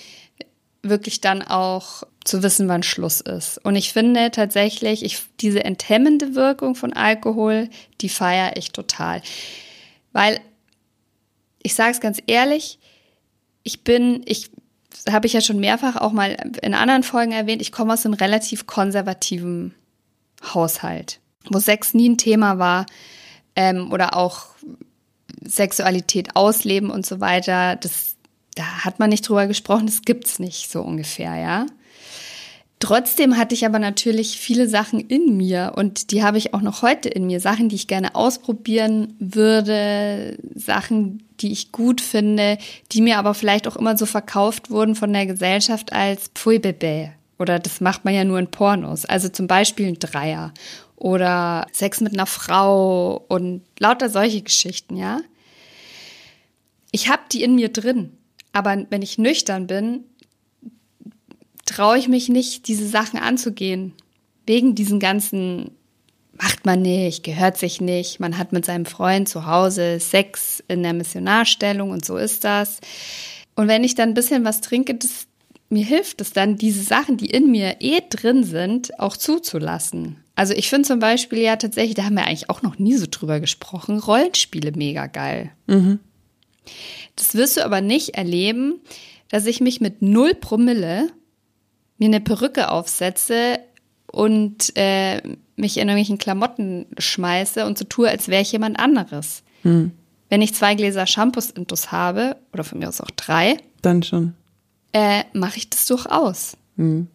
wirklich 0.82 1.20
dann 1.20 1.42
auch 1.42 2.02
zu 2.24 2.42
wissen, 2.42 2.66
wann 2.66 2.82
Schluss 2.82 3.20
ist. 3.20 3.58
Und 3.64 3.76
ich 3.76 3.92
finde 3.92 4.30
tatsächlich, 4.30 5.04
ich, 5.04 5.22
diese 5.40 5.64
enthemmende 5.64 6.34
Wirkung 6.34 6.74
von 6.74 6.94
Alkohol, 6.94 7.68
die 8.00 8.08
feiere 8.08 8.56
ich 8.56 8.72
total. 8.72 9.20
Weil, 10.12 10.40
ich 11.62 11.74
sage 11.74 11.92
es 11.92 12.00
ganz 12.00 12.22
ehrlich, 12.26 12.78
ich 13.62 13.84
bin, 13.84 14.22
ich 14.24 14.50
habe 15.10 15.26
ich 15.26 15.32
ja 15.32 15.40
schon 15.40 15.60
mehrfach 15.60 15.96
auch 15.96 16.12
mal 16.12 16.36
in 16.62 16.74
anderen 16.74 17.02
Folgen 17.02 17.32
erwähnt, 17.32 17.62
ich 17.62 17.72
komme 17.72 17.92
aus 17.92 18.04
einem 18.04 18.14
relativ 18.14 18.66
konservativen 18.66 19.74
Haushalt, 20.42 21.20
wo 21.48 21.58
Sex 21.58 21.94
nie 21.94 22.08
ein 22.08 22.18
Thema 22.18 22.58
war 22.58 22.86
ähm, 23.56 23.92
oder 23.92 24.16
auch 24.16 24.46
Sexualität 25.42 26.36
ausleben 26.36 26.90
und 26.90 27.06
so 27.06 27.20
weiter. 27.20 27.76
Das, 27.76 28.16
da 28.54 28.84
hat 28.84 28.98
man 28.98 29.10
nicht 29.10 29.28
drüber 29.28 29.46
gesprochen, 29.46 29.86
das 29.86 30.02
gibt's 30.02 30.38
nicht 30.38 30.70
so 30.70 30.82
ungefähr, 30.82 31.36
ja. 31.36 31.66
Trotzdem 32.80 33.36
hatte 33.36 33.54
ich 33.54 33.66
aber 33.66 33.78
natürlich 33.78 34.40
viele 34.40 34.66
Sachen 34.66 35.00
in 35.00 35.36
mir 35.36 35.74
und 35.76 36.12
die 36.12 36.22
habe 36.22 36.38
ich 36.38 36.54
auch 36.54 36.62
noch 36.62 36.80
heute 36.80 37.10
in 37.10 37.26
mir. 37.26 37.38
Sachen, 37.38 37.68
die 37.68 37.76
ich 37.76 37.88
gerne 37.88 38.14
ausprobieren 38.14 39.14
würde, 39.18 40.38
Sachen, 40.54 41.22
die 41.40 41.52
ich 41.52 41.72
gut 41.72 42.00
finde, 42.00 42.56
die 42.92 43.02
mir 43.02 43.18
aber 43.18 43.34
vielleicht 43.34 43.68
auch 43.68 43.76
immer 43.76 43.98
so 43.98 44.06
verkauft 44.06 44.70
wurden 44.70 44.94
von 44.94 45.12
der 45.12 45.26
Gesellschaft 45.26 45.92
als 45.92 46.30
Pfui 46.34 46.58
Bebe. 46.58 47.12
Oder 47.38 47.58
das 47.58 47.82
macht 47.82 48.06
man 48.06 48.14
ja 48.14 48.24
nur 48.24 48.38
in 48.38 48.50
Pornos. 48.50 49.04
Also 49.04 49.28
zum 49.28 49.46
Beispiel 49.46 49.88
ein 49.88 49.98
Dreier 49.98 50.54
oder 50.96 51.66
Sex 51.72 52.00
mit 52.00 52.14
einer 52.14 52.26
Frau 52.26 53.24
und 53.28 53.62
lauter 53.78 54.08
solche 54.08 54.40
Geschichten, 54.40 54.96
ja. 54.96 55.20
Ich 56.92 57.10
habe 57.10 57.22
die 57.30 57.42
in 57.42 57.56
mir 57.56 57.68
drin. 57.68 58.16
Aber 58.52 58.86
wenn 58.88 59.02
ich 59.02 59.18
nüchtern 59.18 59.66
bin, 59.66 60.04
traue 61.70 61.98
ich 61.98 62.08
mich 62.08 62.28
nicht, 62.28 62.68
diese 62.68 62.86
Sachen 62.86 63.18
anzugehen. 63.18 63.94
Wegen 64.46 64.74
diesen 64.74 64.98
ganzen 64.98 65.70
macht 66.32 66.64
man 66.64 66.82
nicht, 66.82 67.22
gehört 67.22 67.58
sich 67.58 67.80
nicht, 67.80 68.18
man 68.18 68.38
hat 68.38 68.52
mit 68.52 68.64
seinem 68.64 68.86
Freund 68.86 69.28
zu 69.28 69.46
Hause 69.46 70.00
Sex 70.00 70.62
in 70.68 70.82
der 70.82 70.94
Missionarstellung 70.94 71.90
und 71.90 72.04
so 72.04 72.16
ist 72.16 72.44
das. 72.44 72.80
Und 73.56 73.68
wenn 73.68 73.84
ich 73.84 73.94
dann 73.94 74.10
ein 74.10 74.14
bisschen 74.14 74.44
was 74.44 74.60
trinke, 74.60 74.94
das, 74.94 75.26
mir 75.68 75.84
hilft 75.84 76.20
es 76.20 76.32
dann, 76.32 76.56
diese 76.56 76.82
Sachen, 76.82 77.16
die 77.18 77.30
in 77.30 77.50
mir 77.50 77.76
eh 77.80 78.00
drin 78.08 78.42
sind, 78.42 78.98
auch 78.98 79.16
zuzulassen. 79.16 80.16
Also 80.34 80.54
ich 80.54 80.70
finde 80.70 80.88
zum 80.88 80.98
Beispiel 80.98 81.40
ja 81.40 81.56
tatsächlich, 81.56 81.94
da 81.94 82.04
haben 82.04 82.16
wir 82.16 82.26
eigentlich 82.26 82.48
auch 82.48 82.62
noch 82.62 82.78
nie 82.78 82.96
so 82.96 83.06
drüber 83.08 83.40
gesprochen, 83.40 83.98
Rollenspiele 83.98 84.72
mega 84.72 85.06
geil. 85.06 85.52
Mhm. 85.66 86.00
Das 87.16 87.34
wirst 87.34 87.58
du 87.58 87.64
aber 87.64 87.82
nicht 87.82 88.14
erleben, 88.14 88.80
dass 89.28 89.46
ich 89.46 89.60
mich 89.60 89.80
mit 89.80 90.00
null 90.00 90.34
Promille 90.34 91.08
mir 92.00 92.06
eine 92.06 92.20
Perücke 92.20 92.70
aufsetze 92.70 93.60
und 94.10 94.76
äh, 94.76 95.20
mich 95.56 95.76
in 95.76 95.88
irgendwelchen 95.88 96.18
Klamotten 96.18 96.86
schmeiße 96.98 97.64
und 97.64 97.78
so 97.78 97.84
tue, 97.84 98.08
als 98.08 98.28
wäre 98.28 98.42
ich 98.42 98.50
jemand 98.50 98.80
anderes. 98.80 99.44
Hm. 99.62 99.92
Wenn 100.28 100.42
ich 100.42 100.54
zwei 100.54 100.74
Gläser 100.74 101.06
Shampoos 101.06 101.50
intus 101.50 101.92
habe, 101.92 102.36
oder 102.52 102.64
von 102.64 102.78
mir 102.78 102.88
aus 102.88 103.00
auch 103.00 103.10
drei, 103.10 103.58
dann 103.82 104.02
schon. 104.02 104.34
Äh, 104.92 105.24
mache 105.32 105.58
ich 105.58 105.70
das 105.70 105.86
durchaus. 105.86 106.56
Hm. 106.76 107.06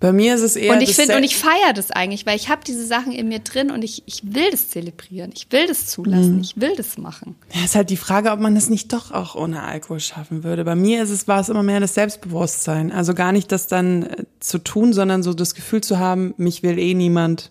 Bei 0.00 0.12
mir 0.12 0.36
ist 0.36 0.42
es 0.42 0.54
eher. 0.54 0.72
Und 0.72 0.80
ich 0.80 0.94
finde, 0.94 1.16
und 1.16 1.24
ich 1.24 1.36
feiere 1.36 1.72
das 1.74 1.90
eigentlich, 1.90 2.24
weil 2.24 2.36
ich 2.36 2.48
habe 2.48 2.60
diese 2.64 2.86
Sachen 2.86 3.10
in 3.10 3.26
mir 3.28 3.40
drin 3.40 3.72
und 3.72 3.82
ich, 3.82 4.04
ich 4.06 4.22
will 4.22 4.48
das 4.52 4.70
zelebrieren, 4.70 5.32
ich 5.34 5.50
will 5.50 5.66
das 5.66 5.86
zulassen, 5.86 6.36
mhm. 6.36 6.40
ich 6.40 6.60
will 6.60 6.74
das 6.76 6.98
machen. 6.98 7.34
Ja, 7.52 7.64
ist 7.64 7.74
halt 7.74 7.90
die 7.90 7.96
Frage, 7.96 8.30
ob 8.30 8.38
man 8.38 8.54
das 8.54 8.70
nicht 8.70 8.92
doch 8.92 9.10
auch 9.10 9.34
ohne 9.34 9.62
Alkohol 9.64 9.98
schaffen 9.98 10.44
würde. 10.44 10.64
Bei 10.64 10.76
mir 10.76 11.02
ist 11.02 11.10
es, 11.10 11.26
war 11.26 11.40
es 11.40 11.48
immer 11.48 11.64
mehr 11.64 11.80
das 11.80 11.94
Selbstbewusstsein. 11.94 12.92
Also 12.92 13.12
gar 13.12 13.32
nicht 13.32 13.50
das 13.50 13.66
dann 13.66 14.04
äh, 14.04 14.24
zu 14.38 14.58
tun, 14.58 14.92
sondern 14.92 15.24
so 15.24 15.34
das 15.34 15.56
Gefühl 15.56 15.80
zu 15.80 15.98
haben, 15.98 16.32
mich 16.36 16.62
will 16.62 16.78
eh 16.78 16.94
niemand. 16.94 17.50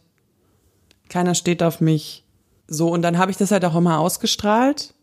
Keiner 1.10 1.36
steht 1.36 1.62
auf 1.62 1.82
mich. 1.82 2.24
So, 2.68 2.90
und 2.90 3.02
dann 3.02 3.18
habe 3.18 3.32
ich 3.32 3.38
das 3.38 3.52
halt 3.52 3.66
auch 3.66 3.76
immer 3.76 4.00
ausgestrahlt. 4.00 4.94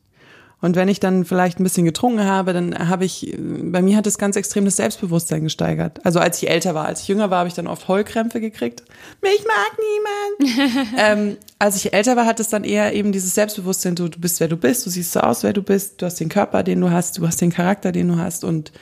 Und 0.64 0.76
wenn 0.76 0.88
ich 0.88 0.98
dann 0.98 1.26
vielleicht 1.26 1.60
ein 1.60 1.62
bisschen 1.62 1.84
getrunken 1.84 2.24
habe, 2.24 2.54
dann 2.54 2.88
habe 2.88 3.04
ich, 3.04 3.36
bei 3.36 3.82
mir 3.82 3.98
hat 3.98 4.06
es 4.06 4.16
ganz 4.16 4.34
extrem 4.34 4.64
das 4.64 4.76
Selbstbewusstsein 4.76 5.42
gesteigert. 5.44 6.00
Also 6.06 6.20
als 6.20 6.42
ich 6.42 6.48
älter 6.48 6.74
war, 6.74 6.86
als 6.86 7.02
ich 7.02 7.08
jünger 7.08 7.28
war, 7.28 7.40
habe 7.40 7.48
ich 7.48 7.54
dann 7.54 7.66
oft 7.66 7.86
Heulkrämpfe 7.86 8.40
gekriegt. 8.40 8.82
Mich 9.20 9.44
mag 9.46 10.48
niemand. 10.48 10.88
ähm, 10.96 11.36
als 11.58 11.76
ich 11.76 11.92
älter 11.92 12.16
war, 12.16 12.24
hat 12.24 12.40
es 12.40 12.48
dann 12.48 12.64
eher 12.64 12.94
eben 12.94 13.12
dieses 13.12 13.34
Selbstbewusstsein, 13.34 13.94
du, 13.94 14.08
du 14.08 14.18
bist, 14.18 14.40
wer 14.40 14.48
du 14.48 14.56
bist, 14.56 14.86
du 14.86 14.90
siehst 14.90 15.12
so 15.12 15.20
aus, 15.20 15.42
wer 15.42 15.52
du 15.52 15.62
bist, 15.62 16.00
du 16.00 16.06
hast 16.06 16.18
den 16.18 16.30
Körper, 16.30 16.62
den 16.62 16.80
du 16.80 16.90
hast, 16.90 17.18
du 17.18 17.26
hast 17.26 17.42
den 17.42 17.52
Charakter, 17.52 17.92
den 17.92 18.08
du 18.08 18.16
hast 18.16 18.42
und 18.42 18.72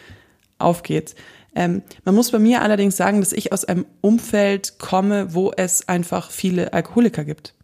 auf 0.58 0.84
geht's. 0.84 1.16
Ähm, 1.52 1.82
man 2.04 2.14
muss 2.14 2.30
bei 2.30 2.38
mir 2.38 2.62
allerdings 2.62 2.96
sagen, 2.96 3.18
dass 3.18 3.32
ich 3.32 3.52
aus 3.52 3.64
einem 3.64 3.86
Umfeld 4.02 4.78
komme, 4.78 5.34
wo 5.34 5.50
es 5.56 5.88
einfach 5.88 6.30
viele 6.30 6.74
Alkoholiker 6.74 7.24
gibt. 7.24 7.54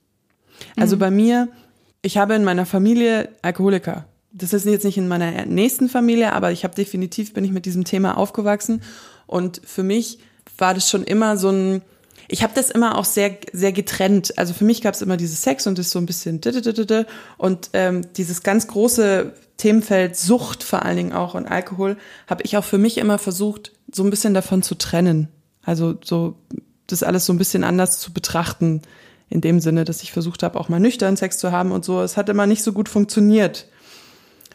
Also 0.76 0.96
mhm. 0.96 1.00
bei 1.00 1.10
mir 1.12 1.48
ich 2.02 2.16
habe 2.16 2.34
in 2.34 2.44
meiner 2.44 2.66
Familie 2.66 3.28
Alkoholiker. 3.42 4.06
Das 4.32 4.52
ist 4.52 4.66
jetzt 4.66 4.84
nicht 4.84 4.98
in 4.98 5.08
meiner 5.08 5.46
nächsten 5.46 5.88
Familie, 5.88 6.32
aber 6.32 6.52
ich 6.52 6.64
habe 6.64 6.74
definitiv 6.74 7.32
bin 7.32 7.44
ich 7.44 7.50
mit 7.50 7.64
diesem 7.64 7.84
Thema 7.84 8.16
aufgewachsen 8.16 8.82
und 9.26 9.60
für 9.64 9.82
mich 9.82 10.18
war 10.58 10.74
das 10.74 10.90
schon 10.90 11.04
immer 11.04 11.36
so 11.36 11.50
ein 11.50 11.82
ich 12.30 12.42
habe 12.42 12.52
das 12.54 12.68
immer 12.68 12.98
auch 12.98 13.06
sehr 13.06 13.38
sehr 13.52 13.72
getrennt. 13.72 14.36
Also 14.36 14.52
für 14.52 14.64
mich 14.64 14.82
gab 14.82 14.92
es 14.92 15.00
immer 15.00 15.16
dieses 15.16 15.40
Sex 15.42 15.66
und 15.66 15.78
das 15.78 15.90
so 15.90 15.98
ein 15.98 16.04
bisschen 16.04 16.40
und 17.38 17.70
ähm, 17.72 18.02
dieses 18.16 18.42
ganz 18.42 18.66
große 18.66 19.32
Themenfeld 19.56 20.14
Sucht 20.16 20.62
vor 20.62 20.82
allen 20.84 20.96
Dingen 20.96 21.12
auch 21.12 21.34
und 21.34 21.46
Alkohol 21.46 21.96
habe 22.26 22.42
ich 22.42 22.56
auch 22.56 22.64
für 22.64 22.78
mich 22.78 22.98
immer 22.98 23.18
versucht 23.18 23.72
so 23.90 24.04
ein 24.04 24.10
bisschen 24.10 24.34
davon 24.34 24.62
zu 24.62 24.74
trennen. 24.74 25.28
Also 25.62 25.96
so 26.04 26.36
das 26.86 27.02
alles 27.02 27.24
so 27.24 27.32
ein 27.32 27.38
bisschen 27.38 27.64
anders 27.64 27.98
zu 27.98 28.12
betrachten 28.12 28.82
in 29.30 29.40
dem 29.40 29.60
Sinne, 29.60 29.84
dass 29.84 30.02
ich 30.02 30.12
versucht 30.12 30.42
habe, 30.42 30.58
auch 30.58 30.68
mal 30.68 30.80
nüchtern 30.80 31.16
Sex 31.16 31.38
zu 31.38 31.52
haben 31.52 31.72
und 31.72 31.84
so. 31.84 32.00
Es 32.00 32.16
hat 32.16 32.28
immer 32.28 32.46
nicht 32.46 32.62
so 32.62 32.72
gut 32.72 32.88
funktioniert. 32.88 33.66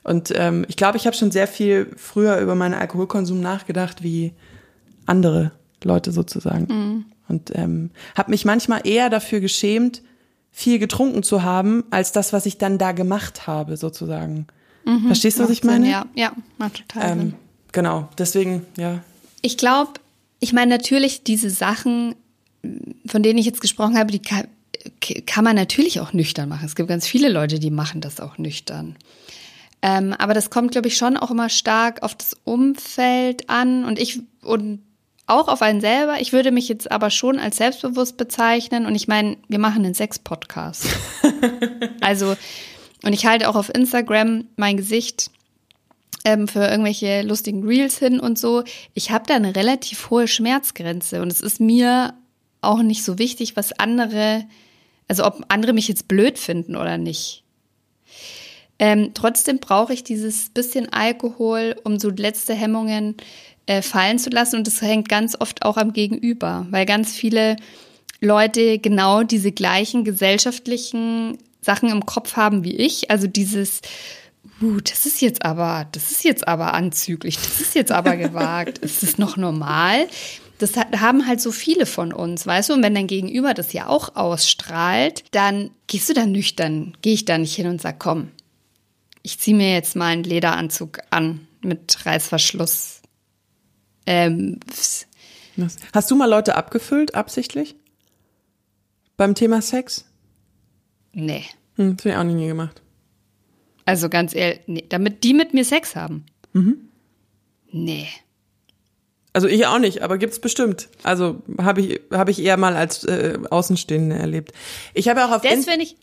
Und 0.04 0.34
ähm, 0.36 0.66
ich 0.68 0.76
glaube, 0.76 0.98
ich 0.98 1.06
habe 1.06 1.16
schon 1.16 1.32
sehr 1.32 1.48
viel 1.48 1.92
früher 1.96 2.38
über 2.40 2.56
meinen 2.56 2.74
Alkoholkonsum 2.74 3.40
nachgedacht, 3.40 4.04
wie 4.04 4.34
andere 5.06 5.52
Leute 5.84 6.12
sozusagen. 6.12 6.68
Mhm. 6.70 7.06
Und 7.30 7.56
ähm, 7.56 7.90
habe 8.18 8.32
mich 8.32 8.46
manchmal 8.46 8.82
eher 8.86 9.10
dafür 9.10 9.40
geschämt, 9.40 10.02
viel 10.52 10.78
getrunken 10.78 11.24
zu 11.24 11.44
haben, 11.44 11.84
als 11.90 12.12
das, 12.12 12.34
was 12.34 12.46
ich 12.46 12.58
dann 12.58 12.78
da 12.78 12.92
gemacht 12.92 13.48
habe, 13.48 13.78
sozusagen. 13.78 14.48
Mhm, 14.86 15.08
Verstehst 15.08 15.40
du, 15.40 15.44
was 15.44 15.50
ich 15.50 15.64
meine? 15.64 15.86
Sinn, 15.86 15.92
ja, 15.92 16.06
ja, 16.16 16.34
macht 16.58 16.88
total 16.88 17.12
ähm, 17.12 17.20
Sinn. 17.20 17.34
Genau, 17.72 18.10
deswegen, 18.18 18.66
ja. 18.78 19.02
Ich 19.42 19.58
glaube, 19.58 19.94
ich 20.40 20.54
meine 20.54 20.70
natürlich 20.70 21.24
diese 21.24 21.50
Sachen, 21.50 22.16
von 23.06 23.24
denen 23.24 23.40
ich 23.40 23.46
jetzt 23.46 23.62
gesprochen 23.62 23.98
habe, 23.98 24.12
die 24.12 24.22
kann 25.26 25.44
man 25.44 25.56
natürlich 25.56 26.02
auch 26.02 26.14
nüchtern 26.14 26.50
machen. 26.50 26.66
Es 26.66 26.76
gibt 26.76 26.90
ganz 26.90 27.08
viele 27.08 27.30
Leute, 27.30 27.60
die 27.60 27.72
machen 27.72 28.02
das 28.02 28.20
auch 28.20 28.38
nüchtern. 28.38 28.96
Ähm, 29.86 30.14
aber 30.18 30.34
das 30.34 30.50
kommt, 30.50 30.72
glaube 30.72 30.88
ich, 30.88 30.96
schon 30.96 31.18
auch 31.18 31.30
immer 31.30 31.50
stark 31.50 32.04
auf 32.04 32.16
das 32.16 32.38
Umfeld 32.46 33.50
an 33.50 33.84
und 33.84 34.00
ich 34.00 34.22
und 34.42 34.82
auch 35.28 35.50
auf 35.50 35.62
einen 35.62 35.82
selber. 35.82 36.22
Ich 36.22 36.32
würde 36.32 36.52
mich 36.52 36.70
jetzt 36.70 36.90
aber 36.90 37.10
schon 37.10 37.38
als 37.38 37.58
selbstbewusst 37.58 38.16
bezeichnen 38.16 38.86
und 38.86 38.96
ich 38.96 39.10
meine, 39.10 39.38
wir 39.50 39.60
machen 39.60 39.84
einen 39.84 39.94
Sex-Podcast. 39.94 40.88
also, 42.02 42.36
und 43.04 43.14
ich 43.14 43.26
halte 43.26 43.50
auch 43.50 43.56
auf 43.56 43.74
Instagram 43.74 44.46
mein 44.56 44.78
Gesicht 44.78 45.32
ähm, 46.24 46.48
für 46.48 46.66
irgendwelche 46.66 47.22
lustigen 47.22 47.68
Reels 47.68 48.00
hin 48.00 48.22
und 48.22 48.40
so. 48.40 48.64
Ich 48.94 49.12
habe 49.12 49.26
da 49.28 49.36
eine 49.36 49.54
relativ 49.54 50.10
hohe 50.10 50.30
Schmerzgrenze 50.30 51.22
und 51.22 51.30
es 51.30 51.42
ist 51.42 51.60
mir 51.60 52.14
auch 52.62 52.82
nicht 52.82 53.04
so 53.04 53.20
wichtig, 53.20 53.58
was 53.58 53.78
andere 53.78 54.46
also 55.08 55.26
ob 55.26 55.44
andere 55.50 55.74
mich 55.74 55.88
jetzt 55.88 56.08
blöd 56.08 56.40
finden 56.40 56.76
oder 56.76 56.98
nicht. 56.98 57.43
Ähm, 58.80 59.12
trotzdem 59.14 59.60
brauche 59.60 59.94
ich 59.94 60.04
dieses 60.04 60.50
bisschen 60.50 60.92
Alkohol, 60.92 61.76
um 61.84 62.00
so 62.00 62.10
letzte 62.10 62.54
Hemmungen 62.54 63.16
äh, 63.66 63.82
fallen 63.82 64.20
zu 64.20 64.30
lassen. 64.30 64.58
Und 64.58 64.68
das 64.68 64.82
hängt 64.82 65.10
ganz 65.10 65.38
oft 65.40 65.64
auch 65.64 65.78
am 65.78 65.94
Gegenüber, 65.94 66.68
weil 66.70 66.86
ganz 66.86 67.14
viele 67.14 67.56
Leute 68.20 68.80
genau 68.80 69.24
diese 69.24 69.52
gleichen 69.52 70.04
gesellschaftlichen 70.04 71.38
Sachen 71.62 71.90
im 71.90 72.06
Kopf 72.06 72.36
haben 72.36 72.64
wie 72.64 72.76
ich. 72.76 73.12
Also 73.12 73.28
dieses, 73.28 73.82
uh, 74.62 74.80
das 74.82 75.06
ist 75.06 75.22
jetzt 75.22 75.46
aber, 75.46 75.88
das 75.92 76.12
ist 76.12 76.24
jetzt 76.24 76.48
aber 76.48 76.74
anzüglich, 76.74 77.36
das 77.36 77.62
ist 77.62 77.76
jetzt 77.76 77.92
aber 77.92 78.16
gewagt, 78.16 78.78
ist 78.80 79.04
das 79.04 79.18
noch 79.18 79.38
normal? 79.38 80.08
Das 80.60 80.78
haben 80.78 81.28
halt 81.28 81.42
so 81.42 81.52
viele 81.52 81.86
von 81.86 82.14
uns, 82.14 82.48
weißt 82.48 82.70
du? 82.70 82.74
Und 82.74 82.84
wenn 82.84 82.96
dein 82.96 83.08
Gegenüber 83.08 83.54
das 83.54 83.74
ja 83.74 83.88
auch 83.88 84.16
ausstrahlt, 84.16 85.24
dann 85.32 85.72
gehst 85.88 86.08
du 86.10 86.14
da 86.14 86.26
nüchtern, 86.26 86.96
gehe 87.02 87.14
ich 87.14 87.26
da 87.26 87.38
nicht 87.38 87.56
hin 87.56 87.68
und 87.68 87.82
sag, 87.82 88.00
komm, 88.00 88.30
ich 89.24 89.40
ziehe 89.40 89.56
mir 89.56 89.74
jetzt 89.74 89.96
mal 89.96 90.08
einen 90.08 90.24
Lederanzug 90.24 91.00
an 91.10 91.48
mit 91.62 92.06
Reißverschluss. 92.06 93.02
Ähm, 94.06 94.60
Hast 95.94 96.12
du 96.12 96.16
mal 96.16 96.30
Leute 96.30 96.56
abgefüllt, 96.56 97.16
absichtlich? 97.16 97.76
Beim 99.18 99.36
Thema 99.36 99.62
Sex? 99.62 100.06
Nee. 101.14 101.46
Hm, 101.76 101.96
das 101.96 102.06
habe 102.06 102.10
ich 102.10 102.16
auch 102.16 102.24
nie 102.36 102.48
gemacht. 102.48 102.82
Also 103.86 104.10
ganz 104.10 104.34
ehrlich, 104.34 104.62
nee, 104.68 104.86
damit 104.88 105.24
die 105.24 105.34
mit 105.34 105.54
mir 105.54 105.66
Sex 105.66 105.96
haben. 105.96 106.26
Mhm. 106.54 106.90
Nee. 107.72 108.08
Also 109.34 109.48
ich 109.48 109.66
auch 109.66 109.80
nicht, 109.80 110.02
aber 110.04 110.18
gibt's 110.18 110.40
bestimmt. 110.40 110.90
Also 111.02 111.42
habe 111.58 111.82
ich 111.82 112.02
habe 112.12 112.30
ich 112.32 112.40
eher 112.40 112.58
mal 112.58 112.76
als 112.76 113.04
äh, 113.04 113.40
Außenstehende 113.50 114.16
erlebt. 114.16 114.54
Ich 114.94 115.08
habe 115.08 115.26
auch 115.26 115.32
auf 115.32 115.42
Das 115.42 115.66
finde 115.66 115.84
ich, 115.84 115.98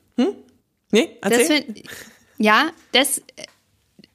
nee, 0.91 1.09
erzähl. 1.23 1.39
das 1.39 1.47
find, 1.47 1.83
ja, 2.41 2.71
das 2.93 3.19
äh, 3.19 3.23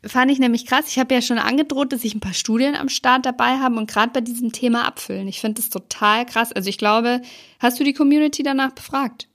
fand 0.08 0.32
ich 0.32 0.40
nämlich 0.40 0.66
krass. 0.66 0.86
Ich 0.88 0.98
habe 0.98 1.14
ja 1.14 1.22
schon 1.22 1.38
angedroht, 1.38 1.94
dass 1.94 2.04
ich 2.04 2.16
ein 2.16 2.20
paar 2.20 2.34
Studien 2.34 2.76
am 2.76 2.90
Start 2.90 3.26
dabei 3.26 3.60
habe 3.60 3.78
und 3.78 3.90
gerade 3.90 4.12
bei 4.12 4.22
diesem 4.22 4.52
Thema 4.52 4.86
Abfüllen. 4.88 5.28
Ich 5.28 5.40
finde 5.40 5.62
das 5.62 5.70
total 5.70 6.26
krass. 6.26 6.52
Also 6.52 6.68
ich 6.70 6.80
glaube, 6.80 7.22
hast 7.60 7.80
du 7.80 7.84
die 7.84 7.94
Community 7.94 8.42
danach 8.42 8.72
befragt? 8.72 9.28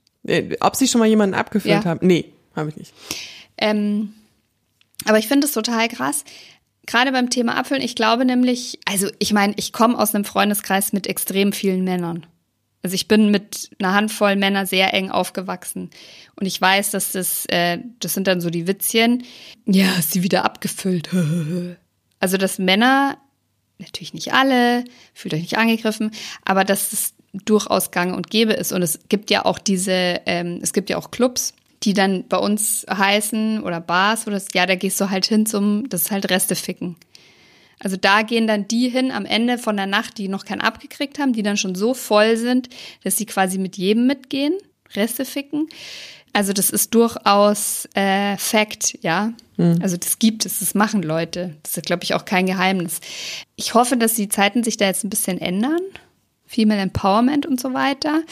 Ob 0.59 0.75
sie 0.75 0.87
schon 0.87 0.99
mal 0.99 1.07
jemanden 1.07 1.35
abgefüllt 1.35 1.83
Ja. 1.83 1.85
haben? 1.85 2.05
Nee, 2.05 2.33
habe 2.55 2.69
ich 2.69 2.75
nicht. 2.75 2.93
Ähm, 3.57 4.13
aber 5.05 5.17
ich 5.19 5.27
finde 5.27 5.47
es 5.47 5.53
total 5.53 5.87
krass. 5.87 6.25
Gerade 6.85 7.11
beim 7.11 7.29
Thema 7.29 7.55
Abfüllen, 7.55 7.81
ich 7.81 7.95
glaube 7.95 8.25
nämlich, 8.25 8.79
also 8.85 9.07
ich 9.19 9.31
meine, 9.33 9.53
ich 9.55 9.71
komme 9.71 9.97
aus 9.97 10.13
einem 10.13 10.25
Freundeskreis 10.25 10.91
mit 10.93 11.07
extrem 11.07 11.53
vielen 11.53 11.83
Männern. 11.83 12.25
Also 12.83 12.95
ich 12.95 13.07
bin 13.07 13.29
mit 13.29 13.69
einer 13.79 13.93
Handvoll 13.93 14.35
Männer 14.35 14.65
sehr 14.65 14.93
eng 14.93 15.11
aufgewachsen. 15.11 15.91
Und 16.35 16.45
ich 16.45 16.59
weiß, 16.59 16.91
dass 16.91 17.11
das, 17.11 17.45
äh, 17.47 17.79
das 17.99 18.13
sind 18.13 18.27
dann 18.27 18.41
so 18.41 18.49
die 18.49 18.67
Witzchen. 18.67 19.23
Ja, 19.65 19.93
ist 19.99 20.11
sie 20.11 20.23
wieder 20.23 20.45
abgefüllt. 20.45 21.09
Also, 22.23 22.37
dass 22.37 22.59
Männer, 22.59 23.17
natürlich 23.79 24.13
nicht 24.13 24.31
alle, 24.31 24.85
fühlt 25.11 25.33
euch 25.33 25.41
nicht 25.41 25.57
angegriffen, 25.57 26.11
aber 26.45 26.63
dass 26.63 26.93
es 26.93 27.15
durchaus 27.33 27.89
gang 27.89 28.15
und 28.15 28.29
gäbe 28.29 28.53
ist. 28.53 28.71
Und 28.71 28.83
es 28.83 28.99
gibt 29.09 29.31
ja 29.31 29.43
auch 29.43 29.57
diese, 29.57 30.21
ähm, 30.27 30.59
es 30.61 30.71
gibt 30.71 30.91
ja 30.91 30.97
auch 30.97 31.09
Clubs, 31.09 31.55
die 31.83 31.93
dann 31.93 32.27
bei 32.27 32.37
uns 32.37 32.85
heißen 32.89 33.63
oder 33.63 33.81
Bars 33.81 34.27
oder 34.27 34.39
ja, 34.53 34.65
da 34.65 34.75
gehst 34.75 35.01
du 35.01 35.09
halt 35.09 35.25
hin 35.25 35.45
zum, 35.45 35.89
das 35.89 36.03
ist 36.03 36.11
halt 36.11 36.29
Reste 36.29 36.55
ficken. 36.55 36.95
Also 37.83 37.97
da 37.97 38.21
gehen 38.21 38.47
dann 38.47 38.67
die 38.67 38.89
hin 38.89 39.11
am 39.11 39.25
Ende 39.25 39.57
von 39.57 39.75
der 39.75 39.87
Nacht, 39.87 40.17
die 40.17 40.27
noch 40.27 40.45
keinen 40.45 40.61
abgekriegt 40.61 41.19
haben, 41.19 41.33
die 41.33 41.43
dann 41.43 41.57
schon 41.57 41.75
so 41.75 41.93
voll 41.93 42.37
sind, 42.37 42.69
dass 43.03 43.17
sie 43.17 43.25
quasi 43.25 43.57
mit 43.57 43.77
jedem 43.77 44.07
mitgehen, 44.07 44.53
Reste 44.95 45.25
ficken. 45.25 45.67
Also 46.33 46.53
das 46.53 46.69
ist 46.69 46.93
durchaus 46.93 47.89
äh, 47.93 48.37
Fact, 48.37 48.97
ja. 49.01 49.33
Also 49.81 49.97
das 49.97 50.17
gibt 50.17 50.45
es, 50.45 50.59
das 50.59 50.73
machen 50.75 51.03
Leute. 51.03 51.55
Das 51.63 51.77
ist, 51.77 51.85
glaube 51.85 52.03
ich, 52.03 52.13
auch 52.13 52.25
kein 52.25 52.45
Geheimnis. 52.45 52.99
Ich 53.55 53.73
hoffe, 53.73 53.97
dass 53.97 54.15
die 54.15 54.29
Zeiten 54.29 54.63
sich 54.63 54.77
da 54.77 54.85
jetzt 54.85 55.03
ein 55.03 55.09
bisschen 55.09 55.39
ändern. 55.39 55.81
Female 56.45 56.81
Empowerment 56.81 57.45
und 57.45 57.61
so 57.61 57.73
weiter. 57.73 58.23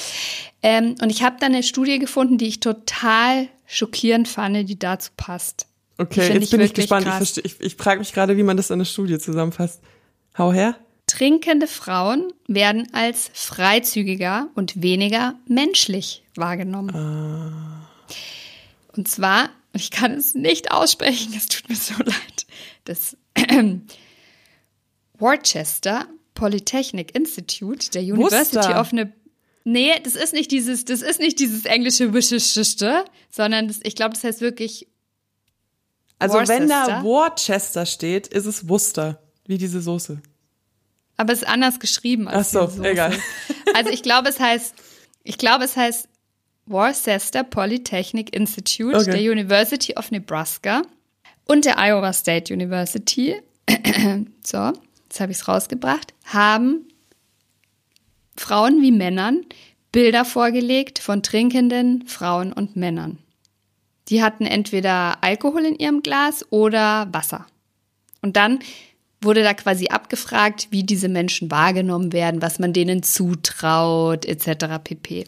Ähm, 0.62 0.96
und 1.02 1.10
ich 1.10 1.24
habe 1.24 1.38
da 1.40 1.46
eine 1.46 1.64
Studie 1.64 2.00
gefunden, 2.00 2.38
die 2.38 2.48
ich 2.48 2.60
total 2.60 3.48
schockierend 3.66 4.28
fand, 4.28 4.68
die 4.68 4.80
dazu 4.80 5.12
passt. 5.16 5.69
Okay, 6.00 6.34
jetzt 6.34 6.44
ich 6.46 6.50
bin 6.50 6.62
ich 6.62 6.74
gespannt. 6.74 7.06
Ich, 7.06 7.12
krass. 7.12 7.20
versteh- 7.38 7.46
ich, 7.46 7.60
ich 7.60 7.76
frage 7.76 8.00
mich 8.00 8.14
gerade, 8.14 8.38
wie 8.38 8.44
man 8.44 8.56
das 8.58 8.70
in 8.70 8.76
eine 8.76 8.86
Studie 8.86 9.20
zusammenfasst. 9.20 9.82
Hau 10.38 10.54
her. 10.54 10.76
Trinkende 11.08 11.68
Frauen 11.68 12.32
werden 12.48 12.88
als 12.94 13.30
freizügiger 13.34 14.48
und 14.56 14.82
weniger 14.82 15.36
menschlich 15.48 16.24
wahrgenommen. 16.36 16.96
Und 18.96 19.08
zwar, 19.08 19.50
ich 19.74 19.92
kann 19.92 20.14
es 20.14 20.36
nicht 20.36 20.72
aussprechen, 20.72 21.34
es 21.36 21.48
tut 21.48 21.68
mir 21.68 21.76
so 21.76 21.96
leid, 22.04 22.46
das 22.86 23.18
Worcester 25.18 26.06
Polytechnic 26.34 27.14
Institute 27.16 27.92
der 27.92 28.04
University 28.04 28.56
Worcester. 28.56 28.80
of 28.80 28.94
Ne 28.94 29.12
Nee, 29.66 29.92
das 30.04 30.16
ist 30.16 30.34
nicht 30.34 30.52
dieses, 30.52 30.86
das 30.86 31.02
ist 31.02 31.20
nicht 31.20 31.38
dieses 31.40 31.66
englische 31.66 32.14
Wischischiste, 32.14 33.04
sondern 33.30 33.68
das, 33.68 33.80
ich 33.84 33.96
glaube, 33.96 34.14
das 34.14 34.24
heißt 34.24 34.40
wirklich 34.42 34.88
Also 36.20 36.38
wenn 36.48 36.68
da 36.68 37.04
Worcester? 37.04 37.86
Steht, 37.86 38.28
ist 38.28 38.46
es 38.46 38.68
Worcester, 38.68 39.22
wie 39.46 39.58
diese 39.58 39.82
Soße. 39.82 40.22
Aber 41.18 41.34
es 41.34 41.42
ist 41.42 41.48
anders 41.48 41.80
geschrieben 41.80 42.28
als 42.28 42.56
Ach 42.56 42.68
so, 42.68 42.76
Soße. 42.76 42.90
egal. 42.90 43.14
Also 43.74 43.90
ich 43.92 44.04
glaube, 44.04 44.30
es 44.30 44.40
heißt, 44.40 44.74
ich 45.24 45.38
glaube, 45.38 45.64
es 45.66 45.76
heißt 45.76 46.08
Worcester 46.66 47.44
Polytechnic 47.44 48.36
Institute 48.36 48.96
Okay. 48.96 49.12
der 49.12 49.32
University 49.32 49.96
of 49.98 50.12
Nebraska 50.12 50.82
und 51.46 51.66
der 51.66 51.78
Iowa 51.80 52.14
State 52.14 52.54
University. 52.54 53.36
so, 54.46 54.72
jetzt 55.04 55.20
habe 55.20 55.32
ich 55.32 55.40
es 55.40 55.48
rausgebracht. 55.48 56.14
Haben 56.26 56.88
Frauen 58.36 58.82
wie 58.82 58.92
Männern 58.92 59.46
Bilder 59.92 60.24
vorgelegt 60.26 61.00
von 61.00 61.24
trinkenden 61.24 62.06
Frauen 62.08 62.54
und 62.54 62.76
Männern. 62.76 63.18
Die 64.10 64.24
hatten 64.24 64.46
entweder 64.46 65.24
Alkohol 65.24 65.66
in 65.66 65.76
ihrem 65.76 66.02
Glas 66.02 66.46
oder 66.52 67.08
Wasser. 67.12 67.46
Und 68.22 68.36
dann 68.36 68.60
wurde 69.22 69.44
da 69.44 69.54
quasi 69.54 69.88
abgefragt, 69.88 70.68
wie 70.72 70.84
diese 70.84 71.10
Menschen 71.10 71.52
wahrgenommen 71.52 72.14
werden, 72.14 72.42
was 72.42 72.60
man 72.60 72.74
denen 72.74 73.04
zutraut, 73.04 74.26
etc. 74.26 74.82
pp. 74.84 75.28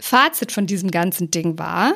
Fazit 0.00 0.50
von 0.50 0.66
diesem 0.66 0.90
ganzen 0.90 1.30
Ding 1.30 1.58
war, 1.58 1.94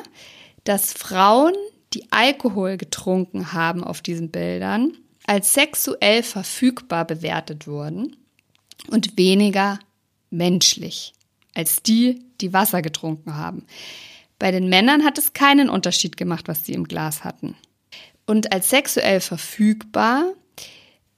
dass 0.63 0.93
Frauen, 0.93 1.53
die 1.93 2.11
Alkohol 2.11 2.77
getrunken 2.77 3.53
haben 3.53 3.83
auf 3.83 4.01
diesen 4.01 4.29
Bildern, 4.29 4.93
als 5.25 5.53
sexuell 5.53 6.21
verfügbar 6.23 7.05
bewertet 7.05 7.67
wurden 7.67 8.15
und 8.89 9.17
weniger 9.17 9.79
menschlich 10.29 11.13
als 11.55 11.81
die, 11.81 12.21
die 12.41 12.53
Wasser 12.53 12.81
getrunken 12.81 13.35
haben. 13.35 13.65
Bei 14.39 14.51
den 14.51 14.69
Männern 14.69 15.03
hat 15.03 15.17
es 15.17 15.33
keinen 15.33 15.69
Unterschied 15.69 16.17
gemacht, 16.17 16.47
was 16.47 16.65
sie 16.65 16.73
im 16.73 16.85
Glas 16.85 17.23
hatten. 17.23 17.55
Und 18.25 18.51
als 18.51 18.69
sexuell 18.69 19.21
verfügbar 19.21 20.33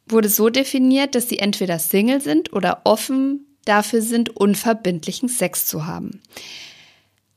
wurde 0.08 0.30
so 0.30 0.50
definiert, 0.50 1.16
dass 1.16 1.30
sie 1.30 1.40
entweder 1.40 1.80
Single 1.80 2.22
sind 2.22 2.54
oder 2.54 2.82
offen 2.84 3.46
dafür 3.66 4.02
sind, 4.02 4.30
unverbindlichen 4.30 5.30
Sex 5.30 5.66
zu 5.66 5.86
haben. 5.86 6.22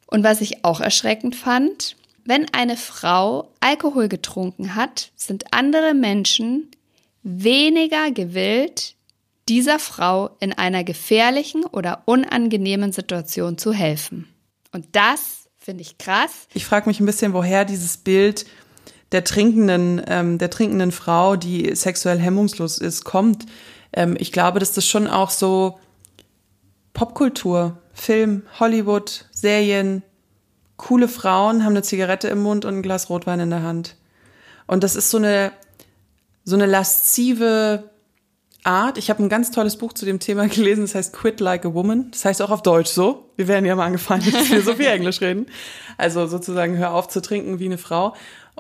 Und 0.07 0.25
was 0.25 0.41
ich 0.41 0.65
auch 0.65 0.81
erschreckend 0.81 1.37
fand, 1.37 1.97
wenn 2.25 2.53
eine 2.53 2.77
Frau 2.77 3.51
Alkohol 3.61 4.09
getrunken 4.09 4.75
hat, 4.75 5.11
sind 5.17 5.53
andere 5.53 5.95
Menschen 5.95 6.71
weniger 7.23 8.11
gewillt, 8.11 8.95
dieser 9.49 9.79
Frau 9.79 10.31
in 10.39 10.53
einer 10.53 10.85
gefährlichen 10.85 11.65
oder 11.65 12.03
unangenehmen 12.05 12.93
Situation 12.93 13.59
zu 13.59 13.73
helfen. 13.73 14.29
Und 14.73 14.87
das 14.93 15.40
finde 15.71 15.83
ich 15.83 15.99
krass. 15.99 16.49
Ich 16.53 16.67
frage 16.67 16.89
mich 16.89 16.99
ein 16.99 17.07
bisschen, 17.07 17.33
woher 17.33 17.65
dieses 17.65 17.97
Bild 17.97 18.45
der 19.13 19.23
trinkenden, 19.23 20.03
ähm, 20.09 20.37
der 20.37 20.51
trinkenden 20.51 20.91
Frau, 20.91 21.37
die 21.37 21.77
sexuell 21.77 22.19
hemmungslos 22.19 22.79
ist, 22.79 23.05
kommt. 23.05 23.47
Ähm, 23.93 24.17
ich 24.19 24.33
glaube, 24.33 24.59
dass 24.59 24.73
das 24.73 24.85
schon 24.85 25.07
auch 25.07 25.31
so 25.31 25.79
Popkultur, 26.93 27.79
Film, 27.93 28.43
Hollywood, 28.59 29.27
Serien, 29.31 30.03
coole 30.77 31.07
Frauen 31.07 31.63
haben 31.63 31.75
eine 31.75 31.83
Zigarette 31.83 32.27
im 32.27 32.43
Mund 32.43 32.65
und 32.65 32.75
ein 32.75 32.83
Glas 32.83 33.09
Rotwein 33.09 33.39
in 33.39 33.51
der 33.51 33.63
Hand. 33.63 33.95
Und 34.67 34.83
das 34.83 34.97
ist 34.97 35.11
so 35.11 35.19
eine, 35.19 35.53
so 36.43 36.57
eine 36.57 36.67
laszive 36.67 37.91
Art. 38.65 38.99
Ich 38.99 39.11
habe 39.11 39.23
ein 39.23 39.29
ganz 39.29 39.51
tolles 39.51 39.77
Buch 39.77 39.93
zu 39.93 40.05
dem 40.05 40.21
Thema 40.21 40.49
gelesen, 40.49 40.83
das 40.83 40.95
heißt 40.95 41.13
Quit 41.13 41.41
Like 41.41 41.65
a 41.65 41.75
Woman. 41.75 42.11
Das 42.11 42.25
heißt 42.25 42.43
auch 42.43 42.51
auf 42.51 42.63
Deutsch 42.63 42.91
so. 42.91 43.31
Wir 43.37 43.49
werden 43.49 43.65
ja 43.65 43.75
mal 43.75 43.87
angefallen, 43.87 44.23
dass 44.31 44.51
wir 44.51 44.63
so 44.63 44.75
viel 44.75 44.87
Englisch 44.89 45.21
reden. 45.21 45.47
Also 45.97 46.27
sozusagen 46.27 46.77
hör 46.77 46.95
auf 46.95 47.09
zu 47.09 47.21
trinken 47.21 47.59
wie 47.59 47.67
eine 47.67 47.79
Frau. 47.79 48.15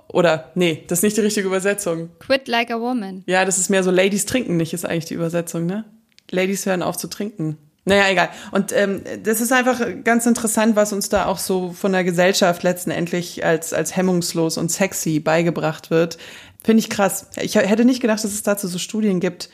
Oder, 0.09 0.51
nee, 0.55 0.85
das 0.89 1.01
ist 1.01 1.03
nicht 1.03 1.17
die 1.17 1.23
richtige 1.23 1.47
Übersetzung. 1.47 2.11
Quit 2.19 2.49
like 2.49 2.71
a 2.71 2.81
woman. 2.81 3.23
Ja, 3.27 3.45
das 3.45 3.59
ist 3.59 3.71
mehr 3.71 3.83
so 3.83 3.91
Ladies 3.91 4.27
trinken 4.27 4.57
nicht, 4.57 4.73
ist 4.73 4.87
eigentlich 4.87 5.05
die 5.05 5.15
Übersetzung, 5.15 5.67
ne? 5.67 5.85
Ladies 6.31 6.67
hören 6.67 6.83
auf 6.83 6.97
zu 6.97 7.09
trinken. 7.09 7.59
Naja, 7.85 8.09
egal. 8.11 8.29
Und 8.53 8.73
ähm, 8.73 9.03
das 9.23 9.41
ist 9.41 9.53
einfach 9.53 9.81
ganz 10.05 10.27
interessant, 10.27 10.77
was 10.77 10.93
uns 10.93 11.09
da 11.09 11.27
auch 11.27 11.39
so 11.39 11.73
von 11.73 11.93
der 11.93 12.05
Gesellschaft 12.05 12.63
letztendlich 12.63 13.45
als, 13.45 13.73
als 13.73 13.97
hemmungslos 13.97 14.59
und 14.59 14.71
sexy 14.71 15.19
beigebracht 15.19 15.91
wird. 15.91 16.19
Finde 16.63 16.81
ich 16.81 16.91
krass. 16.91 17.27
Ich 17.41 17.55
hätte 17.55 17.85
nicht 17.85 18.01
gedacht, 18.01 18.23
dass 18.23 18.33
es 18.33 18.43
dazu 18.43 18.69
so 18.69 18.79
Studien 18.79 19.19
gibt. 19.19 19.49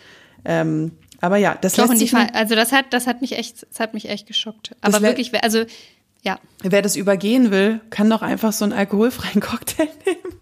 Ähm, 0.45 0.93
aber 1.21 1.37
ja, 1.39 1.57
das 1.61 1.75
Doch, 1.75 1.89
lässt 1.89 1.99
sich 1.99 2.11
Fa- 2.11 2.29
also 2.33 2.55
das 2.55 2.73
hat, 2.73 2.87
das 2.91 3.07
hat 3.07 3.21
mich 3.21 3.33
echt, 3.39 3.67
das 3.69 3.81
hat 3.81 3.95
mich 3.95 4.09
echt 4.09 4.27
geschockt. 4.27 4.77
Aber 4.81 5.01
wirklich, 5.03 5.33
also, 5.43 5.65
ja. 6.23 6.39
Wer 6.63 6.83
das 6.83 6.97
übergehen 6.97 7.51
will, 7.51 7.81
kann 7.91 8.11
doch 8.11 8.23
einfach 8.23 8.53
so 8.53 8.65
einen 8.65 8.73
alkoholfreien 8.73 9.41
Cocktail 9.41 9.89
nehmen. 10.05 10.35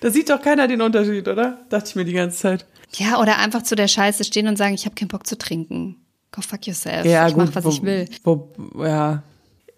Da 0.00 0.10
sieht 0.10 0.28
doch 0.28 0.40
keiner 0.42 0.68
den 0.68 0.82
Unterschied, 0.82 1.26
oder? 1.28 1.64
Dachte 1.70 1.88
ich 1.90 1.96
mir 1.96 2.04
die 2.04 2.12
ganze 2.12 2.38
Zeit. 2.38 2.66
Ja, 2.94 3.20
oder 3.20 3.38
einfach 3.38 3.62
zu 3.62 3.74
der 3.74 3.88
Scheiße 3.88 4.24
stehen 4.24 4.46
und 4.46 4.56
sagen, 4.56 4.74
ich 4.74 4.84
habe 4.84 4.94
keinen 4.94 5.08
Bock 5.08 5.26
zu 5.26 5.38
trinken. 5.38 5.96
Go 6.30 6.42
fuck 6.42 6.66
yourself. 6.66 7.04
ich 7.06 7.36
mach, 7.36 7.54
was 7.54 7.64
wo, 7.64 7.68
ich 7.70 7.82
will. 7.82 8.08
Wo, 8.24 8.52
ja. 8.78 9.22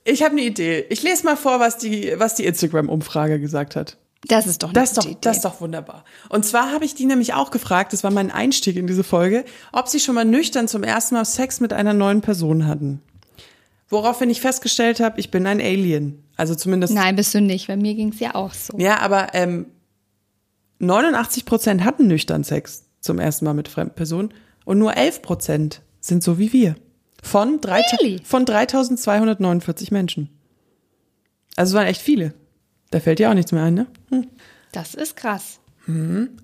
Ich 0.05 0.23
habe 0.23 0.33
eine 0.33 0.43
Idee. 0.43 0.85
Ich 0.91 1.03
lese 1.03 1.25
mal 1.25 1.37
vor, 1.37 1.61
was 1.61 1.79
die, 1.79 2.13
was 2.17 2.35
die 2.35 2.45
Instagram-Umfrage 2.45 3.41
gesagt 3.41 3.77
hat. 3.77 3.97
Das 4.29 4.47
ist 4.47 4.63
doch 4.63 4.69
eine 4.69 4.75
Das 4.75 4.91
ist, 4.91 4.99
doch, 4.99 5.05
Idee. 5.05 5.19
das 5.21 5.37
ist 5.37 5.45
doch 5.45 5.61
wunderbar. 5.61 6.05
Und 6.31 6.45
zwar 6.47 6.73
habe 6.73 6.85
ich 6.85 6.95
die 6.95 7.05
nämlich 7.05 7.35
auch 7.35 7.51
gefragt, 7.51 7.93
das 7.93 8.05
war 8.05 8.11
mein 8.11 8.31
Einstieg 8.31 8.77
in 8.77 8.87
diese 8.87 9.05
Folge, 9.05 9.45
ob 9.73 9.89
sie 9.89 10.01
schon 10.01 10.15
mal 10.15 10.25
nüchtern 10.25 10.67
zum 10.69 10.83
ersten 10.83 11.15
Mal 11.15 11.25
Sex 11.25 11.61
mit 11.61 11.73
einer 11.73 11.93
neuen 11.93 12.21
Person 12.23 12.67
hatten. 12.67 13.03
Woraufhin 13.89 14.31
ich 14.31 14.41
festgestellt 14.41 14.99
habe, 15.01 15.21
ich 15.21 15.31
bin 15.31 15.47
ein 15.47 15.61
Alien. 15.61 16.25
Also 16.37 16.55
zumindest. 16.55 16.95
Nein, 16.95 17.17
bist 17.17 17.35
du 17.35 17.41
nicht. 17.41 17.67
Bei 17.69 17.77
mir 17.77 17.95
ging's 17.95 18.19
ja 18.19 18.35
auch 18.35 18.55
so. 18.55 18.79
Ja, 18.79 19.01
aber 19.01 19.35
ähm, 19.35 19.67
89 20.79 21.45
Prozent 21.45 21.85
hatten 21.85 22.07
nüchtern 22.07 22.45
Sex 22.45 22.85
zum 23.01 23.19
ersten 23.19 23.45
Mal 23.45 23.55
mit 23.55 23.69
fremden 23.69 23.95
Personen 23.95 24.33
Und 24.65 24.79
nur 24.79 24.97
11 24.97 25.23
Prozent 25.23 25.83
sind 26.01 26.23
so 26.23 26.39
wie 26.39 26.53
wir. 26.53 26.77
Von, 27.23 27.61
drei, 27.61 27.83
Really? 28.01 28.21
von 28.25 28.45
3249 28.45 29.91
Menschen. 29.91 30.29
Also 31.57 31.71
es 31.73 31.79
waren 31.79 31.87
echt 31.87 32.01
viele. 32.03 32.35
Da 32.91 33.01
fällt 33.01 33.19
dir 33.19 33.31
auch 33.31 33.35
nichts 33.35 33.53
mehr 33.53 33.63
ein, 33.63 33.75
ne? 33.75 33.87
Hm. 34.23 34.31
Das 34.73 34.95
ist 34.95 35.17
krass. 35.17 35.61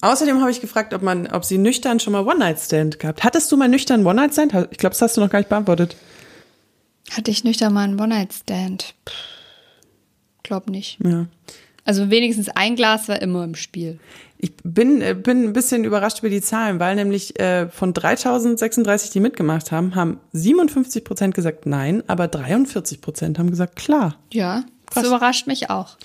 Außerdem 0.02 0.40
habe 0.40 0.50
ich 0.50 0.60
gefragt, 0.60 0.92
ob 0.92 1.00
man, 1.02 1.26
ob 1.28 1.46
sie 1.46 1.56
nüchtern 1.56 1.98
schon 1.98 2.12
mal 2.12 2.26
One-Night-Stand 2.26 2.98
gehabt. 2.98 3.24
Hattest 3.24 3.50
du 3.50 3.56
mal 3.56 3.68
nüchtern 3.68 4.04
One-Night-Stand? 4.04 4.52
Ich 4.70 4.78
glaube, 4.78 4.92
das 4.92 5.00
hast 5.00 5.16
du 5.16 5.22
noch 5.22 5.30
gar 5.30 5.38
nicht 5.38 5.48
beantwortet. 5.48 5.96
Hatte 7.10 7.30
ich 7.30 7.42
nüchtern 7.42 7.72
mal 7.72 7.84
einen 7.84 7.98
One-Night-Stand? 7.98 8.94
Glaub 10.42 10.68
nicht. 10.68 10.98
Ja. 11.02 11.26
Also 11.84 12.10
wenigstens 12.10 12.50
ein 12.50 12.76
Glas 12.76 13.08
war 13.08 13.22
immer 13.22 13.42
im 13.44 13.54
Spiel. 13.54 13.98
Ich 14.36 14.52
bin, 14.62 15.00
äh, 15.00 15.14
bin 15.14 15.44
ein 15.44 15.52
bisschen 15.54 15.84
überrascht 15.84 16.18
über 16.20 16.28
die 16.28 16.42
Zahlen, 16.42 16.78
weil 16.78 16.94
nämlich 16.94 17.40
äh, 17.40 17.68
von 17.68 17.94
3036, 17.94 19.10
die 19.10 19.20
mitgemacht 19.20 19.72
haben, 19.72 19.94
haben 19.94 20.20
57 20.32 21.02
Prozent 21.02 21.34
gesagt 21.34 21.64
nein, 21.64 22.02
aber 22.06 22.28
43 22.28 23.00
Prozent 23.00 23.38
haben 23.38 23.50
gesagt 23.50 23.76
klar. 23.76 24.16
Ja, 24.32 24.64
das 24.86 24.94
Krass. 24.94 25.06
überrascht 25.06 25.46
mich 25.46 25.70
auch. 25.70 25.96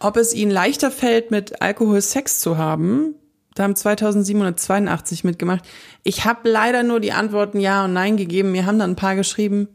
Ob 0.00 0.16
es 0.16 0.34
ihnen 0.34 0.50
leichter 0.50 0.90
fällt, 0.90 1.30
mit 1.30 1.60
Alkohol 1.62 2.00
Sex 2.00 2.40
zu 2.40 2.56
haben, 2.56 3.14
da 3.54 3.64
haben 3.64 3.76
2782 3.76 5.24
mitgemacht. 5.24 5.64
Ich 6.02 6.24
habe 6.24 6.48
leider 6.48 6.82
nur 6.82 7.00
die 7.00 7.12
Antworten 7.12 7.60
Ja 7.60 7.84
und 7.84 7.92
Nein 7.92 8.16
gegeben. 8.16 8.52
Mir 8.52 8.64
haben 8.64 8.78
dann 8.78 8.92
ein 8.92 8.96
paar 8.96 9.16
geschrieben. 9.16 9.68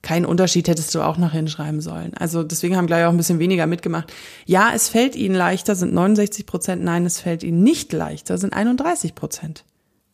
Keinen 0.00 0.26
Unterschied 0.26 0.68
hättest 0.68 0.94
du 0.94 1.02
auch 1.02 1.16
noch 1.16 1.32
hinschreiben 1.32 1.80
sollen. 1.80 2.12
Also 2.14 2.42
deswegen 2.42 2.76
haben 2.76 2.86
gleich 2.86 3.04
auch 3.04 3.10
ein 3.10 3.16
bisschen 3.16 3.38
weniger 3.38 3.66
mitgemacht. 3.66 4.12
Ja, 4.46 4.70
es 4.74 4.88
fällt 4.88 5.16
ihnen 5.16 5.34
leichter, 5.34 5.74
sind 5.74 5.94
69 5.94 6.46
Prozent. 6.46 6.84
Nein, 6.84 7.06
es 7.06 7.20
fällt 7.20 7.42
ihnen 7.42 7.62
nicht 7.62 7.92
leichter, 7.92 8.38
sind 8.38 8.52
31 8.52 9.14
Prozent. 9.14 9.64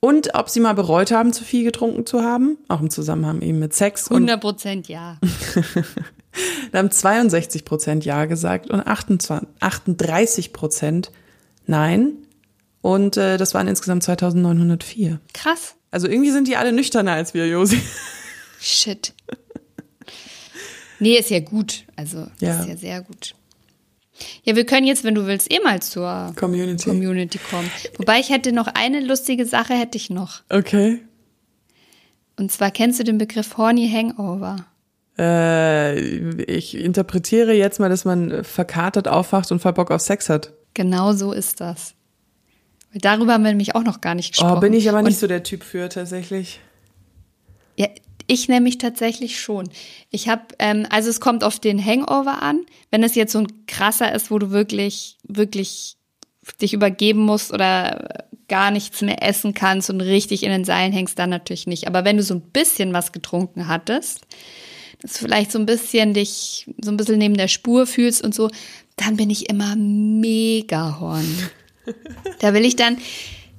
Und 0.01 0.35
ob 0.35 0.49
sie 0.49 0.61
mal 0.61 0.75
bereut 0.75 1.11
haben, 1.11 1.33
zu 1.33 1.45
viel 1.45 1.63
getrunken 1.63 2.07
zu 2.07 2.23
haben, 2.23 2.57
auch 2.69 2.81
im 2.81 2.89
Zusammenhang 2.89 3.43
eben 3.43 3.59
mit 3.59 3.75
Sex. 3.75 4.09
Und 4.09 4.17
100 4.17 4.41
Prozent 4.41 4.89
ja. 4.89 5.19
da 6.73 6.79
haben 6.79 6.91
62 6.91 7.65
Prozent 7.65 8.05
Ja 8.05 8.25
gesagt 8.27 8.71
und 8.71 8.81
28, 8.87 9.49
38 9.61 10.53
Prozent 10.53 11.11
Nein. 11.67 12.13
Und 12.83 13.17
äh, 13.17 13.37
das 13.37 13.55
waren 13.55 13.69
insgesamt 13.69 14.03
2904. 14.03 15.21
Krass. 15.35 15.75
Also 15.91 16.09
irgendwie 16.09 16.31
sind 16.31 16.49
die 16.49 16.57
alle 16.57 16.73
nüchterner 16.73 17.13
als 17.13 17.35
wir, 17.35 17.47
Josi. 17.47 17.81
Shit. 18.61 19.13
Nee, 20.99 21.17
ist 21.19 21.31
ja 21.31 21.41
gut. 21.41 21.85
Also, 21.97 22.27
Ja. 22.41 22.61
ist 22.61 22.69
ja 22.69 22.77
sehr 22.77 23.03
gut. 23.03 23.35
Ja, 24.45 24.55
wir 24.57 24.67
können 24.67 24.87
jetzt, 24.87 25.05
wenn 25.05 25.15
du 25.15 25.27
willst, 25.27 25.51
eh 25.53 25.61
mal 25.61 25.81
zur 25.81 26.33
Community. 26.37 26.85
Community 26.91 27.39
kommen. 27.51 27.71
Wobei 27.97 28.21
ich 28.21 28.31
hätte 28.31 28.53
noch 28.53 28.67
eine 28.67 29.01
lustige 29.01 29.47
Sache, 29.47 29.75
hätte 29.75 29.97
ich 29.97 30.11
noch. 30.11 30.43
Okay. 30.51 31.01
Und 32.37 32.51
zwar 32.53 32.71
kennst 32.71 33.01
du 33.01 33.05
den 33.05 33.19
Begriff 33.19 33.57
Horny 33.57 33.89
Hangover? 33.91 34.67
Äh, 35.21 36.01
ich 36.45 36.75
interpretiere 36.75 37.53
jetzt 37.53 37.79
mal, 37.79 37.91
dass 37.91 38.07
man 38.07 38.43
verkatert 38.43 39.07
aufwacht 39.07 39.53
und 39.53 39.61
voll 39.61 39.75
Bock 39.75 39.91
auf 39.91 40.01
Sex 40.01 40.31
hat. 40.31 40.55
Genau 40.73 41.13
so 41.13 41.33
ist 41.33 41.61
das. 41.61 41.95
Darüber 42.95 43.35
haben 43.35 43.45
wir 43.45 43.51
nämlich 43.51 43.75
auch 43.75 43.85
noch 43.85 44.01
gar 44.01 44.15
nicht 44.15 44.33
gesprochen. 44.33 44.57
Oh, 44.57 44.61
bin 44.61 44.73
ich 44.73 44.89
aber 44.89 44.99
Und 44.99 45.05
nicht 45.05 45.19
so 45.19 45.27
der 45.27 45.43
Typ 45.43 45.63
für 45.63 45.91
tatsächlich. 45.91 46.61
Ja, 47.77 47.87
ich 48.27 48.49
nämlich 48.49 48.79
tatsächlich 48.79 49.41
schon. 49.41 49.69
Ich 50.11 50.29
habe, 50.29 50.43
ähm, 50.59 50.87
also 50.89 51.11
es 51.11 51.21
kommt 51.21 51.45
auf 51.45 51.61
den 51.61 51.85
Hangover 51.85 52.43
an. 52.43 52.65
Wenn 52.91 53.03
es 53.03 53.15
jetzt 53.15 53.33
so 53.33 53.41
ein 53.41 53.67
krasser 53.67 54.13
ist, 54.15 54.31
wo 54.31 54.39
du 54.39 54.51
wirklich, 54.51 55.19
wirklich 55.25 55.97
dich 56.61 56.73
übergeben 56.73 57.21
musst 57.21 57.53
oder 57.53 58.25
gar 58.49 58.71
nichts 58.71 59.03
mehr 59.03 59.23
essen 59.23 59.53
kannst 59.53 59.91
und 59.91 60.01
richtig 60.01 60.43
in 60.43 60.51
den 60.51 60.65
Seilen 60.65 60.93
hängst, 60.93 61.19
dann 61.19 61.31
natürlich 61.31 61.67
nicht. 61.67 61.87
Aber 61.87 62.05
wenn 62.05 62.17
du 62.17 62.23
so 62.23 62.35
ein 62.35 62.41
bisschen 62.41 62.93
was 62.93 63.13
getrunken 63.13 63.69
hattest, 63.69 64.27
dass 65.03 65.15
du 65.15 65.19
vielleicht 65.21 65.53
so 65.53 65.59
ein 65.59 65.67
bisschen 65.67 66.15
dich 66.15 66.69
so 66.81 66.91
ein 66.91 66.97
bisschen 66.97 67.19
neben 67.19 67.37
der 67.37 67.49
Spur 67.49 67.87
fühlst 67.87 68.23
und 68.23 68.35
so, 68.35 68.51
dann 68.97 69.17
bin 69.17 69.31
ich 69.31 69.49
immer 69.49 69.75
mega 69.77 70.99
horny. 71.01 71.37
Da 72.41 72.53
will 72.55 72.65
ich 72.65 72.77
dann, 72.77 72.99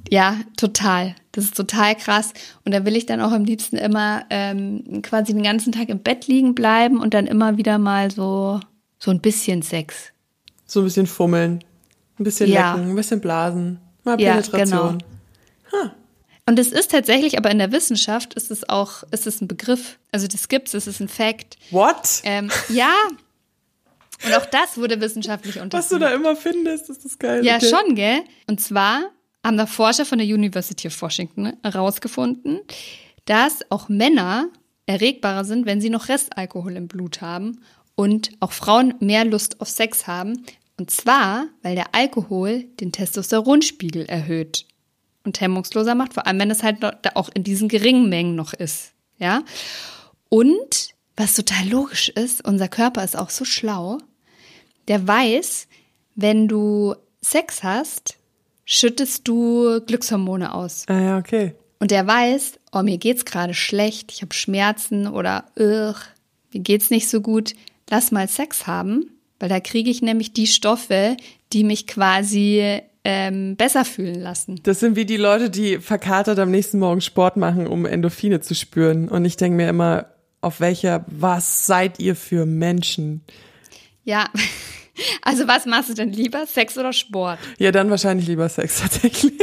ja, 0.09 0.37
total. 0.57 1.15
Das 1.31 1.45
ist 1.45 1.55
total 1.57 1.95
krass. 1.95 2.33
Und 2.65 2.73
da 2.73 2.85
will 2.85 2.95
ich 2.95 3.05
dann 3.05 3.21
auch 3.21 3.31
am 3.31 3.45
liebsten 3.45 3.77
immer 3.77 4.23
ähm, 4.29 5.01
quasi 5.01 5.33
den 5.33 5.43
ganzen 5.43 5.71
Tag 5.71 5.89
im 5.89 5.99
Bett 5.99 6.27
liegen 6.27 6.53
bleiben 6.55 6.99
und 6.99 7.13
dann 7.13 7.25
immer 7.27 7.57
wieder 7.57 7.77
mal 7.77 8.11
so, 8.11 8.59
so 8.99 9.11
ein 9.11 9.19
bisschen 9.21 9.61
Sex. 9.61 10.11
So 10.65 10.81
ein 10.81 10.85
bisschen 10.85 11.07
fummeln, 11.07 11.63
ein 12.19 12.23
bisschen 12.23 12.49
Ja. 12.49 12.73
lecken, 12.75 12.89
ein 12.91 12.95
bisschen 12.95 13.19
blasen, 13.21 13.79
mal 14.03 14.19
Ja, 14.21 14.33
Penetration. 14.33 15.03
Und 16.45 16.59
es 16.59 16.71
ist 16.71 16.91
tatsächlich, 16.91 17.37
aber 17.37 17.51
in 17.51 17.59
der 17.59 17.71
Wissenschaft 17.71 18.33
ist 18.33 18.51
es 18.51 18.67
auch, 18.67 19.03
ist 19.11 19.27
es 19.27 19.41
ein 19.41 19.47
Begriff. 19.47 19.99
Also 20.11 20.27
das 20.27 20.47
gibt's, 20.47 20.73
es 20.73 20.87
ist 20.87 20.99
ein 20.99 21.07
Fact. 21.07 21.57
What? 21.69 22.21
Ähm, 22.23 22.49
ja. 22.69 22.93
Und 24.25 24.33
auch 24.35 24.45
das 24.45 24.77
wurde 24.77 24.99
wissenschaftlich 25.01 25.59
untersucht. 25.59 25.73
Was 25.73 25.89
du 25.89 25.99
da 25.99 26.13
immer 26.13 26.35
findest, 26.35 26.89
ist 26.89 27.05
das 27.05 27.17
geil. 27.19 27.45
Ja, 27.45 27.57
okay. 27.57 27.69
schon, 27.69 27.95
gell? 27.95 28.21
Und 28.47 28.59
zwar 28.59 29.03
haben 29.43 29.57
da 29.57 29.65
Forscher 29.65 30.05
von 30.05 30.17
der 30.17 30.27
University 30.27 30.87
of 30.87 31.01
Washington 31.01 31.53
herausgefunden, 31.63 32.59
dass 33.25 33.59
auch 33.69 33.89
Männer 33.89 34.49
erregbarer 34.85 35.45
sind, 35.45 35.65
wenn 35.65 35.81
sie 35.81 35.89
noch 35.89 36.09
Restalkohol 36.09 36.75
im 36.75 36.87
Blut 36.87 37.21
haben 37.21 37.61
und 37.95 38.31
auch 38.39 38.51
Frauen 38.51 38.95
mehr 38.99 39.25
Lust 39.25 39.61
auf 39.61 39.69
Sex 39.69 40.07
haben. 40.07 40.43
Und 40.77 40.91
zwar, 40.91 41.45
weil 41.61 41.75
der 41.75 41.93
Alkohol 41.93 42.63
den 42.79 42.91
Testosteronspiegel 42.91 44.05
erhöht 44.05 44.65
und 45.23 45.39
hemmungsloser 45.39 45.95
macht, 45.95 46.13
vor 46.13 46.27
allem 46.27 46.39
wenn 46.39 46.51
es 46.51 46.63
halt 46.63 46.79
auch 47.15 47.29
in 47.33 47.43
diesen 47.43 47.67
geringen 47.67 48.09
Mengen 48.09 48.35
noch 48.35 48.53
ist. 48.53 48.93
Ja? 49.17 49.43
Und 50.29 50.93
was 51.15 51.35
total 51.35 51.67
logisch 51.67 52.09
ist, 52.09 52.45
unser 52.45 52.67
Körper 52.67 53.03
ist 53.03 53.17
auch 53.17 53.29
so 53.29 53.45
schlau, 53.45 53.97
der 54.87 55.07
weiß, 55.07 55.67
wenn 56.15 56.47
du 56.47 56.95
Sex 57.21 57.63
hast, 57.63 58.17
schüttest 58.65 59.27
du 59.27 59.81
Glückshormone 59.85 60.53
aus. 60.53 60.85
Ah 60.87 60.99
ja, 60.99 61.17
okay. 61.17 61.53
Und 61.79 61.91
der 61.91 62.07
weiß, 62.07 62.59
oh, 62.71 62.81
mir 62.83 62.97
geht's 62.97 63.25
gerade 63.25 63.53
schlecht, 63.53 64.11
ich 64.11 64.21
habe 64.21 64.33
Schmerzen 64.33 65.07
oder 65.07 65.45
mir 65.55 65.95
geht's 66.53 66.89
nicht 66.89 67.09
so 67.09 67.21
gut. 67.21 67.53
Lass 67.89 68.11
mal 68.11 68.27
Sex 68.27 68.67
haben, 68.67 69.11
weil 69.39 69.49
da 69.49 69.59
kriege 69.59 69.89
ich 69.89 70.01
nämlich 70.01 70.33
die 70.33 70.47
Stoffe, 70.47 71.17
die 71.53 71.63
mich 71.63 71.87
quasi 71.87 72.81
ähm, 73.03 73.55
besser 73.55 73.83
fühlen 73.85 74.21
lassen. 74.21 74.59
Das 74.63 74.79
sind 74.79 74.95
wie 74.95 75.05
die 75.05 75.17
Leute, 75.17 75.49
die 75.49 75.79
verkatert 75.79 76.37
am 76.39 76.51
nächsten 76.51 76.79
Morgen 76.79 77.01
Sport 77.01 77.37
machen, 77.37 77.67
um 77.67 77.85
Endorphine 77.85 78.41
zu 78.41 78.53
spüren. 78.55 79.09
Und 79.09 79.25
ich 79.25 79.37
denke 79.37 79.57
mir 79.57 79.69
immer, 79.69 80.07
auf 80.41 80.59
welcher, 80.59 81.05
was 81.07 81.65
seid 81.65 81.99
ihr 81.99 82.15
für 82.15 82.45
Menschen? 82.45 83.21
Ja, 84.03 84.29
also 85.21 85.47
was 85.47 85.65
machst 85.65 85.89
du 85.89 85.93
denn 85.93 86.11
lieber, 86.11 86.45
Sex 86.45 86.77
oder 86.77 86.93
Sport? 86.93 87.39
Ja, 87.57 87.71
dann 87.71 87.89
wahrscheinlich 87.89 88.27
lieber 88.27 88.49
Sex 88.49 88.79
tatsächlich. 88.81 89.33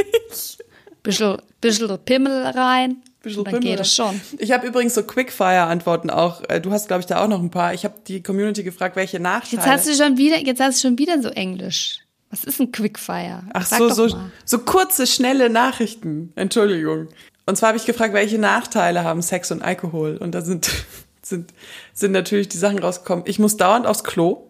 Bisschen, 1.03 1.37
bisschen 1.61 1.97
Pimmel 2.05 2.43
rein, 2.43 2.97
Bisschen 3.21 3.43
dann 3.45 3.55
Pimmel. 3.55 3.69
geht 3.71 3.79
es 3.79 3.95
schon. 3.95 4.19
Ich 4.37 4.51
habe 4.51 4.67
übrigens 4.67 4.95
so 4.95 5.03
Quickfire-Antworten 5.03 6.09
auch. 6.09 6.43
Äh, 6.49 6.61
Du 6.61 6.71
hast, 6.71 6.87
glaube 6.87 7.01
ich, 7.01 7.05
da 7.07 7.23
auch 7.23 7.27
noch 7.27 7.41
ein 7.41 7.49
paar. 7.51 7.73
Ich 7.73 7.83
habe 7.85 7.95
die 8.07 8.21
Community 8.23 8.63
gefragt, 8.63 8.95
welche 8.95 9.19
Nachteile. 9.19 9.61
Jetzt 9.61 9.67
hast 9.69 9.87
du 9.87 9.93
schon 9.93 10.17
wieder, 10.17 10.39
jetzt 10.39 10.59
hast 10.61 10.83
du 10.83 10.87
schon 10.87 10.97
wieder 10.97 11.21
so 11.21 11.29
Englisch. 11.29 11.99
Was 12.31 12.43
ist 12.43 12.59
ein 12.59 12.71
Quickfire? 12.71 13.43
Ach 13.53 13.65
Sag 13.65 13.79
so, 13.79 13.87
doch 13.89 13.95
so, 13.95 14.07
mal. 14.09 14.31
so 14.45 14.59
kurze, 14.59 15.07
schnelle 15.07 15.49
Nachrichten. 15.49 16.31
Entschuldigung. 16.35 17.07
Und 17.47 17.55
zwar 17.57 17.69
habe 17.69 17.77
ich 17.77 17.85
gefragt, 17.85 18.13
welche 18.13 18.37
Nachteile 18.37 19.03
haben 19.03 19.21
Sex 19.23 19.51
und 19.51 19.63
Alkohol? 19.63 20.17
Und 20.17 20.33
da 20.35 20.41
sind, 20.41 20.69
sind, 21.23 21.53
sind 21.93 22.11
natürlich 22.11 22.47
die 22.49 22.57
Sachen 22.57 22.79
rausgekommen. 22.79 23.25
Ich 23.27 23.39
muss 23.39 23.57
dauernd 23.57 23.87
aufs 23.87 24.03
Klo, 24.03 24.47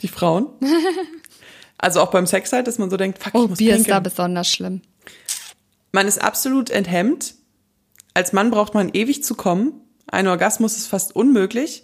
die 0.00 0.08
Frauen. 0.08 0.46
Also 1.76 2.00
auch 2.00 2.10
beim 2.12 2.26
Sex 2.26 2.50
halt, 2.52 2.66
dass 2.66 2.78
man 2.78 2.88
so 2.88 2.96
denkt, 2.96 3.18
fuck, 3.22 3.34
ich 3.34 3.40
Oh, 3.40 3.48
muss 3.48 3.58
Bier 3.58 3.72
ist 3.74 3.80
da 3.82 3.96
pinkeln. 3.96 4.02
besonders 4.04 4.48
schlimm. 4.48 4.80
Man 5.92 6.06
ist 6.06 6.22
absolut 6.22 6.70
enthemmt. 6.70 7.34
Als 8.14 8.32
Mann 8.32 8.50
braucht 8.50 8.72
man 8.74 8.90
ewig 8.94 9.22
zu 9.22 9.34
kommen. 9.34 9.72
Ein 10.06 10.28
Orgasmus 10.28 10.76
ist 10.78 10.86
fast 10.86 11.14
unmöglich. 11.14 11.82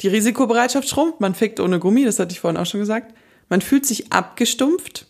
Die 0.00 0.08
Risikobereitschaft 0.08 0.88
schrumpft. 0.88 1.20
Man 1.20 1.34
fickt 1.34 1.60
ohne 1.60 1.78
Gummi, 1.78 2.04
das 2.04 2.18
hatte 2.18 2.32
ich 2.32 2.40
vorhin 2.40 2.56
auch 2.56 2.64
schon 2.64 2.80
gesagt. 2.80 3.12
Man 3.48 3.60
fühlt 3.60 3.86
sich 3.86 4.12
abgestumpft. 4.12 5.06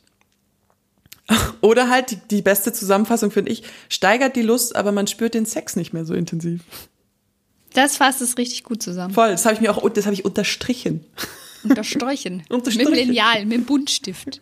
Oder 1.60 1.90
halt, 1.90 2.10
die, 2.10 2.16
die 2.30 2.42
beste 2.42 2.72
Zusammenfassung 2.72 3.30
finde 3.30 3.52
ich, 3.52 3.62
steigert 3.88 4.36
die 4.36 4.42
Lust, 4.42 4.76
aber 4.76 4.92
man 4.92 5.06
spürt 5.06 5.34
den 5.34 5.46
Sex 5.46 5.76
nicht 5.76 5.92
mehr 5.92 6.04
so 6.04 6.14
intensiv. 6.14 6.62
Das 7.74 7.96
fasst 7.96 8.22
es 8.22 8.38
richtig 8.38 8.64
gut 8.64 8.82
zusammen. 8.82 9.12
Voll, 9.12 9.30
das 9.30 9.44
habe 9.44 9.54
ich 9.54 9.60
mir 9.60 9.70
auch, 9.70 9.88
das 9.90 10.06
habe 10.06 10.14
ich 10.14 10.24
unterstrichen. 10.24 11.04
Unterstreichen. 11.64 12.42
Unterstreichen. 12.48 12.90
Mit 12.90 12.98
dem 13.00 13.08
Lineal, 13.08 13.44
mit 13.44 13.58
dem 13.58 13.64
Buntstift. 13.64 14.40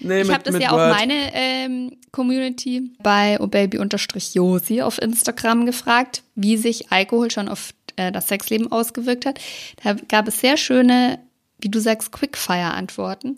Nee, 0.00 0.22
Ich 0.22 0.30
habe 0.30 0.42
das 0.44 0.60
ja 0.60 0.70
auch 0.70 0.76
Word. 0.76 0.90
meine 0.90 1.34
ähm, 1.34 1.96
Community 2.10 2.90
bei 3.02 3.40
obaby-josi 3.40 4.82
auf 4.82 5.00
Instagram 5.00 5.66
gefragt, 5.66 6.22
wie 6.34 6.56
sich 6.56 6.90
Alkohol 6.92 7.30
schon 7.30 7.48
auf 7.48 7.70
äh, 7.96 8.12
das 8.12 8.28
Sexleben 8.28 8.70
ausgewirkt 8.70 9.26
hat. 9.26 9.40
Da 9.82 9.94
gab 9.94 10.28
es 10.28 10.40
sehr 10.40 10.56
schöne, 10.56 11.18
wie 11.64 11.70
du 11.70 11.80
sagst, 11.80 12.12
Quickfire-Antworten. 12.12 13.36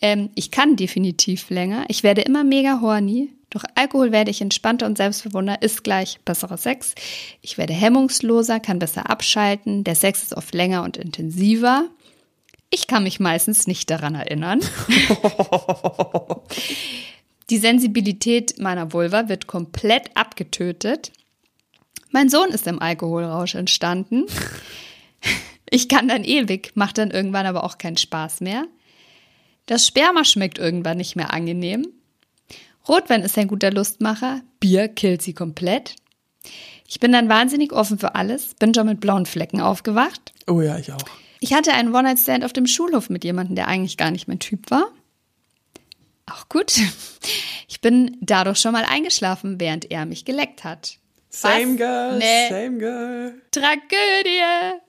Ähm, 0.00 0.30
ich 0.34 0.50
kann 0.50 0.76
definitiv 0.76 1.48
länger. 1.48 1.84
Ich 1.88 2.02
werde 2.02 2.22
immer 2.22 2.44
mega 2.44 2.80
horny. 2.80 3.32
Durch 3.48 3.64
Alkohol 3.74 4.12
werde 4.12 4.30
ich 4.30 4.40
entspannter 4.40 4.86
und 4.86 4.96
selbstbewusster, 4.96 5.62
ist 5.62 5.82
gleich 5.82 6.20
besserer 6.24 6.56
Sex. 6.56 6.94
Ich 7.40 7.58
werde 7.58 7.72
hemmungsloser, 7.72 8.60
kann 8.60 8.78
besser 8.78 9.08
abschalten. 9.08 9.84
Der 9.84 9.94
Sex 9.94 10.22
ist 10.22 10.36
oft 10.36 10.54
länger 10.54 10.82
und 10.82 10.96
intensiver. 10.96 11.88
Ich 12.70 12.86
kann 12.86 13.02
mich 13.02 13.18
meistens 13.18 13.66
nicht 13.66 13.90
daran 13.90 14.14
erinnern. 14.14 14.60
Die 17.50 17.58
Sensibilität 17.58 18.60
meiner 18.60 18.92
Vulva 18.92 19.28
wird 19.28 19.48
komplett 19.48 20.16
abgetötet. 20.16 21.10
Mein 22.12 22.28
Sohn 22.28 22.50
ist 22.50 22.68
im 22.68 22.80
Alkoholrausch 22.80 23.56
entstanden. 23.56 24.26
Ich 25.70 25.88
kann 25.88 26.08
dann 26.08 26.24
ewig, 26.24 26.72
macht 26.74 26.98
dann 26.98 27.10
irgendwann 27.10 27.46
aber 27.46 27.64
auch 27.64 27.78
keinen 27.78 27.96
Spaß 27.96 28.40
mehr. 28.40 28.64
Das 29.66 29.86
Sperma 29.86 30.24
schmeckt 30.24 30.58
irgendwann 30.58 30.96
nicht 30.96 31.14
mehr 31.16 31.32
angenehm. 31.32 31.86
Rotwein 32.88 33.22
ist 33.22 33.38
ein 33.38 33.46
guter 33.48 33.70
Lustmacher, 33.70 34.40
Bier 34.58 34.88
killt 34.88 35.22
sie 35.22 35.34
komplett. 35.34 35.94
Ich 36.88 36.98
bin 36.98 37.12
dann 37.12 37.28
wahnsinnig 37.28 37.72
offen 37.72 37.98
für 37.98 38.14
alles, 38.16 38.54
bin 38.54 38.74
schon 38.74 38.86
mit 38.86 39.00
blauen 39.00 39.26
Flecken 39.26 39.60
aufgewacht. 39.60 40.32
Oh 40.48 40.60
ja, 40.60 40.76
ich 40.76 40.92
auch. 40.92 40.98
Ich 41.38 41.52
hatte 41.52 41.72
einen 41.72 41.94
One-Night-Stand 41.94 42.44
auf 42.44 42.52
dem 42.52 42.66
Schulhof 42.66 43.08
mit 43.10 43.22
jemandem, 43.24 43.54
der 43.54 43.68
eigentlich 43.68 43.96
gar 43.96 44.10
nicht 44.10 44.26
mein 44.28 44.40
Typ 44.40 44.70
war. 44.70 44.86
Auch 46.26 46.48
gut. 46.48 46.72
Ich 47.68 47.80
bin 47.80 48.16
dadurch 48.20 48.58
schon 48.58 48.72
mal 48.72 48.84
eingeschlafen, 48.84 49.60
während 49.60 49.90
er 49.90 50.04
mich 50.04 50.24
geleckt 50.24 50.64
hat. 50.64 50.98
Same 51.28 51.70
Was? 51.72 51.76
girl, 51.76 52.18
Nee. 52.18 52.48
same 52.48 52.78
girl. 52.78 53.42
Tragödie. 53.52 54.80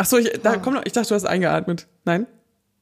Ach 0.00 0.06
so, 0.06 0.16
ich, 0.16 0.30
da, 0.42 0.56
komm 0.56 0.72
noch, 0.72 0.86
ich 0.86 0.94
dachte, 0.94 1.10
du 1.10 1.14
hast 1.14 1.26
eingeatmet. 1.26 1.86
Nein? 2.06 2.26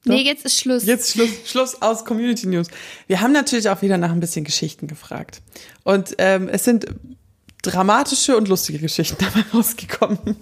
Nee, 0.05 0.21
jetzt 0.21 0.45
ist 0.45 0.57
Schluss. 0.57 0.85
Jetzt 0.85 1.11
Schluss, 1.11 1.29
Schluss 1.43 1.81
aus 1.81 2.05
Community 2.05 2.47
News. 2.47 2.67
Wir 3.07 3.19
haben 3.19 3.33
natürlich 3.33 3.67
auch 3.67 3.81
wieder 3.81 3.97
nach 3.97 4.11
ein 4.11 4.21
bisschen 4.21 4.45
Geschichten 4.45 4.87
gefragt. 4.87 5.41
Und 5.83 6.15
ähm, 6.17 6.47
es 6.47 6.63
sind 6.63 6.85
dramatische 7.61 8.37
und 8.37 8.47
lustige 8.47 8.79
Geschichten 8.79 9.17
dabei 9.19 9.45
rausgekommen. 9.53 10.37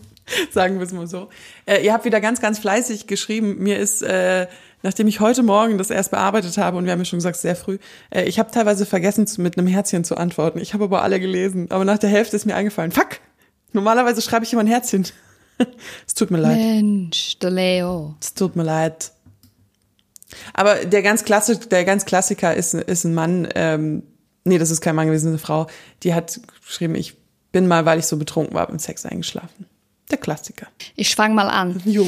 Sagen 0.52 0.78
wir 0.78 0.86
es 0.86 0.94
mal 0.94 1.08
so. 1.08 1.30
Äh, 1.66 1.84
ihr 1.84 1.94
habt 1.94 2.06
wieder 2.06 2.22
ganz, 2.22 2.42
ganz 2.42 2.60
fleißig 2.60 3.08
geschrieben. 3.08 3.58
Mir 3.58 3.80
ist, 3.80 4.04
äh, 4.04 4.46
nachdem 4.84 5.08
ich 5.08 5.20
heute 5.20 5.42
Morgen 5.42 5.80
das 5.80 5.90
erst 5.90 6.12
bearbeitet 6.12 6.60
habe, 6.60 6.78
und 6.78 6.86
wir 6.86 6.92
haben 6.92 7.00
ja 7.00 7.06
schon 7.06 7.18
gesagt, 7.18 7.38
sehr 7.38 7.56
früh, 7.56 7.80
äh, 8.12 8.26
ich 8.26 8.38
habe 8.38 8.52
teilweise 8.52 8.86
vergessen, 8.86 9.26
zu, 9.26 9.42
mit 9.42 9.58
einem 9.58 9.66
Herzchen 9.66 10.04
zu 10.04 10.16
antworten. 10.16 10.60
Ich 10.60 10.76
habe 10.76 10.84
aber 10.84 11.02
alle 11.02 11.20
gelesen. 11.20 11.72
Aber 11.72 11.86
nach 11.86 11.98
der 11.98 12.12
Hälfte 12.12 12.36
ist 12.36 12.46
mir 12.46 12.54
eingefallen, 12.56 12.92
fuck, 12.92 13.20
normalerweise 13.74 14.22
schreibe 14.22 14.46
ich 14.46 14.54
immer 14.54 14.62
ein 14.62 14.68
Herzchen. 14.68 15.08
es 16.08 16.14
tut 16.14 16.32
mir 16.32 16.40
leid. 16.40 16.58
Mensch, 16.58 17.38
der 17.40 17.52
Leo. 17.52 18.16
Es 18.22 18.34
tut 18.34 18.56
mir 18.56 18.64
leid. 18.64 19.12
Aber 20.54 20.86
der 20.86 21.02
ganz 21.02 21.24
Klassik, 21.24 21.70
der 21.70 21.86
ganz 21.86 22.06
Klassiker 22.06 22.54
ist, 22.54 22.74
ist 22.74 23.04
ein 23.06 23.14
Mann, 23.14 23.48
ähm, 23.56 24.04
nee, 24.44 24.58
das 24.58 24.72
ist 24.72 24.82
kein 24.82 24.96
Mann 24.96 25.08
gewesen, 25.08 25.30
eine 25.30 25.38
Frau, 25.38 25.68
die 26.04 26.14
hat 26.14 26.40
geschrieben, 26.66 26.96
ich 26.96 27.16
bin 27.52 27.68
mal, 27.68 27.86
weil 27.86 28.00
ich 28.00 28.06
so 28.06 28.18
betrunken 28.18 28.54
war, 28.54 28.68
beim 28.68 28.80
Sex 28.80 29.06
eingeschlafen. 29.06 29.66
Der 30.12 30.18
Klassiker. 30.18 30.68
Ich 30.96 31.16
fang 31.16 31.34
mal 31.34 31.50
an. 31.50 31.82
Jo. 31.86 32.08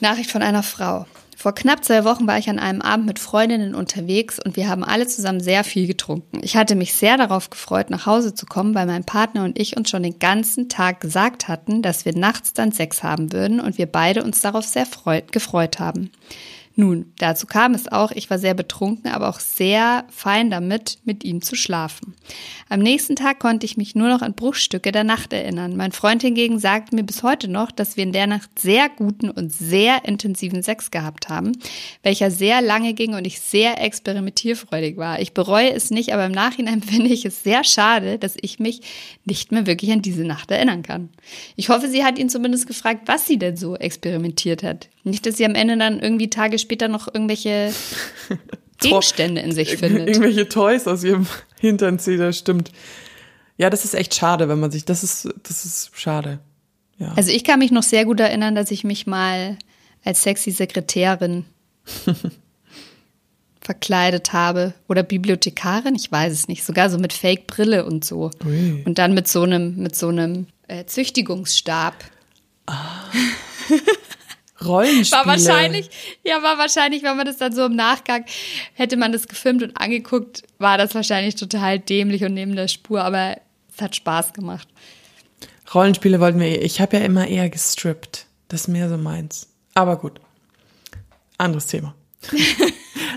Nachricht 0.00 0.30
von 0.30 0.42
einer 0.42 0.62
Frau. 0.62 1.06
Vor 1.38 1.54
knapp 1.54 1.84
zwei 1.84 2.04
Wochen 2.04 2.26
war 2.26 2.38
ich 2.38 2.48
an 2.48 2.58
einem 2.58 2.80
Abend 2.80 3.04
mit 3.04 3.18
Freundinnen 3.18 3.74
unterwegs 3.74 4.40
und 4.42 4.56
wir 4.56 4.70
haben 4.70 4.82
alle 4.82 5.06
zusammen 5.06 5.40
sehr 5.40 5.64
viel 5.64 5.86
getrunken. 5.86 6.40
Ich 6.42 6.56
hatte 6.56 6.74
mich 6.74 6.94
sehr 6.94 7.18
darauf 7.18 7.50
gefreut, 7.50 7.90
nach 7.90 8.06
Hause 8.06 8.32
zu 8.32 8.46
kommen, 8.46 8.74
weil 8.74 8.86
mein 8.86 9.04
Partner 9.04 9.44
und 9.44 9.58
ich 9.60 9.76
uns 9.76 9.90
schon 9.90 10.02
den 10.02 10.18
ganzen 10.18 10.70
Tag 10.70 11.02
gesagt 11.02 11.46
hatten, 11.46 11.82
dass 11.82 12.06
wir 12.06 12.16
nachts 12.16 12.54
dann 12.54 12.72
Sex 12.72 13.02
haben 13.02 13.34
würden 13.34 13.60
und 13.60 13.76
wir 13.76 13.84
beide 13.84 14.24
uns 14.24 14.40
darauf 14.40 14.64
sehr 14.64 14.86
freut, 14.86 15.30
gefreut 15.30 15.78
haben. 15.78 16.10
Nun, 16.78 17.14
dazu 17.18 17.46
kam 17.46 17.72
es 17.72 17.90
auch, 17.90 18.10
ich 18.10 18.28
war 18.28 18.38
sehr 18.38 18.52
betrunken, 18.52 19.10
aber 19.10 19.30
auch 19.30 19.40
sehr 19.40 20.04
fein 20.10 20.50
damit, 20.50 20.98
mit 21.04 21.24
ihm 21.24 21.40
zu 21.40 21.56
schlafen. 21.56 22.14
Am 22.68 22.80
nächsten 22.80 23.16
Tag 23.16 23.38
konnte 23.38 23.64
ich 23.64 23.78
mich 23.78 23.94
nur 23.94 24.08
noch 24.08 24.20
an 24.20 24.34
Bruchstücke 24.34 24.92
der 24.92 25.02
Nacht 25.02 25.32
erinnern. 25.32 25.74
Mein 25.78 25.92
Freund 25.92 26.20
hingegen 26.20 26.58
sagt 26.58 26.92
mir 26.92 27.02
bis 27.02 27.22
heute 27.22 27.48
noch, 27.48 27.70
dass 27.70 27.96
wir 27.96 28.04
in 28.04 28.12
der 28.12 28.26
Nacht 28.26 28.58
sehr 28.58 28.90
guten 28.90 29.30
und 29.30 29.50
sehr 29.50 30.04
intensiven 30.04 30.62
Sex 30.62 30.90
gehabt 30.90 31.30
haben, 31.30 31.52
welcher 32.02 32.30
sehr 32.30 32.60
lange 32.60 32.92
ging 32.92 33.14
und 33.14 33.26
ich 33.26 33.40
sehr 33.40 33.82
experimentierfreudig 33.82 34.98
war. 34.98 35.18
Ich 35.18 35.32
bereue 35.32 35.72
es 35.72 35.90
nicht, 35.90 36.12
aber 36.12 36.26
im 36.26 36.32
Nachhinein 36.32 36.82
finde 36.86 37.08
ich 37.08 37.24
es 37.24 37.42
sehr 37.42 37.64
schade, 37.64 38.18
dass 38.18 38.36
ich 38.38 38.58
mich 38.58 38.82
nicht 39.24 39.50
mehr 39.50 39.66
wirklich 39.66 39.92
an 39.92 40.02
diese 40.02 40.24
Nacht 40.24 40.50
erinnern 40.50 40.82
kann. 40.82 41.08
Ich 41.56 41.70
hoffe, 41.70 41.88
sie 41.88 42.04
hat 42.04 42.18
ihn 42.18 42.28
zumindest 42.28 42.66
gefragt, 42.66 43.04
was 43.06 43.26
sie 43.26 43.38
denn 43.38 43.56
so 43.56 43.76
experimentiert 43.76 44.62
hat. 44.62 44.90
Nicht, 45.06 45.24
dass 45.24 45.36
sie 45.36 45.44
am 45.44 45.54
Ende 45.54 45.78
dann 45.78 46.00
irgendwie 46.00 46.28
Tage 46.28 46.58
später 46.58 46.88
noch 46.88 47.06
irgendwelche 47.06 47.72
Gegenstände 48.80 49.40
in 49.40 49.52
sich 49.52 49.76
findet. 49.76 50.08
Irgendwelche 50.08 50.48
Toys 50.48 50.88
aus 50.88 51.04
ihrem 51.04 51.28
Hintern 51.60 52.00
zieht, 52.00 52.18
das 52.18 52.36
stimmt. 52.36 52.72
Ja, 53.56 53.70
das 53.70 53.84
ist 53.84 53.94
echt 53.94 54.16
schade, 54.16 54.48
wenn 54.48 54.58
man 54.58 54.72
sich, 54.72 54.84
das 54.84 55.04
ist, 55.04 55.28
das 55.44 55.64
ist 55.64 55.92
schade. 55.94 56.40
Ja. 56.98 57.12
Also 57.14 57.30
ich 57.30 57.44
kann 57.44 57.60
mich 57.60 57.70
noch 57.70 57.84
sehr 57.84 58.04
gut 58.04 58.18
erinnern, 58.18 58.56
dass 58.56 58.72
ich 58.72 58.82
mich 58.82 59.06
mal 59.06 59.56
als 60.04 60.24
sexy 60.24 60.50
Sekretärin 60.50 61.44
verkleidet 63.60 64.32
habe 64.32 64.74
oder 64.88 65.04
Bibliothekarin, 65.04 65.94
ich 65.94 66.10
weiß 66.10 66.32
es 66.32 66.48
nicht, 66.48 66.64
sogar 66.64 66.90
so 66.90 66.98
mit 66.98 67.12
Fake 67.12 67.46
Brille 67.46 67.84
und 67.86 68.04
so 68.04 68.32
Ui. 68.44 68.82
und 68.84 68.98
dann 68.98 69.14
mit 69.14 69.28
so 69.28 69.42
einem 69.42 69.76
mit 69.76 69.94
so 69.94 70.08
einem 70.08 70.48
äh, 70.66 70.84
Züchtigungsstab. 70.84 71.94
Rollenspiele. 74.64 75.24
War 75.24 75.26
wahrscheinlich, 75.26 75.90
ja, 76.24 76.42
war 76.42 76.58
wahrscheinlich, 76.58 77.02
wenn 77.02 77.16
man 77.16 77.26
das 77.26 77.36
dann 77.36 77.52
so 77.54 77.66
im 77.66 77.76
Nachgang 77.76 78.24
hätte 78.74 78.96
man 78.96 79.12
das 79.12 79.28
gefilmt 79.28 79.62
und 79.62 79.76
angeguckt, 79.80 80.42
war 80.58 80.78
das 80.78 80.94
wahrscheinlich 80.94 81.34
total 81.34 81.78
dämlich 81.78 82.24
und 82.24 82.34
neben 82.34 82.56
der 82.56 82.68
Spur, 82.68 83.02
aber 83.04 83.36
es 83.74 83.82
hat 83.82 83.94
Spaß 83.96 84.32
gemacht. 84.32 84.68
Rollenspiele 85.74 86.20
wollten 86.20 86.40
wir, 86.40 86.46
eh- 86.46 86.64
ich 86.64 86.80
habe 86.80 86.96
ja 86.96 87.04
immer 87.04 87.26
eher 87.26 87.50
gestrippt. 87.50 88.26
Das 88.48 88.62
ist 88.62 88.68
mehr 88.68 88.88
so 88.88 88.96
meins. 88.96 89.48
Aber 89.74 89.96
gut. 89.96 90.20
Anderes 91.38 91.66
Thema. 91.66 91.94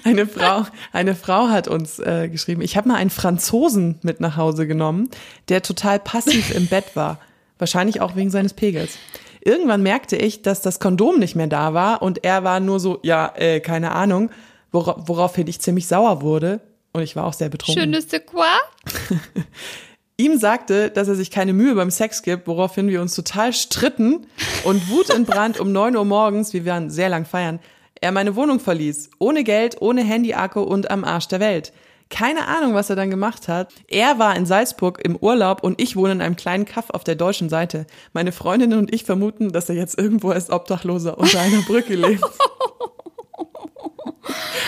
Eine 0.04 0.28
Frau, 0.28 0.66
eine 0.94 1.16
Frau 1.16 1.50
hat 1.50 1.68
uns 1.68 2.00
äh, 2.00 2.30
geschrieben, 2.30 2.62
ich 2.62 2.78
habe 2.78 2.88
mal 2.88 2.96
einen 2.96 3.10
Franzosen 3.10 4.00
mit 4.02 4.20
nach 4.22 4.38
Hause 4.38 4.66
genommen, 4.68 5.10
der 5.50 5.62
total 5.62 6.00
passiv 6.00 6.52
im 6.56 6.68
Bett 6.68 6.96
war. 6.96 7.20
Wahrscheinlich 7.58 8.00
auch 8.02 8.16
wegen 8.16 8.30
seines 8.30 8.54
Pegels. 8.54 8.98
Irgendwann 9.42 9.84
merkte 9.84 10.16
ich, 10.16 10.42
dass 10.42 10.62
das 10.62 10.80
Kondom 10.80 11.20
nicht 11.20 11.36
mehr 11.36 11.48
da 11.48 11.74
war 11.74 12.02
und 12.02 12.24
er 12.24 12.44
war 12.44 12.60
nur 12.60 12.80
so, 12.80 13.00
ja, 13.04 13.34
äh, 13.36 13.60
keine 13.60 13.92
Ahnung, 13.92 14.30
wora 14.72 15.04
woraufhin 15.06 15.48
ich 15.48 15.62
ziemlich 15.62 15.88
sauer 15.88 16.22
wurde. 16.22 16.62
Und 16.92 17.04
ich 17.04 17.16
war 17.16 17.26
auch 17.26 17.34
sehr 17.34 17.50
betrunken. 17.50 17.84
Schönes 17.84 18.08
de 18.08 18.20
quoi? 18.20 18.46
Ihm 20.18 20.38
sagte, 20.38 20.90
dass 20.90 21.08
er 21.08 21.16
sich 21.16 21.32
keine 21.32 21.54
Mühe 21.54 21.76
beim 21.76 21.92
Sex 21.92 22.24
gibt, 22.24 22.48
woraufhin 22.48 22.90
wir 22.90 23.02
uns 23.02 23.16
total 23.16 23.54
stritten 23.54 24.28
und 24.66 24.90
wutentbrannt 24.90 25.60
um 25.62 25.72
9 25.72 25.96
Uhr 25.96 26.04
morgens, 26.04 26.52
wir 26.52 26.66
waren 26.66 26.90
sehr 26.90 27.08
lang 27.08 27.26
feiern, 27.26 27.60
er 28.02 28.12
meine 28.12 28.36
Wohnung 28.36 28.60
verließ. 28.60 29.12
Ohne 29.20 29.44
Geld, 29.44 29.82
ohne 29.82 30.04
Handy-Akku 30.04 30.62
und 30.62 30.90
am 30.90 31.04
Arsch 31.04 31.28
der 31.28 31.40
Welt. 31.40 31.72
Keine 32.10 32.47
Ahnung, 32.47 32.74
was 32.74 32.89
er 32.89 32.95
dann 32.95 33.12
gemacht 33.12 33.47
hat. 33.47 33.72
Er 33.88 34.18
war 34.18 34.36
in 34.36 34.45
Salzburg 34.45 34.99
im 35.03 35.16
Urlaub 35.16 35.64
und 35.64 35.80
ich 35.80 35.95
wohne 35.95 36.14
in 36.14 36.22
einem 36.22 36.36
kleinen 36.36 36.66
Kaff 36.66 36.89
auf 36.89 37.03
der 37.03 37.16
deutschen 37.16 37.49
Seite. 37.49 37.86
Meine 38.14 38.32
Freundinnen 38.32 38.80
und 38.80 38.93
ich 38.93 39.03
vermuten, 39.03 39.51
dass 39.51 39.70
er 39.70 39.76
jetzt 39.76 39.97
irgendwo 39.97 40.32
als 40.32 40.49
Obdachloser 40.49 41.18
unter 41.20 41.39
einer 41.39 41.62
Brücke 41.62 41.95
lebt. 41.95 42.24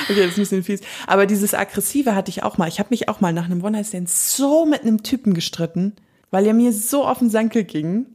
Okay, 0.09 0.21
das 0.21 0.31
ist 0.31 0.37
ein 0.37 0.41
bisschen 0.41 0.63
fies. 0.63 0.81
Aber 1.07 1.25
dieses 1.25 1.53
Aggressive 1.53 2.15
hatte 2.15 2.29
ich 2.29 2.43
auch 2.43 2.57
mal. 2.57 2.67
Ich 2.67 2.79
habe 2.79 2.89
mich 2.89 3.07
auch 3.07 3.21
mal 3.21 3.31
nach 3.31 3.45
einem 3.45 3.63
One-Night-Stand 3.63 4.09
so 4.09 4.65
mit 4.65 4.81
einem 4.81 5.03
Typen 5.03 5.33
gestritten, 5.33 5.95
weil 6.31 6.45
er 6.47 6.53
mir 6.53 6.73
so 6.73 7.05
auf 7.05 7.19
den 7.19 7.29
Sankel 7.29 7.63
ging. 7.63 8.07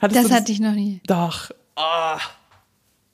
Hattest 0.00 0.20
Das 0.20 0.28
du 0.28 0.34
hatte 0.34 0.52
ich 0.52 0.60
noch 0.60 0.72
nie. 0.74 1.00
Doch. 1.06 1.50
Ah. 1.74 2.18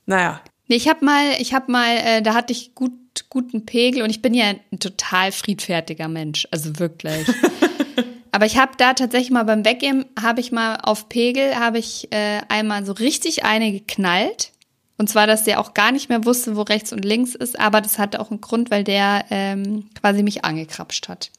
Naja. 0.07 0.41
Nee, 0.67 0.77
ich 0.77 0.89
habe 0.89 1.05
mal, 1.05 1.35
ich 1.39 1.55
habe 1.55 1.71
mal, 1.71 1.97
äh, 1.97 2.23
da 2.23 2.35
hatte 2.35 2.53
ich 2.53 2.75
gut, 2.75 2.93
guten 3.29 3.67
Pegel 3.67 4.03
und 4.03 4.11
ich 4.11 4.23
bin 4.23 4.35
ja 4.35 4.47
ein 4.47 4.79
total 4.79 5.33
friedfertiger 5.33 6.09
Mensch, 6.09 6.47
also 6.51 6.79
wirklich. 6.79 7.27
Aber 8.33 8.47
ich 8.47 8.57
habe 8.57 8.73
da 8.79 8.95
tatsächlich 8.95 9.31
mal 9.31 9.45
beim 9.45 9.65
Weggehen, 9.65 10.07
habe 10.21 10.41
ich 10.41 10.53
mal 10.53 10.77
auf 10.77 11.11
Pegel, 11.11 11.55
habe 11.57 11.79
ich 11.79 12.11
äh, 12.13 12.41
einmal 12.49 12.85
so 12.87 12.93
richtig 12.93 13.45
eine 13.45 13.71
geknallt. 13.73 14.53
Und 14.97 15.09
zwar, 15.09 15.27
dass 15.27 15.45
der 15.45 15.61
auch 15.61 15.75
gar 15.75 15.93
nicht 15.93 16.09
mehr 16.09 16.25
wusste, 16.25 16.57
wo 16.57 16.63
rechts 16.63 16.93
und 16.93 17.05
links 17.05 17.35
ist, 17.35 17.59
aber 17.59 17.81
das 17.81 17.99
hatte 17.99 18.21
auch 18.21 18.31
einen 18.31 18.41
Grund, 18.41 18.71
weil 18.71 18.85
der 18.85 19.27
ähm, 19.31 19.91
quasi 20.01 20.23
mich 20.23 20.45
angekrapscht 20.45 21.09
hat. 21.09 21.31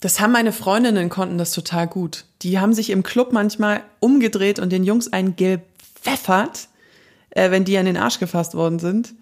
Das 0.00 0.20
haben 0.20 0.32
meine 0.32 0.52
Freundinnen 0.52 1.08
konnten 1.08 1.36
das 1.36 1.52
total 1.52 1.86
gut. 1.86 2.24
Die 2.42 2.58
haben 2.60 2.72
sich 2.72 2.90
im 2.90 3.02
Club 3.02 3.32
manchmal 3.32 3.82
umgedreht 3.98 4.58
und 4.58 4.70
den 4.70 4.84
Jungs 4.84 5.12
einen 5.12 5.36
gepfeffert, 5.36 6.68
äh, 7.30 7.50
wenn 7.50 7.64
die 7.64 7.76
an 7.76 7.86
den 7.86 7.96
Arsch 7.96 8.20
gefasst 8.20 8.54
worden 8.54 8.78
sind. 8.78 9.14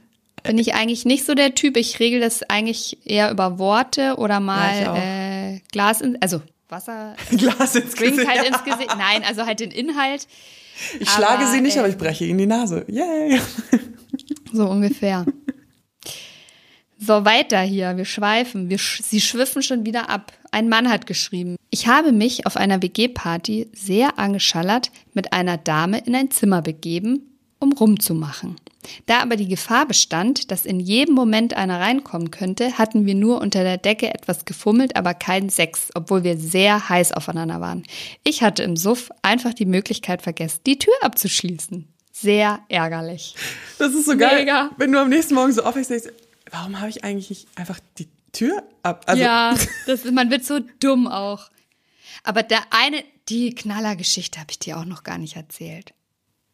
Bin 0.45 0.59
ich 0.59 0.75
eigentlich 0.75 1.05
nicht 1.05 1.25
so 1.25 1.35
der 1.35 1.55
Typ. 1.55 1.77
Ich 1.77 1.99
regel 2.01 2.21
das 2.21 2.43
eigentlich 2.45 2.99
eher 3.05 3.31
über 3.31 3.59
Worte 3.59 4.17
oder 4.17 4.41
mal 4.41 4.83
Ja, 4.83 4.97
äh, 4.97 5.61
Glas 5.73 6.01
in, 6.01 6.21
also 6.21 6.43
Wasser, 6.69 7.17
Glas 7.31 7.75
ins 7.75 7.95
Drink 7.95 8.17
Gesicht. 8.17 8.29
halt 8.29 8.49
ins 8.49 8.65
Gesicht. 8.65 8.95
Nein, 8.97 9.23
also 9.27 9.47
halt 9.47 9.61
den 9.61 9.71
Inhalt. 9.71 10.27
Ich 11.01 11.09
schlage 11.09 11.43
aber, 11.45 11.51
sie 11.53 11.61
nicht, 11.61 11.77
äh, 11.77 11.81
aber 11.81 11.89
ich 11.89 11.97
breche 11.99 12.25
ihnen 12.25 12.39
die 12.39 12.47
Nase. 12.47 12.85
Yay. 12.89 13.41
So 14.53 14.69
ungefähr. 14.69 15.25
So, 16.99 17.25
weiter 17.25 17.61
hier. 17.61 17.97
Wir 17.97 18.05
schweifen. 18.05 18.71
Wir 18.71 18.79
sch 18.79 19.03
sie 19.03 19.21
schwiffen 19.21 19.63
schon 19.63 19.85
wieder 19.85 20.09
ab. 20.09 20.33
Ein 20.53 20.69
Mann 20.69 20.89
hat 20.89 21.07
geschrieben. 21.07 21.57
Ich 21.71 21.87
habe 21.87 22.13
mich 22.13 22.47
auf 22.47 22.57
einer 22.57 22.83
WG-Party 22.83 23.69
sehr 23.73 24.19
angeschallert 24.19 24.91
mit 25.13 25.33
einer 25.33 25.57
Dame 25.59 25.99
in 25.99 26.15
ein 26.15 26.31
Zimmer 26.31 26.63
begeben, 26.63 27.37
um 27.59 27.73
rumzumachen. 27.73 28.57
Da 29.07 29.21
aber 29.21 29.37
die 29.37 29.49
Gefahr 29.49 29.87
bestand, 29.87 30.51
dass 30.51 30.65
in 30.65 30.81
jedem 30.81 31.15
Moment 31.15 31.55
einer 31.55 31.81
reinkommen 31.81 32.31
könnte, 32.31 32.79
hatten 32.79 33.07
wir 33.07 33.15
nur 33.15 33.41
unter 33.41 33.63
der 33.63 33.79
Decke 33.79 34.13
etwas 34.13 34.45
gefummelt, 34.45 34.97
aber 34.97 35.15
keinen 35.15 35.51
Sex, 35.51 35.91
obwohl 35.95 36.25
wir 36.25 36.39
sehr 36.39 36.89
heiß 36.89 37.13
aufeinander 37.13 37.61
waren. 37.61 37.85
Ich 38.23 38.43
hatte 38.43 38.63
im 38.63 38.77
Suff 38.77 39.11
einfach 39.23 39.55
die 39.55 39.67
Möglichkeit 39.67 40.23
vergessen, 40.23 40.61
die 40.67 40.79
Tür 40.79 40.95
abzuschließen. 41.03 41.89
Sehr 42.13 42.61
ärgerlich. 42.69 43.35
Das 43.79 43.93
ist 43.93 44.07
so 44.07 44.17
geil, 44.17 44.41
Mega. 44.41 44.71
wenn 44.77 44.93
du 44.93 45.01
am 45.01 45.09
nächsten 45.09 45.35
Morgen 45.35 45.53
so 45.53 45.65
aufwächst, 45.65 45.91
denkst, 45.91 46.09
warum 46.51 46.79
habe 46.79 46.89
ich 46.89 47.03
eigentlich 47.03 47.31
nicht 47.31 47.49
einfach 47.57 47.81
die 47.99 48.09
Tür 48.33 48.63
ab? 48.83 49.05
Also, 49.07 49.23
ja, 49.23 49.55
das 49.87 50.05
ist, 50.05 50.13
man 50.13 50.31
wird 50.31 50.45
so 50.45 50.61
dumm 50.79 51.09
auch. 51.09 51.51
Aber 52.23 52.43
der 52.43 52.61
eine, 52.71 53.03
die 53.29 53.55
Knallergeschichte 53.55 54.39
habe 54.39 54.51
ich 54.51 54.59
dir 54.59 54.79
auch 54.79 54.85
noch 54.85 55.03
gar 55.03 55.19
nicht 55.19 55.37
erzählt. 55.37 55.93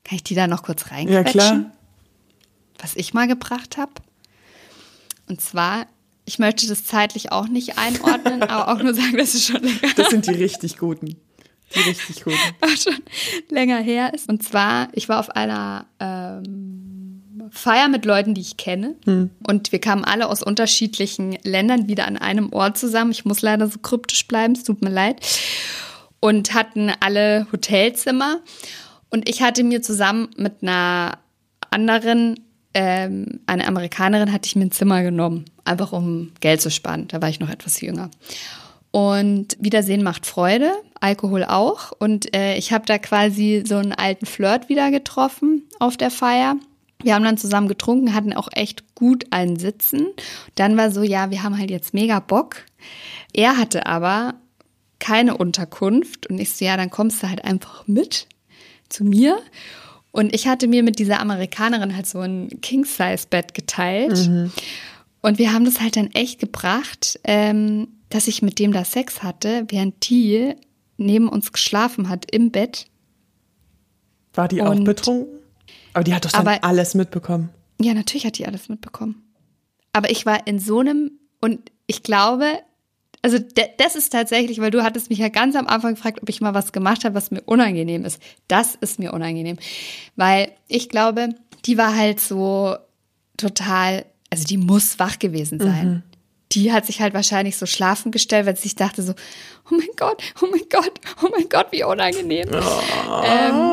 Kann 0.04 0.16
ich 0.16 0.24
die 0.24 0.34
da 0.34 0.46
noch 0.46 0.62
kurz 0.62 0.84
ja 0.88 0.96
reinquetschen? 0.96 1.32
klar. 1.32 1.72
Was 2.82 2.96
ich 2.96 3.14
mal 3.14 3.26
gebracht 3.26 3.76
habe. 3.76 3.92
Und 5.28 5.40
zwar, 5.40 5.86
ich 6.24 6.38
möchte 6.38 6.66
das 6.66 6.84
zeitlich 6.84 7.32
auch 7.32 7.48
nicht 7.48 7.78
einordnen, 7.78 8.42
aber 8.48 8.72
auch 8.72 8.82
nur 8.82 8.94
sagen, 8.94 9.16
dass 9.16 9.34
es 9.34 9.46
schon 9.46 9.62
länger, 9.62 9.94
Das 9.96 10.10
sind 10.10 10.26
die 10.26 10.34
richtig 10.34 10.78
guten. 10.78 11.16
Die 11.74 11.80
richtig 11.80 12.24
guten. 12.24 12.36
schon 12.76 12.96
länger 13.48 13.78
her 13.78 14.12
ist. 14.12 14.28
Und 14.28 14.42
zwar, 14.42 14.88
ich 14.92 15.08
war 15.08 15.20
auf 15.20 15.30
einer 15.30 15.86
ähm, 16.00 17.22
Feier 17.50 17.88
mit 17.88 18.04
Leuten, 18.04 18.34
die 18.34 18.40
ich 18.40 18.56
kenne. 18.56 18.96
Und 19.46 19.72
wir 19.72 19.80
kamen 19.80 20.04
alle 20.04 20.28
aus 20.28 20.42
unterschiedlichen 20.42 21.38
Ländern 21.42 21.88
wieder 21.88 22.06
an 22.06 22.16
einem 22.16 22.52
Ort 22.52 22.78
zusammen. 22.78 23.12
Ich 23.12 23.24
muss 23.24 23.42
leider 23.42 23.68
so 23.68 23.78
kryptisch 23.78 24.26
bleiben, 24.26 24.54
es 24.54 24.64
tut 24.64 24.82
mir 24.82 24.90
leid. 24.90 25.20
Und 26.20 26.54
hatten 26.54 26.92
alle 27.00 27.46
Hotelzimmer. 27.52 28.40
Und 29.10 29.28
ich 29.28 29.42
hatte 29.42 29.64
mir 29.64 29.82
zusammen 29.82 30.28
mit 30.36 30.62
einer 30.62 31.18
anderen, 31.70 32.40
ähm, 32.74 33.40
eine 33.46 33.66
Amerikanerin, 33.66 34.32
hatte 34.32 34.46
ich 34.46 34.56
mir 34.56 34.64
ein 34.64 34.70
Zimmer 34.70 35.02
genommen. 35.02 35.44
Einfach 35.64 35.92
um 35.92 36.32
Geld 36.40 36.60
zu 36.60 36.70
sparen. 36.70 37.08
Da 37.08 37.20
war 37.20 37.28
ich 37.28 37.40
noch 37.40 37.50
etwas 37.50 37.80
jünger. 37.80 38.10
Und 38.92 39.56
Wiedersehen 39.60 40.02
macht 40.02 40.26
Freude, 40.26 40.72
Alkohol 41.00 41.44
auch. 41.44 41.92
Und 41.98 42.34
äh, 42.34 42.56
ich 42.56 42.72
habe 42.72 42.86
da 42.86 42.98
quasi 42.98 43.62
so 43.66 43.76
einen 43.76 43.92
alten 43.92 44.26
Flirt 44.26 44.68
wieder 44.68 44.90
getroffen 44.90 45.64
auf 45.78 45.96
der 45.96 46.10
Feier. 46.10 46.56
Wir 47.02 47.14
haben 47.14 47.24
dann 47.24 47.38
zusammen 47.38 47.68
getrunken, 47.68 48.14
hatten 48.14 48.32
auch 48.32 48.48
echt 48.52 48.94
gut 48.94 49.26
einen 49.30 49.58
Sitzen. 49.58 50.08
Dann 50.54 50.76
war 50.76 50.90
so, 50.90 51.02
ja, 51.02 51.30
wir 51.30 51.42
haben 51.42 51.56
halt 51.56 51.70
jetzt 51.70 51.94
mega 51.94 52.20
Bock. 52.20 52.64
Er 53.32 53.56
hatte 53.56 53.86
aber 53.86 54.34
keine 54.98 55.36
Unterkunft 55.36 56.26
und 56.26 56.38
ich 56.38 56.52
so, 56.52 56.64
ja, 56.64 56.76
dann 56.76 56.90
kommst 56.90 57.22
du 57.22 57.28
halt 57.28 57.44
einfach 57.44 57.86
mit 57.86 58.26
zu 58.88 59.04
mir. 59.04 59.38
Und 60.12 60.34
ich 60.34 60.48
hatte 60.48 60.66
mir 60.66 60.82
mit 60.82 60.98
dieser 60.98 61.20
Amerikanerin 61.20 61.94
halt 61.94 62.06
so 62.06 62.18
ein 62.20 62.48
King-Size-Bett 62.60 63.54
geteilt. 63.54 64.28
Und 65.22 65.38
wir 65.38 65.52
haben 65.52 65.64
das 65.64 65.80
halt 65.80 65.96
dann 65.96 66.08
echt 66.12 66.40
gebracht, 66.40 67.20
ähm, 67.24 67.88
dass 68.08 68.26
ich 68.26 68.42
mit 68.42 68.58
dem 68.58 68.72
da 68.72 68.84
Sex 68.84 69.22
hatte, 69.22 69.64
während 69.68 70.08
die 70.10 70.54
neben 70.96 71.28
uns 71.28 71.52
geschlafen 71.52 72.08
hat 72.08 72.30
im 72.30 72.50
Bett. 72.50 72.86
War 74.34 74.48
die 74.48 74.62
auch 74.62 74.70
Und- 74.70 74.84
betrunken? 74.84 75.38
Aber 75.92 76.04
die 76.04 76.14
hat 76.14 76.24
doch 76.24 76.32
dann 76.32 76.46
Aber- 76.46 76.64
alles 76.64 76.94
mitbekommen. 76.94 77.50
Ja, 77.80 77.94
natürlich 77.94 78.26
hat 78.26 78.38
die 78.38 78.46
alles 78.46 78.68
mitbekommen. 78.68 79.22
Aber 79.92 80.10
ich 80.10 80.26
war 80.26 80.46
in 80.46 80.58
so 80.58 80.80
einem, 80.80 81.12
und 81.40 81.70
ich 81.86 82.02
glaube, 82.02 82.44
also 83.22 83.38
das 83.78 83.96
ist 83.96 84.10
tatsächlich, 84.10 84.60
weil 84.60 84.70
du 84.70 84.82
hattest 84.82 85.10
mich 85.10 85.18
ja 85.18 85.28
ganz 85.28 85.54
am 85.54 85.66
Anfang 85.66 85.94
gefragt, 85.94 86.22
ob 86.22 86.28
ich 86.28 86.40
mal 86.40 86.54
was 86.54 86.72
gemacht 86.72 87.04
habe, 87.04 87.14
was 87.14 87.30
mir 87.30 87.42
unangenehm 87.42 88.04
ist. 88.04 88.20
Das 88.48 88.74
ist 88.76 88.98
mir 88.98 89.12
unangenehm. 89.12 89.58
Weil 90.16 90.52
ich 90.68 90.88
glaube, 90.88 91.28
die 91.66 91.76
war 91.76 91.94
halt 91.94 92.18
so 92.20 92.76
total, 93.36 94.06
also 94.30 94.44
die 94.44 94.56
muss 94.56 94.98
wach 94.98 95.18
gewesen 95.18 95.60
sein. 95.60 96.02
Die 96.52 96.72
hat 96.72 96.86
sich 96.86 97.00
halt 97.00 97.14
wahrscheinlich 97.14 97.56
so 97.58 97.66
schlafen 97.66 98.10
gestellt, 98.10 98.46
weil 98.46 98.56
sie 98.56 98.62
sich 98.62 98.74
dachte 98.74 99.02
so, 99.02 99.12
oh 99.70 99.74
mein 99.74 99.88
Gott, 99.96 100.22
oh 100.42 100.46
mein 100.50 100.68
Gott, 100.70 100.98
oh 101.22 101.28
mein 101.30 101.48
Gott, 101.48 101.68
wie 101.70 101.84
unangenehm. 101.84 102.48
Ähm, 102.52 103.70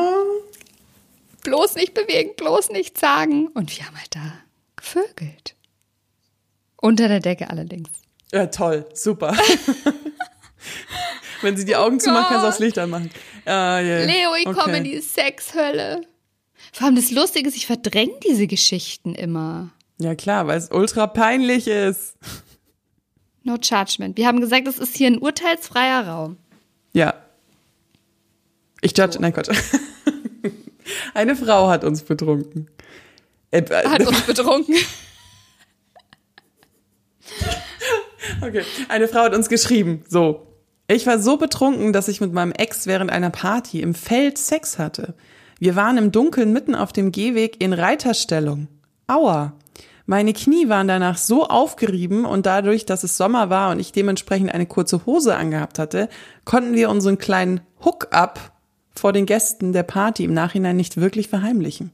bloß 1.42 1.74
nicht 1.74 1.94
bewegen, 1.94 2.32
bloß 2.36 2.68
nichts 2.70 3.00
sagen. 3.00 3.48
Und 3.48 3.76
wir 3.76 3.86
haben 3.86 3.96
halt 3.96 4.14
da 4.14 4.34
gevögelt. 4.76 5.56
Unter 6.76 7.08
der 7.08 7.20
Decke 7.20 7.50
allerdings. 7.50 7.88
Ja, 8.32 8.46
toll, 8.46 8.86
super. 8.94 9.36
Wenn 11.40 11.56
sie 11.56 11.64
die 11.64 11.76
Augen 11.76 12.00
zumacht, 12.00 12.28
kannst 12.28 12.44
du 12.44 12.48
das 12.48 12.58
Licht 12.58 12.78
anmachen. 12.78 13.10
Ah, 13.44 13.80
yeah. 13.80 14.04
Leo, 14.04 14.34
ich 14.38 14.46
okay. 14.46 14.60
komme 14.60 14.78
in 14.78 14.84
die 14.84 15.00
Sexhölle. 15.00 16.02
Vor 16.72 16.86
allem 16.86 16.96
das 16.96 17.10
Lustige 17.10 17.48
ist, 17.48 17.56
ich 17.56 17.66
verdränge 17.66 18.14
diese 18.28 18.46
Geschichten 18.46 19.14
immer. 19.14 19.70
Ja 19.98 20.14
klar, 20.14 20.46
weil 20.46 20.58
es 20.58 20.70
ultra 20.70 21.06
peinlich 21.06 21.68
ist. 21.68 22.14
No 23.44 23.56
judgment. 23.56 24.16
Wir 24.16 24.26
haben 24.26 24.40
gesagt, 24.40 24.66
es 24.66 24.78
ist 24.78 24.96
hier 24.96 25.06
ein 25.06 25.18
urteilsfreier 25.18 26.06
Raum. 26.06 26.36
Ja. 26.92 27.14
Ich 28.80 28.96
judge, 28.96 29.18
nein 29.20 29.32
Gott. 29.32 29.48
Eine 31.14 31.36
Frau 31.36 31.68
hat 31.68 31.84
uns 31.84 32.02
betrunken. 32.02 32.68
Äh, 33.50 33.60
äh, 33.60 33.88
Hat 33.88 34.06
uns 34.06 34.20
betrunken. 34.22 34.74
Okay. 38.40 38.62
Eine 38.88 39.08
Frau 39.08 39.20
hat 39.20 39.34
uns 39.34 39.48
geschrieben, 39.48 40.04
so. 40.08 40.46
Ich 40.88 41.06
war 41.06 41.18
so 41.18 41.36
betrunken, 41.36 41.92
dass 41.92 42.08
ich 42.08 42.20
mit 42.20 42.32
meinem 42.32 42.52
Ex 42.52 42.86
während 42.86 43.10
einer 43.10 43.30
Party 43.30 43.82
im 43.82 43.94
Feld 43.94 44.38
Sex 44.38 44.78
hatte. 44.78 45.14
Wir 45.58 45.76
waren 45.76 45.98
im 45.98 46.12
Dunkeln 46.12 46.52
mitten 46.52 46.74
auf 46.74 46.92
dem 46.92 47.12
Gehweg 47.12 47.62
in 47.62 47.72
Reiterstellung. 47.72 48.68
Aua. 49.06 49.52
Meine 50.06 50.32
Knie 50.32 50.70
waren 50.70 50.88
danach 50.88 51.18
so 51.18 51.46
aufgerieben 51.46 52.24
und 52.24 52.46
dadurch, 52.46 52.86
dass 52.86 53.04
es 53.04 53.18
Sommer 53.18 53.50
war 53.50 53.70
und 53.70 53.78
ich 53.78 53.92
dementsprechend 53.92 54.54
eine 54.54 54.64
kurze 54.64 55.04
Hose 55.04 55.36
angehabt 55.36 55.78
hatte, 55.78 56.08
konnten 56.46 56.72
wir 56.74 56.88
unseren 56.88 57.18
kleinen 57.18 57.60
Hook-up 57.84 58.52
vor 58.94 59.12
den 59.12 59.26
Gästen 59.26 59.74
der 59.74 59.82
Party 59.82 60.24
im 60.24 60.32
Nachhinein 60.32 60.76
nicht 60.76 60.96
wirklich 60.96 61.28
verheimlichen. 61.28 61.92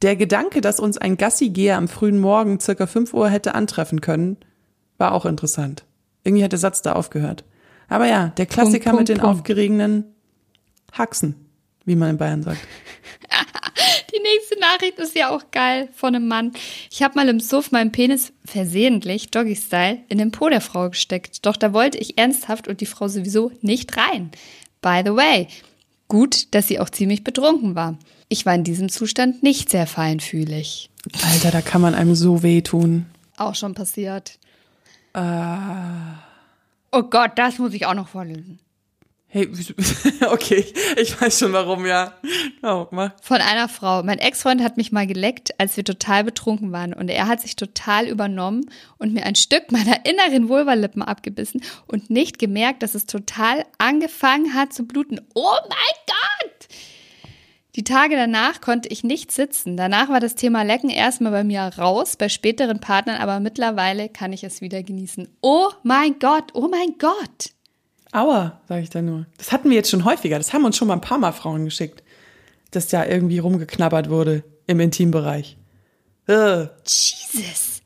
Der 0.00 0.16
Gedanke, 0.16 0.62
dass 0.62 0.80
uns 0.80 0.96
ein 0.96 1.18
Gassigeher 1.18 1.76
am 1.76 1.88
frühen 1.88 2.18
Morgen 2.18 2.58
circa 2.58 2.86
5 2.86 3.12
Uhr 3.12 3.28
hätte 3.28 3.54
antreffen 3.54 4.00
können, 4.00 4.38
war 5.00 5.12
auch 5.12 5.26
interessant. 5.26 5.84
Irgendwie 6.22 6.44
hat 6.44 6.52
der 6.52 6.58
Satz 6.58 6.82
da 6.82 6.92
aufgehört. 6.92 7.44
Aber 7.88 8.06
ja, 8.06 8.28
der 8.28 8.46
Klassiker 8.46 8.90
Punkt, 8.90 9.00
mit 9.00 9.08
den 9.08 9.18
Punkt. 9.18 9.38
aufgeregenen 9.38 10.04
Haxen, 10.92 11.34
wie 11.84 11.96
man 11.96 12.10
in 12.10 12.18
Bayern 12.18 12.42
sagt. 12.42 12.60
Die 14.12 14.22
nächste 14.22 14.58
Nachricht 14.58 14.98
ist 14.98 15.14
ja 15.14 15.30
auch 15.30 15.50
geil 15.50 15.88
von 15.94 16.14
einem 16.14 16.28
Mann. 16.28 16.52
Ich 16.90 17.02
habe 17.02 17.14
mal 17.14 17.28
im 17.28 17.40
Suff 17.40 17.70
meinen 17.70 17.92
Penis 17.92 18.32
versehentlich, 18.44 19.30
Doggy-Style, 19.30 19.98
in 20.08 20.18
den 20.18 20.32
Po 20.32 20.48
der 20.48 20.60
Frau 20.60 20.90
gesteckt. 20.90 21.46
Doch 21.46 21.56
da 21.56 21.72
wollte 21.72 21.98
ich 21.98 22.18
ernsthaft 22.18 22.68
und 22.68 22.80
die 22.80 22.86
Frau 22.86 23.08
sowieso 23.08 23.52
nicht 23.62 23.96
rein. 23.96 24.30
By 24.82 25.02
the 25.04 25.14
way, 25.14 25.46
gut, 26.08 26.54
dass 26.54 26.68
sie 26.68 26.80
auch 26.80 26.90
ziemlich 26.90 27.24
betrunken 27.24 27.74
war. 27.74 27.98
Ich 28.28 28.46
war 28.46 28.54
in 28.54 28.64
diesem 28.64 28.88
Zustand 28.88 29.42
nicht 29.42 29.70
sehr 29.70 29.86
feinfühlig. 29.86 30.90
Alter, 31.32 31.50
da 31.50 31.60
kann 31.60 31.80
man 31.80 31.94
einem 31.94 32.14
so 32.14 32.42
wehtun. 32.42 33.06
Auch 33.36 33.54
schon 33.54 33.74
passiert. 33.74 34.38
Oh 35.14 37.02
Gott, 37.02 37.32
das 37.36 37.58
muss 37.58 37.74
ich 37.74 37.86
auch 37.86 37.94
noch 37.94 38.08
vorlesen. 38.08 38.60
Hey, 39.32 39.48
okay, 40.32 40.64
ich 40.96 41.20
weiß 41.20 41.38
schon 41.38 41.52
warum, 41.52 41.86
ja. 41.86 42.14
Oh, 42.64 42.88
mach. 42.90 43.12
Von 43.22 43.36
einer 43.36 43.68
Frau. 43.68 44.02
Mein 44.02 44.18
Ex-Freund 44.18 44.60
hat 44.60 44.76
mich 44.76 44.90
mal 44.90 45.06
geleckt, 45.06 45.54
als 45.60 45.76
wir 45.76 45.84
total 45.84 46.24
betrunken 46.24 46.72
waren. 46.72 46.92
Und 46.92 47.08
er 47.08 47.28
hat 47.28 47.40
sich 47.40 47.54
total 47.54 48.08
übernommen 48.08 48.68
und 48.98 49.12
mir 49.12 49.24
ein 49.24 49.36
Stück 49.36 49.70
meiner 49.70 50.04
inneren 50.04 50.48
Vulvalippen 50.48 51.02
abgebissen 51.02 51.62
und 51.86 52.10
nicht 52.10 52.40
gemerkt, 52.40 52.82
dass 52.82 52.96
es 52.96 53.06
total 53.06 53.64
angefangen 53.78 54.52
hat 54.52 54.72
zu 54.72 54.84
bluten. 54.84 55.20
Oh 55.34 55.58
mein 55.68 55.94
Gott! 56.08 56.68
Die 57.76 57.84
Tage 57.84 58.16
danach 58.16 58.60
konnte 58.60 58.88
ich 58.88 59.04
nicht 59.04 59.30
sitzen. 59.30 59.76
Danach 59.76 60.08
war 60.08 60.18
das 60.18 60.34
Thema 60.34 60.62
Lecken 60.62 60.90
erstmal 60.90 61.30
bei 61.30 61.44
mir 61.44 61.60
raus, 61.60 62.16
bei 62.16 62.28
späteren 62.28 62.80
Partnern, 62.80 63.20
aber 63.20 63.38
mittlerweile 63.38 64.08
kann 64.08 64.32
ich 64.32 64.42
es 64.42 64.60
wieder 64.60 64.82
genießen. 64.82 65.28
Oh 65.40 65.68
mein 65.84 66.18
Gott, 66.18 66.52
oh 66.54 66.68
mein 66.68 66.96
Gott! 66.98 67.50
Aua, 68.12 68.60
sage 68.68 68.82
ich 68.82 68.90
da 68.90 69.02
nur. 69.02 69.26
Das 69.38 69.52
hatten 69.52 69.70
wir 69.70 69.76
jetzt 69.76 69.90
schon 69.90 70.04
häufiger. 70.04 70.38
Das 70.38 70.52
haben 70.52 70.64
uns 70.64 70.76
schon 70.76 70.88
mal 70.88 70.94
ein 70.94 71.00
paar 71.00 71.18
Mal 71.18 71.32
Frauen 71.32 71.64
geschickt, 71.64 72.02
dass 72.72 72.88
da 72.88 73.06
irgendwie 73.06 73.38
rumgeknabbert 73.38 74.10
wurde 74.10 74.42
im 74.66 74.80
Intimbereich. 74.80 75.56
Äh. 76.26 76.66
Jesus! 76.84 77.79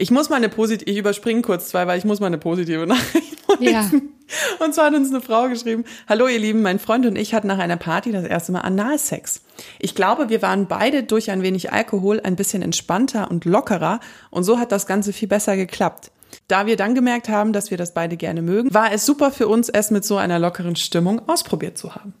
Ich 0.00 0.12
muss 0.12 0.28
mal 0.28 0.36
eine 0.36 0.48
positive, 0.48 0.88
ich 0.88 0.96
überspringe 0.96 1.42
kurz 1.42 1.70
zwei, 1.70 1.88
weil 1.88 1.98
ich 1.98 2.04
muss 2.04 2.20
mal 2.20 2.28
eine 2.28 2.38
positive 2.38 2.86
Nachricht 2.86 3.40
vorlesen. 3.46 4.12
Ja. 4.28 4.64
Und 4.64 4.72
zwar 4.72 4.86
hat 4.86 4.94
uns 4.94 5.10
eine 5.10 5.20
Frau 5.20 5.48
geschrieben, 5.48 5.84
Hallo 6.08 6.28
ihr 6.28 6.38
Lieben, 6.38 6.62
mein 6.62 6.78
Freund 6.78 7.04
und 7.04 7.16
ich 7.16 7.34
hatten 7.34 7.48
nach 7.48 7.58
einer 7.58 7.76
Party 7.76 8.12
das 8.12 8.24
erste 8.24 8.52
Mal 8.52 8.60
Analsex. 8.60 9.40
Ich 9.80 9.96
glaube, 9.96 10.28
wir 10.28 10.40
waren 10.40 10.68
beide 10.68 11.02
durch 11.02 11.32
ein 11.32 11.42
wenig 11.42 11.72
Alkohol 11.72 12.20
ein 12.20 12.36
bisschen 12.36 12.62
entspannter 12.62 13.28
und 13.28 13.44
lockerer 13.44 13.98
und 14.30 14.44
so 14.44 14.60
hat 14.60 14.70
das 14.70 14.86
Ganze 14.86 15.12
viel 15.12 15.26
besser 15.26 15.56
geklappt. 15.56 16.12
Da 16.46 16.66
wir 16.66 16.76
dann 16.76 16.94
gemerkt 16.94 17.28
haben, 17.28 17.52
dass 17.52 17.72
wir 17.72 17.76
das 17.76 17.92
beide 17.92 18.16
gerne 18.16 18.40
mögen, 18.40 18.72
war 18.72 18.92
es 18.92 19.04
super 19.04 19.32
für 19.32 19.48
uns, 19.48 19.68
es 19.68 19.90
mit 19.90 20.04
so 20.04 20.16
einer 20.16 20.38
lockeren 20.38 20.76
Stimmung 20.76 21.28
ausprobiert 21.28 21.76
zu 21.76 21.96
haben. 21.96 22.14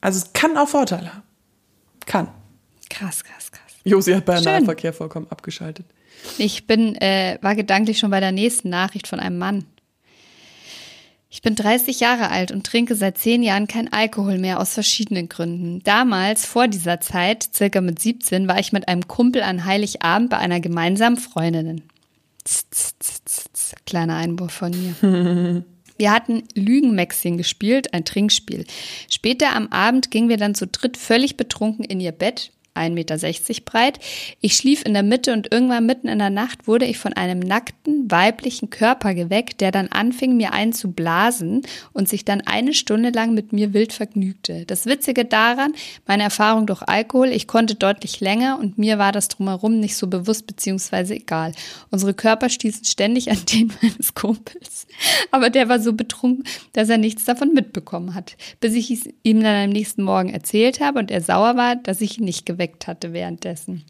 Also 0.00 0.18
es 0.18 0.32
kann 0.34 0.56
auch 0.56 0.68
Vorteile 0.68 1.12
haben. 1.12 1.22
Kann. 2.06 2.28
Krass, 2.88 3.24
krass, 3.24 3.50
krass. 3.50 3.72
Josi 3.82 4.12
hat 4.12 4.24
bei 4.24 4.36
Schön. 4.36 4.46
Analverkehr 4.46 4.92
vollkommen 4.92 5.26
abgeschaltet. 5.30 5.86
Ich 6.38 6.66
bin, 6.66 6.94
äh, 6.96 7.38
war 7.40 7.54
gedanklich 7.54 7.98
schon 7.98 8.10
bei 8.10 8.20
der 8.20 8.32
nächsten 8.32 8.68
Nachricht 8.68 9.06
von 9.06 9.20
einem 9.20 9.38
Mann. 9.38 9.64
Ich 11.34 11.40
bin 11.40 11.54
30 11.54 11.98
Jahre 12.00 12.28
alt 12.28 12.52
und 12.52 12.66
trinke 12.66 12.94
seit 12.94 13.16
zehn 13.16 13.42
Jahren 13.42 13.66
kein 13.66 13.90
Alkohol 13.90 14.36
mehr 14.36 14.60
aus 14.60 14.74
verschiedenen 14.74 15.30
Gründen. 15.30 15.82
Damals, 15.82 16.44
vor 16.44 16.68
dieser 16.68 17.00
Zeit, 17.00 17.48
circa 17.54 17.80
mit 17.80 17.98
17, 17.98 18.48
war 18.48 18.58
ich 18.58 18.72
mit 18.72 18.86
einem 18.86 19.08
Kumpel 19.08 19.42
an 19.42 19.64
Heiligabend 19.64 20.28
bei 20.28 20.36
einer 20.36 20.60
gemeinsamen 20.60 21.16
Freundin. 21.16 21.84
Tz, 22.44 22.66
tz, 22.98 23.24
tz. 23.24 23.74
Kleiner 23.86 24.16
Einwurf 24.16 24.52
von 24.52 24.72
mir. 24.72 25.64
Wir 25.96 26.10
hatten 26.10 26.42
Lügenmäxchen 26.54 27.36
gespielt, 27.38 27.94
ein 27.94 28.04
Trinkspiel. 28.04 28.64
Später 29.08 29.54
am 29.54 29.68
Abend 29.68 30.10
gingen 30.10 30.28
wir 30.28 30.36
dann 30.36 30.54
zu 30.54 30.66
dritt 30.66 30.96
völlig 30.96 31.36
betrunken 31.36 31.84
in 31.84 32.00
ihr 32.00 32.10
Bett, 32.10 32.50
1,60 32.74 32.90
Meter 32.90 33.62
breit. 33.64 33.98
Ich 34.40 34.56
schlief 34.56 34.84
in 34.84 34.94
der 34.94 35.02
Mitte 35.02 35.32
und 35.32 35.52
irgendwann 35.52 35.86
mitten 35.86 36.08
in 36.08 36.18
der 36.18 36.30
Nacht 36.30 36.66
wurde 36.66 36.86
ich 36.86 36.98
von 36.98 37.12
einem 37.12 37.38
nackten 37.38 38.10
weiblichen 38.10 38.70
Körper 38.70 39.14
geweckt, 39.14 39.60
der 39.60 39.70
dann 39.70 39.88
anfing, 39.88 40.36
mir 40.36 40.52
einen 40.52 40.72
zu 40.72 40.92
blasen 40.92 41.62
und 41.92 42.08
sich 42.08 42.24
dann 42.24 42.40
eine 42.40 42.74
Stunde 42.74 43.10
lang 43.10 43.34
mit 43.34 43.52
mir 43.52 43.72
wild 43.74 43.92
vergnügte. 43.92 44.64
Das 44.66 44.86
Witzige 44.86 45.24
daran, 45.24 45.74
meine 46.06 46.22
Erfahrung 46.22 46.66
durch 46.66 46.82
Alkohol, 46.82 47.28
ich 47.28 47.46
konnte 47.46 47.74
deutlich 47.74 48.20
länger 48.20 48.58
und 48.58 48.78
mir 48.78 48.98
war 48.98 49.12
das 49.12 49.28
drumherum 49.28 49.78
nicht 49.78 49.96
so 49.96 50.06
bewusst 50.06 50.46
beziehungsweise 50.46 51.14
egal. 51.14 51.52
Unsere 51.90 52.14
Körper 52.14 52.48
stießen 52.48 52.84
ständig 52.84 53.30
an 53.30 53.38
den 53.52 53.72
meines 53.82 54.14
Kumpels. 54.14 54.86
Aber 55.30 55.50
der 55.50 55.68
war 55.68 55.80
so 55.80 55.92
betrunken, 55.92 56.44
dass 56.72 56.88
er 56.88 56.98
nichts 56.98 57.24
davon 57.24 57.52
mitbekommen 57.52 58.14
hat, 58.14 58.36
bis 58.60 58.74
ich 58.74 58.90
es 58.90 59.08
ihm 59.22 59.42
dann 59.42 59.64
am 59.64 59.70
nächsten 59.70 60.02
Morgen 60.02 60.30
erzählt 60.30 60.80
habe 60.80 60.98
und 60.98 61.10
er 61.10 61.20
sauer 61.20 61.56
war, 61.56 61.76
dass 61.76 62.00
ich 62.00 62.18
ihn 62.18 62.24
nicht 62.24 62.46
geweckt 62.46 62.61
hatte 62.86 63.12
währenddessen. 63.12 63.84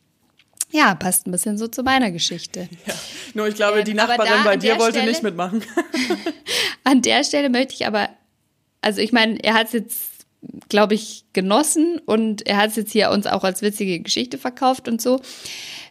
Ja, 0.70 0.94
passt 0.94 1.26
ein 1.26 1.32
bisschen 1.32 1.58
so 1.58 1.68
zu 1.68 1.82
meiner 1.82 2.10
Geschichte. 2.10 2.68
Ja. 2.86 2.94
Nur 3.34 3.46
ich 3.48 3.54
glaube, 3.56 3.80
Ähm, 3.80 3.84
die 3.84 3.94
Nachbarin 3.94 4.42
bei 4.44 4.56
dir 4.56 4.78
wollte 4.78 4.98
Stelle- 4.98 5.10
nicht 5.10 5.22
mitmachen. 5.22 5.62
An 6.84 7.02
der 7.02 7.24
Stelle 7.24 7.50
möchte 7.50 7.74
ich 7.74 7.86
aber, 7.86 8.08
also 8.80 9.00
ich 9.00 9.12
meine, 9.12 9.42
er 9.44 9.54
hat 9.54 9.66
es 9.66 9.72
jetzt, 9.72 9.98
glaube 10.68 10.94
ich, 10.94 11.24
genossen 11.32 11.98
und 12.06 12.46
er 12.46 12.56
hat 12.56 12.70
es 12.70 12.76
jetzt 12.76 12.92
hier 12.92 13.10
uns 13.10 13.26
auch 13.26 13.44
als 13.44 13.62
witzige 13.62 14.00
Geschichte 14.00 14.38
verkauft 14.38 14.88
und 14.88 15.00
so, 15.02 15.20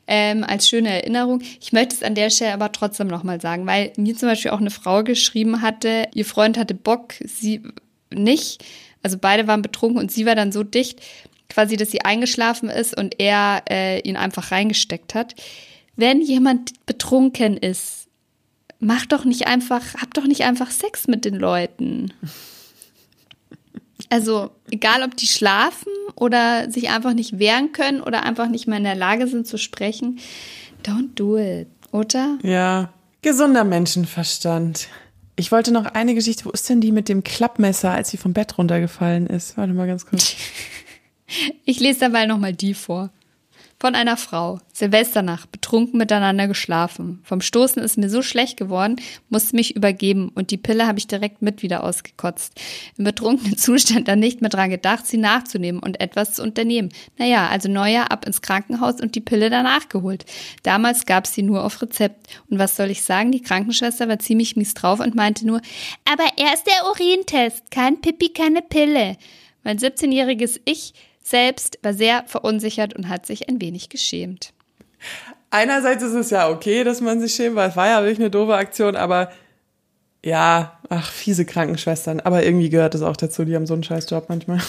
ähm, 0.07 0.43
als 0.43 0.67
schöne 0.67 0.89
Erinnerung. 0.89 1.41
Ich 1.61 1.71
möchte 1.73 1.95
es 1.95 2.03
an 2.03 2.15
der 2.15 2.29
Stelle 2.31 2.53
aber 2.53 2.71
trotzdem 2.71 3.07
nochmal 3.07 3.39
sagen, 3.39 3.65
weil 3.67 3.93
mir 3.97 4.15
zum 4.17 4.29
Beispiel 4.29 4.51
auch 4.51 4.59
eine 4.59 4.71
Frau 4.71 5.03
geschrieben 5.03 5.61
hatte, 5.61 6.07
ihr 6.13 6.25
Freund 6.25 6.57
hatte 6.57 6.73
Bock, 6.73 7.13
sie 7.23 7.61
nicht. 8.13 8.63
Also 9.03 9.17
beide 9.19 9.47
waren 9.47 9.61
betrunken 9.61 9.99
und 9.99 10.11
sie 10.11 10.25
war 10.25 10.35
dann 10.35 10.51
so 10.51 10.63
dicht, 10.63 11.01
quasi, 11.51 11.77
dass 11.77 11.91
sie 11.91 12.01
eingeschlafen 12.01 12.69
ist 12.69 12.97
und 12.97 13.19
er 13.19 13.63
äh, 13.69 13.99
ihn 14.01 14.17
einfach 14.17 14.51
reingesteckt 14.51 15.13
hat. 15.13 15.35
Wenn 15.95 16.21
jemand 16.21 16.85
betrunken 16.85 17.57
ist, 17.57 18.07
mach 18.79 19.05
doch 19.05 19.25
nicht 19.25 19.47
einfach, 19.47 19.93
hab 19.95 20.13
doch 20.13 20.25
nicht 20.25 20.41
einfach 20.41 20.71
Sex 20.71 21.07
mit 21.07 21.25
den 21.25 21.35
Leuten. 21.35 22.13
Also, 24.09 24.51
egal 24.71 25.03
ob 25.03 25.15
die 25.15 25.27
schlafen 25.27 25.91
oder 26.15 26.69
sich 26.71 26.89
einfach 26.89 27.13
nicht 27.13 27.37
wehren 27.37 27.71
können 27.71 28.01
oder 28.01 28.23
einfach 28.23 28.47
nicht 28.47 28.67
mehr 28.67 28.77
in 28.77 28.83
der 28.83 28.95
Lage 28.95 29.27
sind 29.27 29.47
zu 29.47 29.57
sprechen, 29.57 30.19
don't 30.83 31.13
do 31.15 31.37
it, 31.37 31.67
oder? 31.91 32.39
Ja, 32.41 32.91
gesunder 33.21 33.63
Menschenverstand. 33.63 34.87
Ich 35.35 35.51
wollte 35.51 35.71
noch 35.71 35.85
eine 35.85 36.13
Geschichte. 36.13 36.45
Wo 36.45 36.49
ist 36.49 36.67
denn 36.69 36.81
die 36.81 36.91
mit 36.91 37.09
dem 37.09 37.23
Klappmesser, 37.23 37.91
als 37.91 38.09
sie 38.09 38.17
vom 38.17 38.33
Bett 38.33 38.57
runtergefallen 38.57 39.27
ist? 39.27 39.57
Warte 39.57 39.73
mal 39.73 39.87
ganz 39.87 40.05
kurz. 40.05 40.35
Ich 41.65 41.79
lese 41.79 42.01
dabei 42.01 42.25
nochmal 42.25 42.53
die 42.53 42.73
vor. 42.73 43.11
Von 43.81 43.95
einer 43.95 44.15
Frau. 44.15 44.59
Silvesternacht, 44.73 45.51
betrunken 45.51 45.97
miteinander 45.97 46.47
geschlafen. 46.47 47.19
Vom 47.23 47.41
Stoßen 47.41 47.81
ist 47.81 47.97
mir 47.97 48.11
so 48.11 48.21
schlecht 48.21 48.55
geworden, 48.55 48.97
musste 49.29 49.55
mich 49.55 49.75
übergeben 49.75 50.29
und 50.35 50.51
die 50.51 50.57
Pille 50.57 50.85
habe 50.85 50.99
ich 50.99 51.07
direkt 51.07 51.41
mit 51.41 51.63
wieder 51.63 51.83
ausgekotzt. 51.83 52.61
Im 52.99 53.05
betrunkenen 53.05 53.57
Zustand 53.57 54.07
dann 54.07 54.19
nicht 54.19 54.39
mehr 54.39 54.51
dran 54.51 54.69
gedacht, 54.69 55.07
sie 55.07 55.17
nachzunehmen 55.17 55.81
und 55.81 55.99
etwas 55.99 56.33
zu 56.33 56.43
unternehmen. 56.43 56.89
Naja, 57.17 57.47
also 57.47 57.69
Neujahr 57.69 58.11
ab 58.11 58.27
ins 58.27 58.43
Krankenhaus 58.43 59.01
und 59.01 59.15
die 59.15 59.19
Pille 59.19 59.49
danach 59.49 59.89
geholt. 59.89 60.25
Damals 60.61 61.07
gab 61.07 61.25
es 61.25 61.33
sie 61.33 61.41
nur 61.41 61.63
auf 61.63 61.81
Rezept. 61.81 62.27
Und 62.51 62.59
was 62.59 62.75
soll 62.75 62.91
ich 62.91 63.01
sagen, 63.01 63.31
die 63.31 63.41
Krankenschwester 63.41 64.07
war 64.07 64.19
ziemlich 64.19 64.55
mies 64.55 64.75
drauf 64.75 64.99
und 64.99 65.15
meinte 65.15 65.47
nur, 65.47 65.59
aber 66.05 66.25
erst 66.37 66.67
der 66.67 66.87
Urintest, 66.87 67.71
kein 67.71 67.99
Pipi, 67.99 68.29
keine 68.29 68.61
Pille. 68.61 69.17
Mein 69.63 69.79
17-jähriges 69.79 70.59
Ich 70.65 70.93
selbst 71.31 71.79
war 71.81 71.93
sehr 71.93 72.23
verunsichert 72.27 72.93
und 72.93 73.09
hat 73.09 73.25
sich 73.25 73.49
ein 73.49 73.59
wenig 73.59 73.89
geschämt. 73.89 74.53
Einerseits 75.49 76.03
ist 76.03 76.13
es 76.13 76.29
ja 76.29 76.49
okay, 76.49 76.83
dass 76.83 77.01
man 77.01 77.19
sich 77.19 77.33
schämt, 77.33 77.55
weil 77.55 77.69
es 77.69 77.75
war 77.75 77.87
ja 77.87 78.01
wirklich 78.01 78.19
eine 78.19 78.29
doofe 78.29 78.55
Aktion, 78.55 78.95
aber 78.95 79.31
ja, 80.23 80.79
ach, 80.89 81.11
fiese 81.11 81.45
Krankenschwestern. 81.45 82.19
Aber 82.19 82.43
irgendwie 82.43 82.69
gehört 82.69 82.93
es 82.93 83.01
auch 83.01 83.17
dazu, 83.17 83.43
die 83.43 83.55
haben 83.55 83.65
so 83.65 83.73
einen 83.73 83.83
scheiß 83.83 84.09
Job 84.09 84.25
manchmal. 84.29 84.61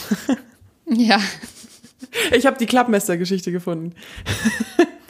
Ja. 0.86 1.20
Ich 2.32 2.44
habe 2.44 2.58
die 2.58 2.66
Klappmesser-Geschichte 2.66 3.52
gefunden. 3.52 3.94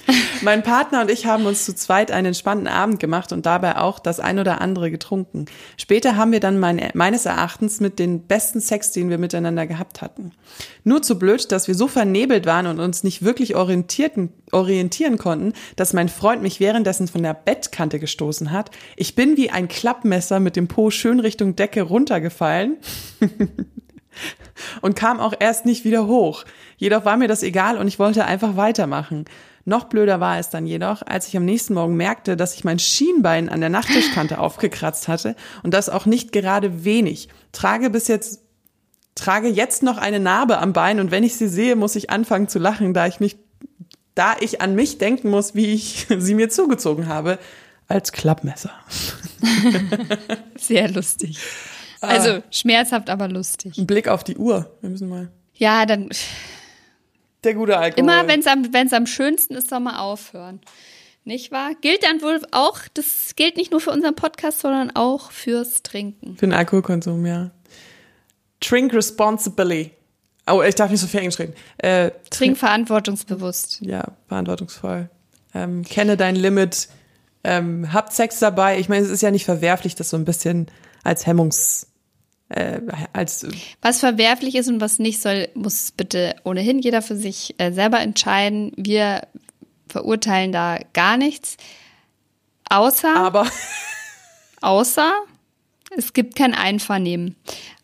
mein 0.43 0.62
Partner 0.62 1.03
und 1.03 1.11
ich 1.11 1.26
haben 1.26 1.47
uns 1.47 1.64
zu 1.64 1.74
zweit 1.74 2.11
einen 2.11 2.28
entspannten 2.28 2.66
Abend 2.66 2.99
gemacht 3.01 3.32
und 3.32 3.47
dabei 3.47 3.76
auch 3.76 3.99
das 3.99 4.20
ein 4.20 4.38
oder 4.38 4.61
andere 4.61 4.90
getrunken. 4.90 5.47
Später 5.76 6.16
haben 6.16 6.32
wir 6.32 6.40
dann 6.40 6.59
mein, 6.59 6.90
meines 6.95 7.26
Erachtens 7.26 7.80
mit 7.80 7.99
den 7.99 8.26
besten 8.26 8.61
Sex, 8.61 8.93
den 8.93 9.11
wir 9.11 9.18
miteinander 9.18 9.66
gehabt 9.66 10.03
hatten. 10.03 10.32
Nur 10.84 11.03
zu 11.03 11.18
blöd, 11.18 11.53
dass 11.53 11.68
wir 11.68 11.74
so 11.74 11.88
vernebelt 11.88 12.47
waren 12.47 12.66
und 12.66 12.80
uns 12.80 13.05
nicht 13.05 13.22
wirklich 13.22 13.55
orientierten, 13.55 14.32
orientieren 14.51 15.18
konnten, 15.18 15.53
dass 15.76 15.93
mein 15.93 16.09
Freund 16.09 16.43
mich 16.43 16.61
währenddessen 16.61 17.09
von 17.09 17.22
der 17.22 17.34
Bettkante 17.34 17.99
gestoßen 17.99 18.51
hat. 18.51 18.70
Ich 18.97 19.14
bin 19.14 19.36
wie 19.36 19.51
ein 19.51 19.68
Klappmesser 19.68 20.40
mit 20.40 20.57
dem 20.57 20.68
Po 20.68 20.90
schön 20.90 21.20
Richtung 21.20 21.57
Decke 21.57 21.82
runtergefallen 21.82 22.78
und 24.80 24.97
kam 24.97 25.20
auch 25.20 25.34
erst 25.38 25.66
nicht 25.66 25.84
wieder 25.84 26.07
hoch. 26.07 26.45
Jedoch 26.76 27.05
war 27.05 27.16
mir 27.16 27.28
das 27.28 27.43
egal 27.43 27.78
und 27.78 27.88
ich 27.88 27.99
wollte 27.99 28.24
einfach 28.24 28.57
weitermachen. 28.57 29.24
Noch 29.65 29.85
blöder 29.85 30.21
war 30.21 30.39
es 30.39 30.51
dann 30.51 30.67
jedoch, 30.67 31.03
als 31.07 31.29
ich 31.29 31.37
am 31.37 31.45
nächsten 31.45 31.75
Morgen 31.75 31.97
merkte, 31.97 32.37
dass 32.37 32.55
ich 32.55 32.65
mein 32.65 32.79
Schienbein 32.79 33.49
an 33.49 33.61
der 33.61 33.71
Nachttischkante 33.71 34.39
aufgekratzt 34.41 35.09
hatte 35.09 35.37
und 35.63 35.73
das 35.73 35.89
auch 35.89 36.07
nicht 36.07 36.33
gerade 36.33 36.85
wenig. 36.85 37.29
Trage 37.53 37.91
bis 37.91 38.09
jetzt 38.09 38.41
trage 39.15 39.49
jetzt 39.49 39.83
noch 39.83 39.99
eine 39.99 40.21
Narbe 40.21 40.59
am 40.59 40.73
Bein 40.73 40.99
und 40.99 41.11
wenn 41.11 41.23
ich 41.23 41.37
sie 41.37 41.49
sehe, 41.49 41.77
muss 41.77 41.97
ich 41.97 42.11
anfangen 42.11 42.49
zu 42.49 42.59
lachen, 42.59 42.95
da 42.95 43.07
ich 43.07 43.21
mich 43.21 43.37
da 44.15 44.37
ich 44.41 44.61
an 44.61 44.75
mich 44.75 44.99
denken 44.99 45.31
muss, 45.31 45.55
wie 45.55 45.73
ich 45.73 46.07
sie 46.19 46.35
mir 46.35 46.49
zugezogen 46.49 47.09
habe 47.09 47.39
als 47.89 48.13
Klappmesser. 48.13 48.71
Sehr 50.57 50.91
lustig. 50.91 51.39
Also 52.01 52.43
schmerzhaft, 52.51 53.11
aber 53.11 53.29
lustig. 53.29 53.79
Ein 53.79 53.87
Blick 53.87 54.09
auf 54.09 54.25
die 54.25 54.37
Uhr. 54.37 54.77
Wir 54.81 54.91
müssen 54.91 55.09
mal. 55.09 55.31
Ja, 55.55 55.87
dann 55.87 56.09
Der 57.45 57.55
gute 57.55 57.78
Alkohol. 57.78 58.03
immer, 58.03 58.28
wenn 58.28 58.40
es 58.40 58.47
am, 58.47 58.72
wenn's 58.72 58.93
am 58.93 59.07
schönsten 59.07 59.55
ist, 59.55 59.70
soll 59.70 59.80
man 59.80 59.97
aufhören. 59.97 60.61
Nicht 61.24 61.53
wahr? 61.53 61.72
Gilt 61.80 62.03
dann 62.05 62.20
wohl 62.20 62.40
auch, 62.51 62.80
das 62.95 63.34
gilt 63.36 63.57
nicht 63.57 63.70
nur 63.70 63.80
für 63.80 63.90
unseren 63.90 64.14
Podcast, 64.14 64.61
sondern 64.61 64.90
auch 64.95 65.30
fürs 65.30 65.82
Trinken. 65.82 66.36
Für 66.36 66.47
den 66.47 66.53
Alkoholkonsum, 66.53 67.24
ja. 67.26 67.51
Drink 68.61 68.93
responsibly. 68.93 69.93
Oh, 70.51 70.62
ich 70.62 70.74
darf 70.74 70.90
nicht 70.90 71.01
so 71.01 71.07
viel 71.07 71.20
Englisch 71.20 71.38
reden. 71.38 71.55
Äh, 71.78 72.11
Trink 72.30 72.59
verantwortungsbewusst. 72.59 73.80
ja, 73.82 74.05
verantwortungsvoll. 74.26 75.09
Ähm, 75.55 75.84
kenne 75.84 76.16
dein 76.16 76.34
Limit. 76.34 76.88
Ähm, 77.45 77.93
habt 77.93 78.12
Sex 78.12 78.38
dabei. 78.40 78.78
Ich 78.78 78.88
meine, 78.88 79.05
es 79.05 79.11
ist 79.11 79.22
ja 79.22 79.30
nicht 79.30 79.45
verwerflich, 79.45 79.95
das 79.95 80.11
so 80.11 80.16
ein 80.16 80.24
bisschen 80.24 80.66
als 81.05 81.26
Hemmungs, 81.26 81.88
äh, 82.57 82.80
als 83.12 83.46
Was 83.80 84.00
verwerflich 84.00 84.55
ist 84.55 84.68
und 84.68 84.80
was 84.80 84.98
nicht 84.98 85.20
soll, 85.20 85.48
muss 85.55 85.92
bitte 85.92 86.36
ohnehin 86.44 86.78
jeder 86.78 87.03
für 87.03 87.16
sich 87.16 87.55
äh, 87.59 87.72
selber 87.72 88.00
entscheiden. 88.00 88.72
Wir 88.76 89.26
verurteilen 89.88 90.53
da 90.53 90.78
gar 90.92 91.16
nichts. 91.16 91.57
Außer, 92.68 93.14
aber 93.14 93.46
außer, 94.61 95.12
es 95.96 96.12
gibt 96.12 96.36
kein 96.36 96.55
Einvernehmen. 96.55 97.36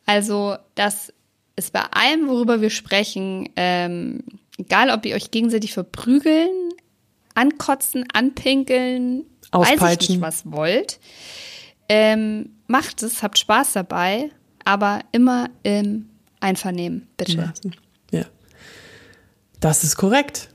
Also, 0.06 0.56
das 0.74 1.12
ist 1.56 1.72
bei 1.72 1.82
allem, 1.90 2.28
worüber 2.28 2.60
wir 2.60 2.70
sprechen, 2.70 3.50
ähm, 3.56 4.24
egal 4.56 4.90
ob 4.90 5.04
ihr 5.04 5.14
euch 5.14 5.30
gegenseitig 5.30 5.74
verprügeln, 5.74 6.70
ankotzen, 7.34 8.06
anpinkeln, 8.12 9.26
weiß 9.52 9.68
ich 9.68 9.74
Auspeitschen. 9.74 10.14
nicht, 10.16 10.22
was 10.22 10.50
wollt. 10.50 10.98
Ähm, 11.88 12.50
macht 12.66 13.02
es, 13.02 13.22
habt 13.22 13.38
Spaß 13.38 13.74
dabei, 13.74 14.30
aber 14.68 15.00
immer 15.12 15.48
im 15.62 16.10
Einvernehmen, 16.40 17.08
bitte. 17.16 17.54
Ja. 18.10 18.26
Das 19.60 19.82
ist 19.82 19.96
korrekt. 19.96 20.50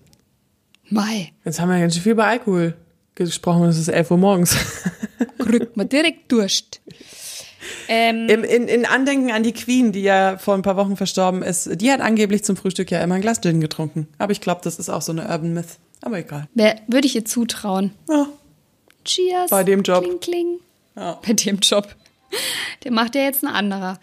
Mai, 0.87 1.33
Jetzt 1.43 1.59
haben 1.59 1.69
wir 1.69 1.79
ganz 1.79 1.95
schön 1.95 2.03
viel 2.03 2.11
über 2.11 2.27
Alkohol 2.27 2.75
gesprochen 3.15 3.63
und 3.63 3.69
es 3.69 3.79
ist 3.79 3.87
11 3.87 4.11
Uhr 4.11 4.17
morgens. 4.17 4.55
kriegt 5.39 5.75
man 5.75 5.89
direkt 5.89 6.31
Durst. 6.31 6.79
Ähm, 7.87 8.29
Im, 8.29 8.43
in, 8.43 8.67
in 8.67 8.85
Andenken 8.85 9.31
an 9.31 9.41
die 9.41 9.51
Queen, 9.51 9.91
die 9.91 10.03
ja 10.03 10.37
vor 10.37 10.53
ein 10.53 10.61
paar 10.61 10.77
Wochen 10.77 10.95
verstorben 10.95 11.41
ist, 11.41 11.81
die 11.81 11.91
hat 11.91 11.99
angeblich 11.99 12.43
zum 12.43 12.55
Frühstück 12.55 12.91
ja 12.91 13.01
immer 13.01 13.15
ein 13.15 13.21
Glas 13.21 13.41
Gin 13.41 13.61
getrunken. 13.61 14.07
Aber 14.19 14.31
ich 14.31 14.41
glaube, 14.41 14.61
das 14.63 14.77
ist 14.77 14.89
auch 14.89 15.01
so 15.01 15.11
eine 15.11 15.27
Urban 15.27 15.53
Myth. 15.53 15.79
Aber 16.01 16.19
egal. 16.19 16.47
wer 16.53 16.75
würde 16.87 17.07
ich 17.07 17.15
ihr 17.15 17.25
zutrauen? 17.25 17.91
Ja. 18.07 18.27
Cheers. 19.05 19.49
Bei 19.49 19.63
dem 19.63 19.81
Job. 19.81 20.03
Kling, 20.03 20.19
kling. 20.19 20.59
Ja. 20.95 21.19
Bei 21.25 21.33
dem 21.33 21.57
Job. 21.57 21.95
Den 22.83 22.93
macht 22.93 23.15
ja 23.15 23.21
jetzt 23.21 23.43
ein 23.43 23.53
anderer. 23.53 23.99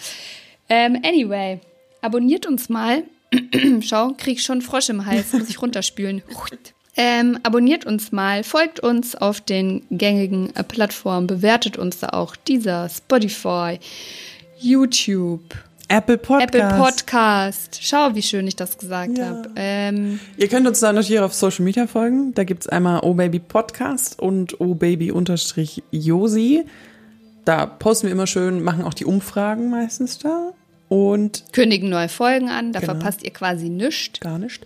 Ähm, 0.68 0.98
anyway, 1.04 1.60
abonniert 2.00 2.46
uns 2.46 2.68
mal. 2.68 3.02
Schau, 3.80 4.12
krieg 4.16 4.40
schon 4.40 4.62
Frosch 4.62 4.88
im 4.88 5.06
Hals, 5.06 5.32
muss 5.32 5.48
ich 5.48 5.60
runterspülen. 5.62 6.22
Ähm, 6.96 7.38
abonniert 7.44 7.86
uns 7.86 8.10
mal, 8.10 8.42
folgt 8.42 8.80
uns 8.80 9.14
auf 9.14 9.40
den 9.40 9.82
gängigen 9.90 10.54
äh, 10.56 10.64
Plattformen, 10.64 11.28
bewertet 11.28 11.78
uns 11.78 12.00
da 12.00 12.08
auch. 12.08 12.34
Dieser 12.34 12.88
Spotify, 12.88 13.78
YouTube, 14.58 15.40
Apple 15.88 16.18
Podcast. 16.18 16.54
Apple 16.54 16.76
Podcast. 16.78 17.78
Schau, 17.80 18.14
wie 18.14 18.22
schön 18.22 18.46
ich 18.46 18.56
das 18.56 18.76
gesagt 18.76 19.16
Ja. 19.18 19.26
habe. 19.28 19.50
Ähm, 19.56 20.20
Ihr 20.36 20.48
könnt 20.48 20.66
uns 20.66 20.80
da 20.80 20.92
natürlich 20.92 21.20
auf 21.20 21.32
Social 21.32 21.64
Media 21.64 21.86
folgen. 21.86 22.34
Da 22.34 22.44
gibt's 22.44 22.68
einmal 22.68 23.00
Oh 23.02 23.14
Baby 23.14 23.38
Podcast 23.38 24.18
und 24.18 24.60
Oh 24.60 24.74
Baby 24.74 25.12
unterstrich 25.12 25.82
Josi. 25.92 26.64
Da 27.50 27.66
posten 27.66 28.06
wir 28.06 28.12
immer 28.12 28.28
schön, 28.28 28.62
machen 28.62 28.84
auch 28.84 28.94
die 28.94 29.04
Umfragen 29.04 29.70
meistens 29.70 30.18
da. 30.20 30.52
Und 30.88 31.46
kündigen 31.52 31.90
neue 31.90 32.08
Folgen 32.08 32.48
an, 32.48 32.72
da 32.72 32.78
Genau. 32.78 32.92
verpasst 32.92 33.24
ihr 33.24 33.32
quasi 33.32 33.68
nichts. 33.68 34.20
gar 34.20 34.38
nicht. 34.38 34.64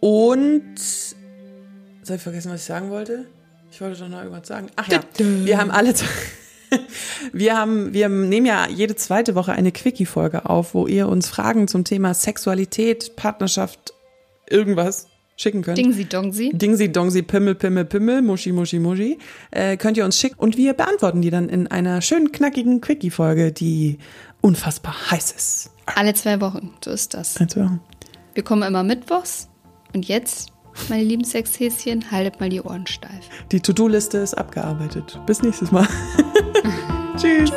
Und 0.00 0.74
jetzt 0.74 1.16
habe 2.04 2.16
ich 2.16 2.22
vergessen, 2.22 2.52
was 2.52 2.60
ich 2.60 2.66
sagen 2.66 2.90
wollte. 2.90 3.24
Ich 3.70 3.80
wollte 3.80 3.98
doch 3.98 4.10
noch 4.10 4.18
irgendwas 4.18 4.46
sagen. 4.46 4.66
Ach 4.76 4.86
ja, 4.88 5.00
wir 5.16 5.56
haben 5.56 5.70
alle. 5.70 5.94
Wir 7.32 7.56
haben, 7.56 7.92
wir 7.94 8.08
nehmen 8.08 8.46
ja 8.46 8.66
jede 8.66 8.94
zweite 8.96 9.34
Woche 9.34 9.52
eine 9.52 9.72
Quickie-Folge 9.72 10.48
auf, 10.48 10.72
wo 10.74 10.86
ihr 10.86 11.06
uns 11.08 11.28
Fragen 11.28 11.68
zum 11.68 11.84
Thema 11.84 12.14
Sexualität, 12.14 13.14
Partnerschaft, 13.16 13.92
irgendwas 14.48 15.06
schicken 15.36 15.62
könnt. 15.62 15.78
Dingsi 15.78 16.04
Dongsi. 16.04 16.50
Dingsi, 16.54 16.92
Dongsi, 16.92 17.22
Pimmel, 17.22 17.54
Pimmel, 17.54 17.84
Pimmel, 17.84 18.22
Muschi, 18.22 18.52
Muschi, 18.52 18.78
Muschi, 18.78 19.18
äh, 19.50 19.76
könnt 19.76 19.96
ihr 19.96 20.04
uns 20.04 20.18
schicken 20.18 20.38
und 20.38 20.56
wir 20.56 20.74
beantworten 20.74 21.22
die 21.22 21.30
dann 21.30 21.48
in 21.48 21.66
einer 21.66 22.00
schönen, 22.02 22.32
knackigen 22.32 22.80
Quickie-Folge, 22.80 23.52
die 23.52 23.98
unfassbar 24.40 24.94
heiß 25.10 25.32
ist. 25.32 25.70
Alle 25.86 26.14
zwei 26.14 26.40
Wochen, 26.40 26.72
so 26.84 26.90
ist 26.90 27.14
das. 27.14 27.36
Also, 27.38 27.68
Wir 28.34 28.42
kommen 28.44 28.62
immer 28.62 28.82
mittwochs. 28.82 29.48
Und 29.94 30.06
jetzt, 30.06 30.52
meine 30.88 31.02
lieben 31.02 31.24
Sexhäschen, 31.24 32.10
haltet 32.10 32.40
mal 32.40 32.48
die 32.48 32.60
Ohren 32.62 32.86
steif. 32.86 33.28
die 33.50 33.60
To-Do-Liste 33.60 34.18
ist 34.18 34.34
abgearbeitet. 34.34 35.20
Bis 35.26 35.42
nächstes 35.42 35.70
Mal. 35.72 35.86
Tschüss. 37.16 37.50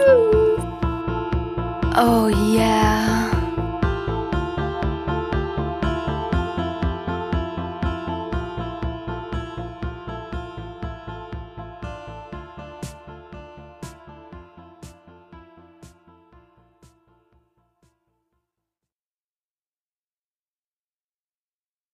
Oh 1.98 2.28
yeah. 2.28 3.25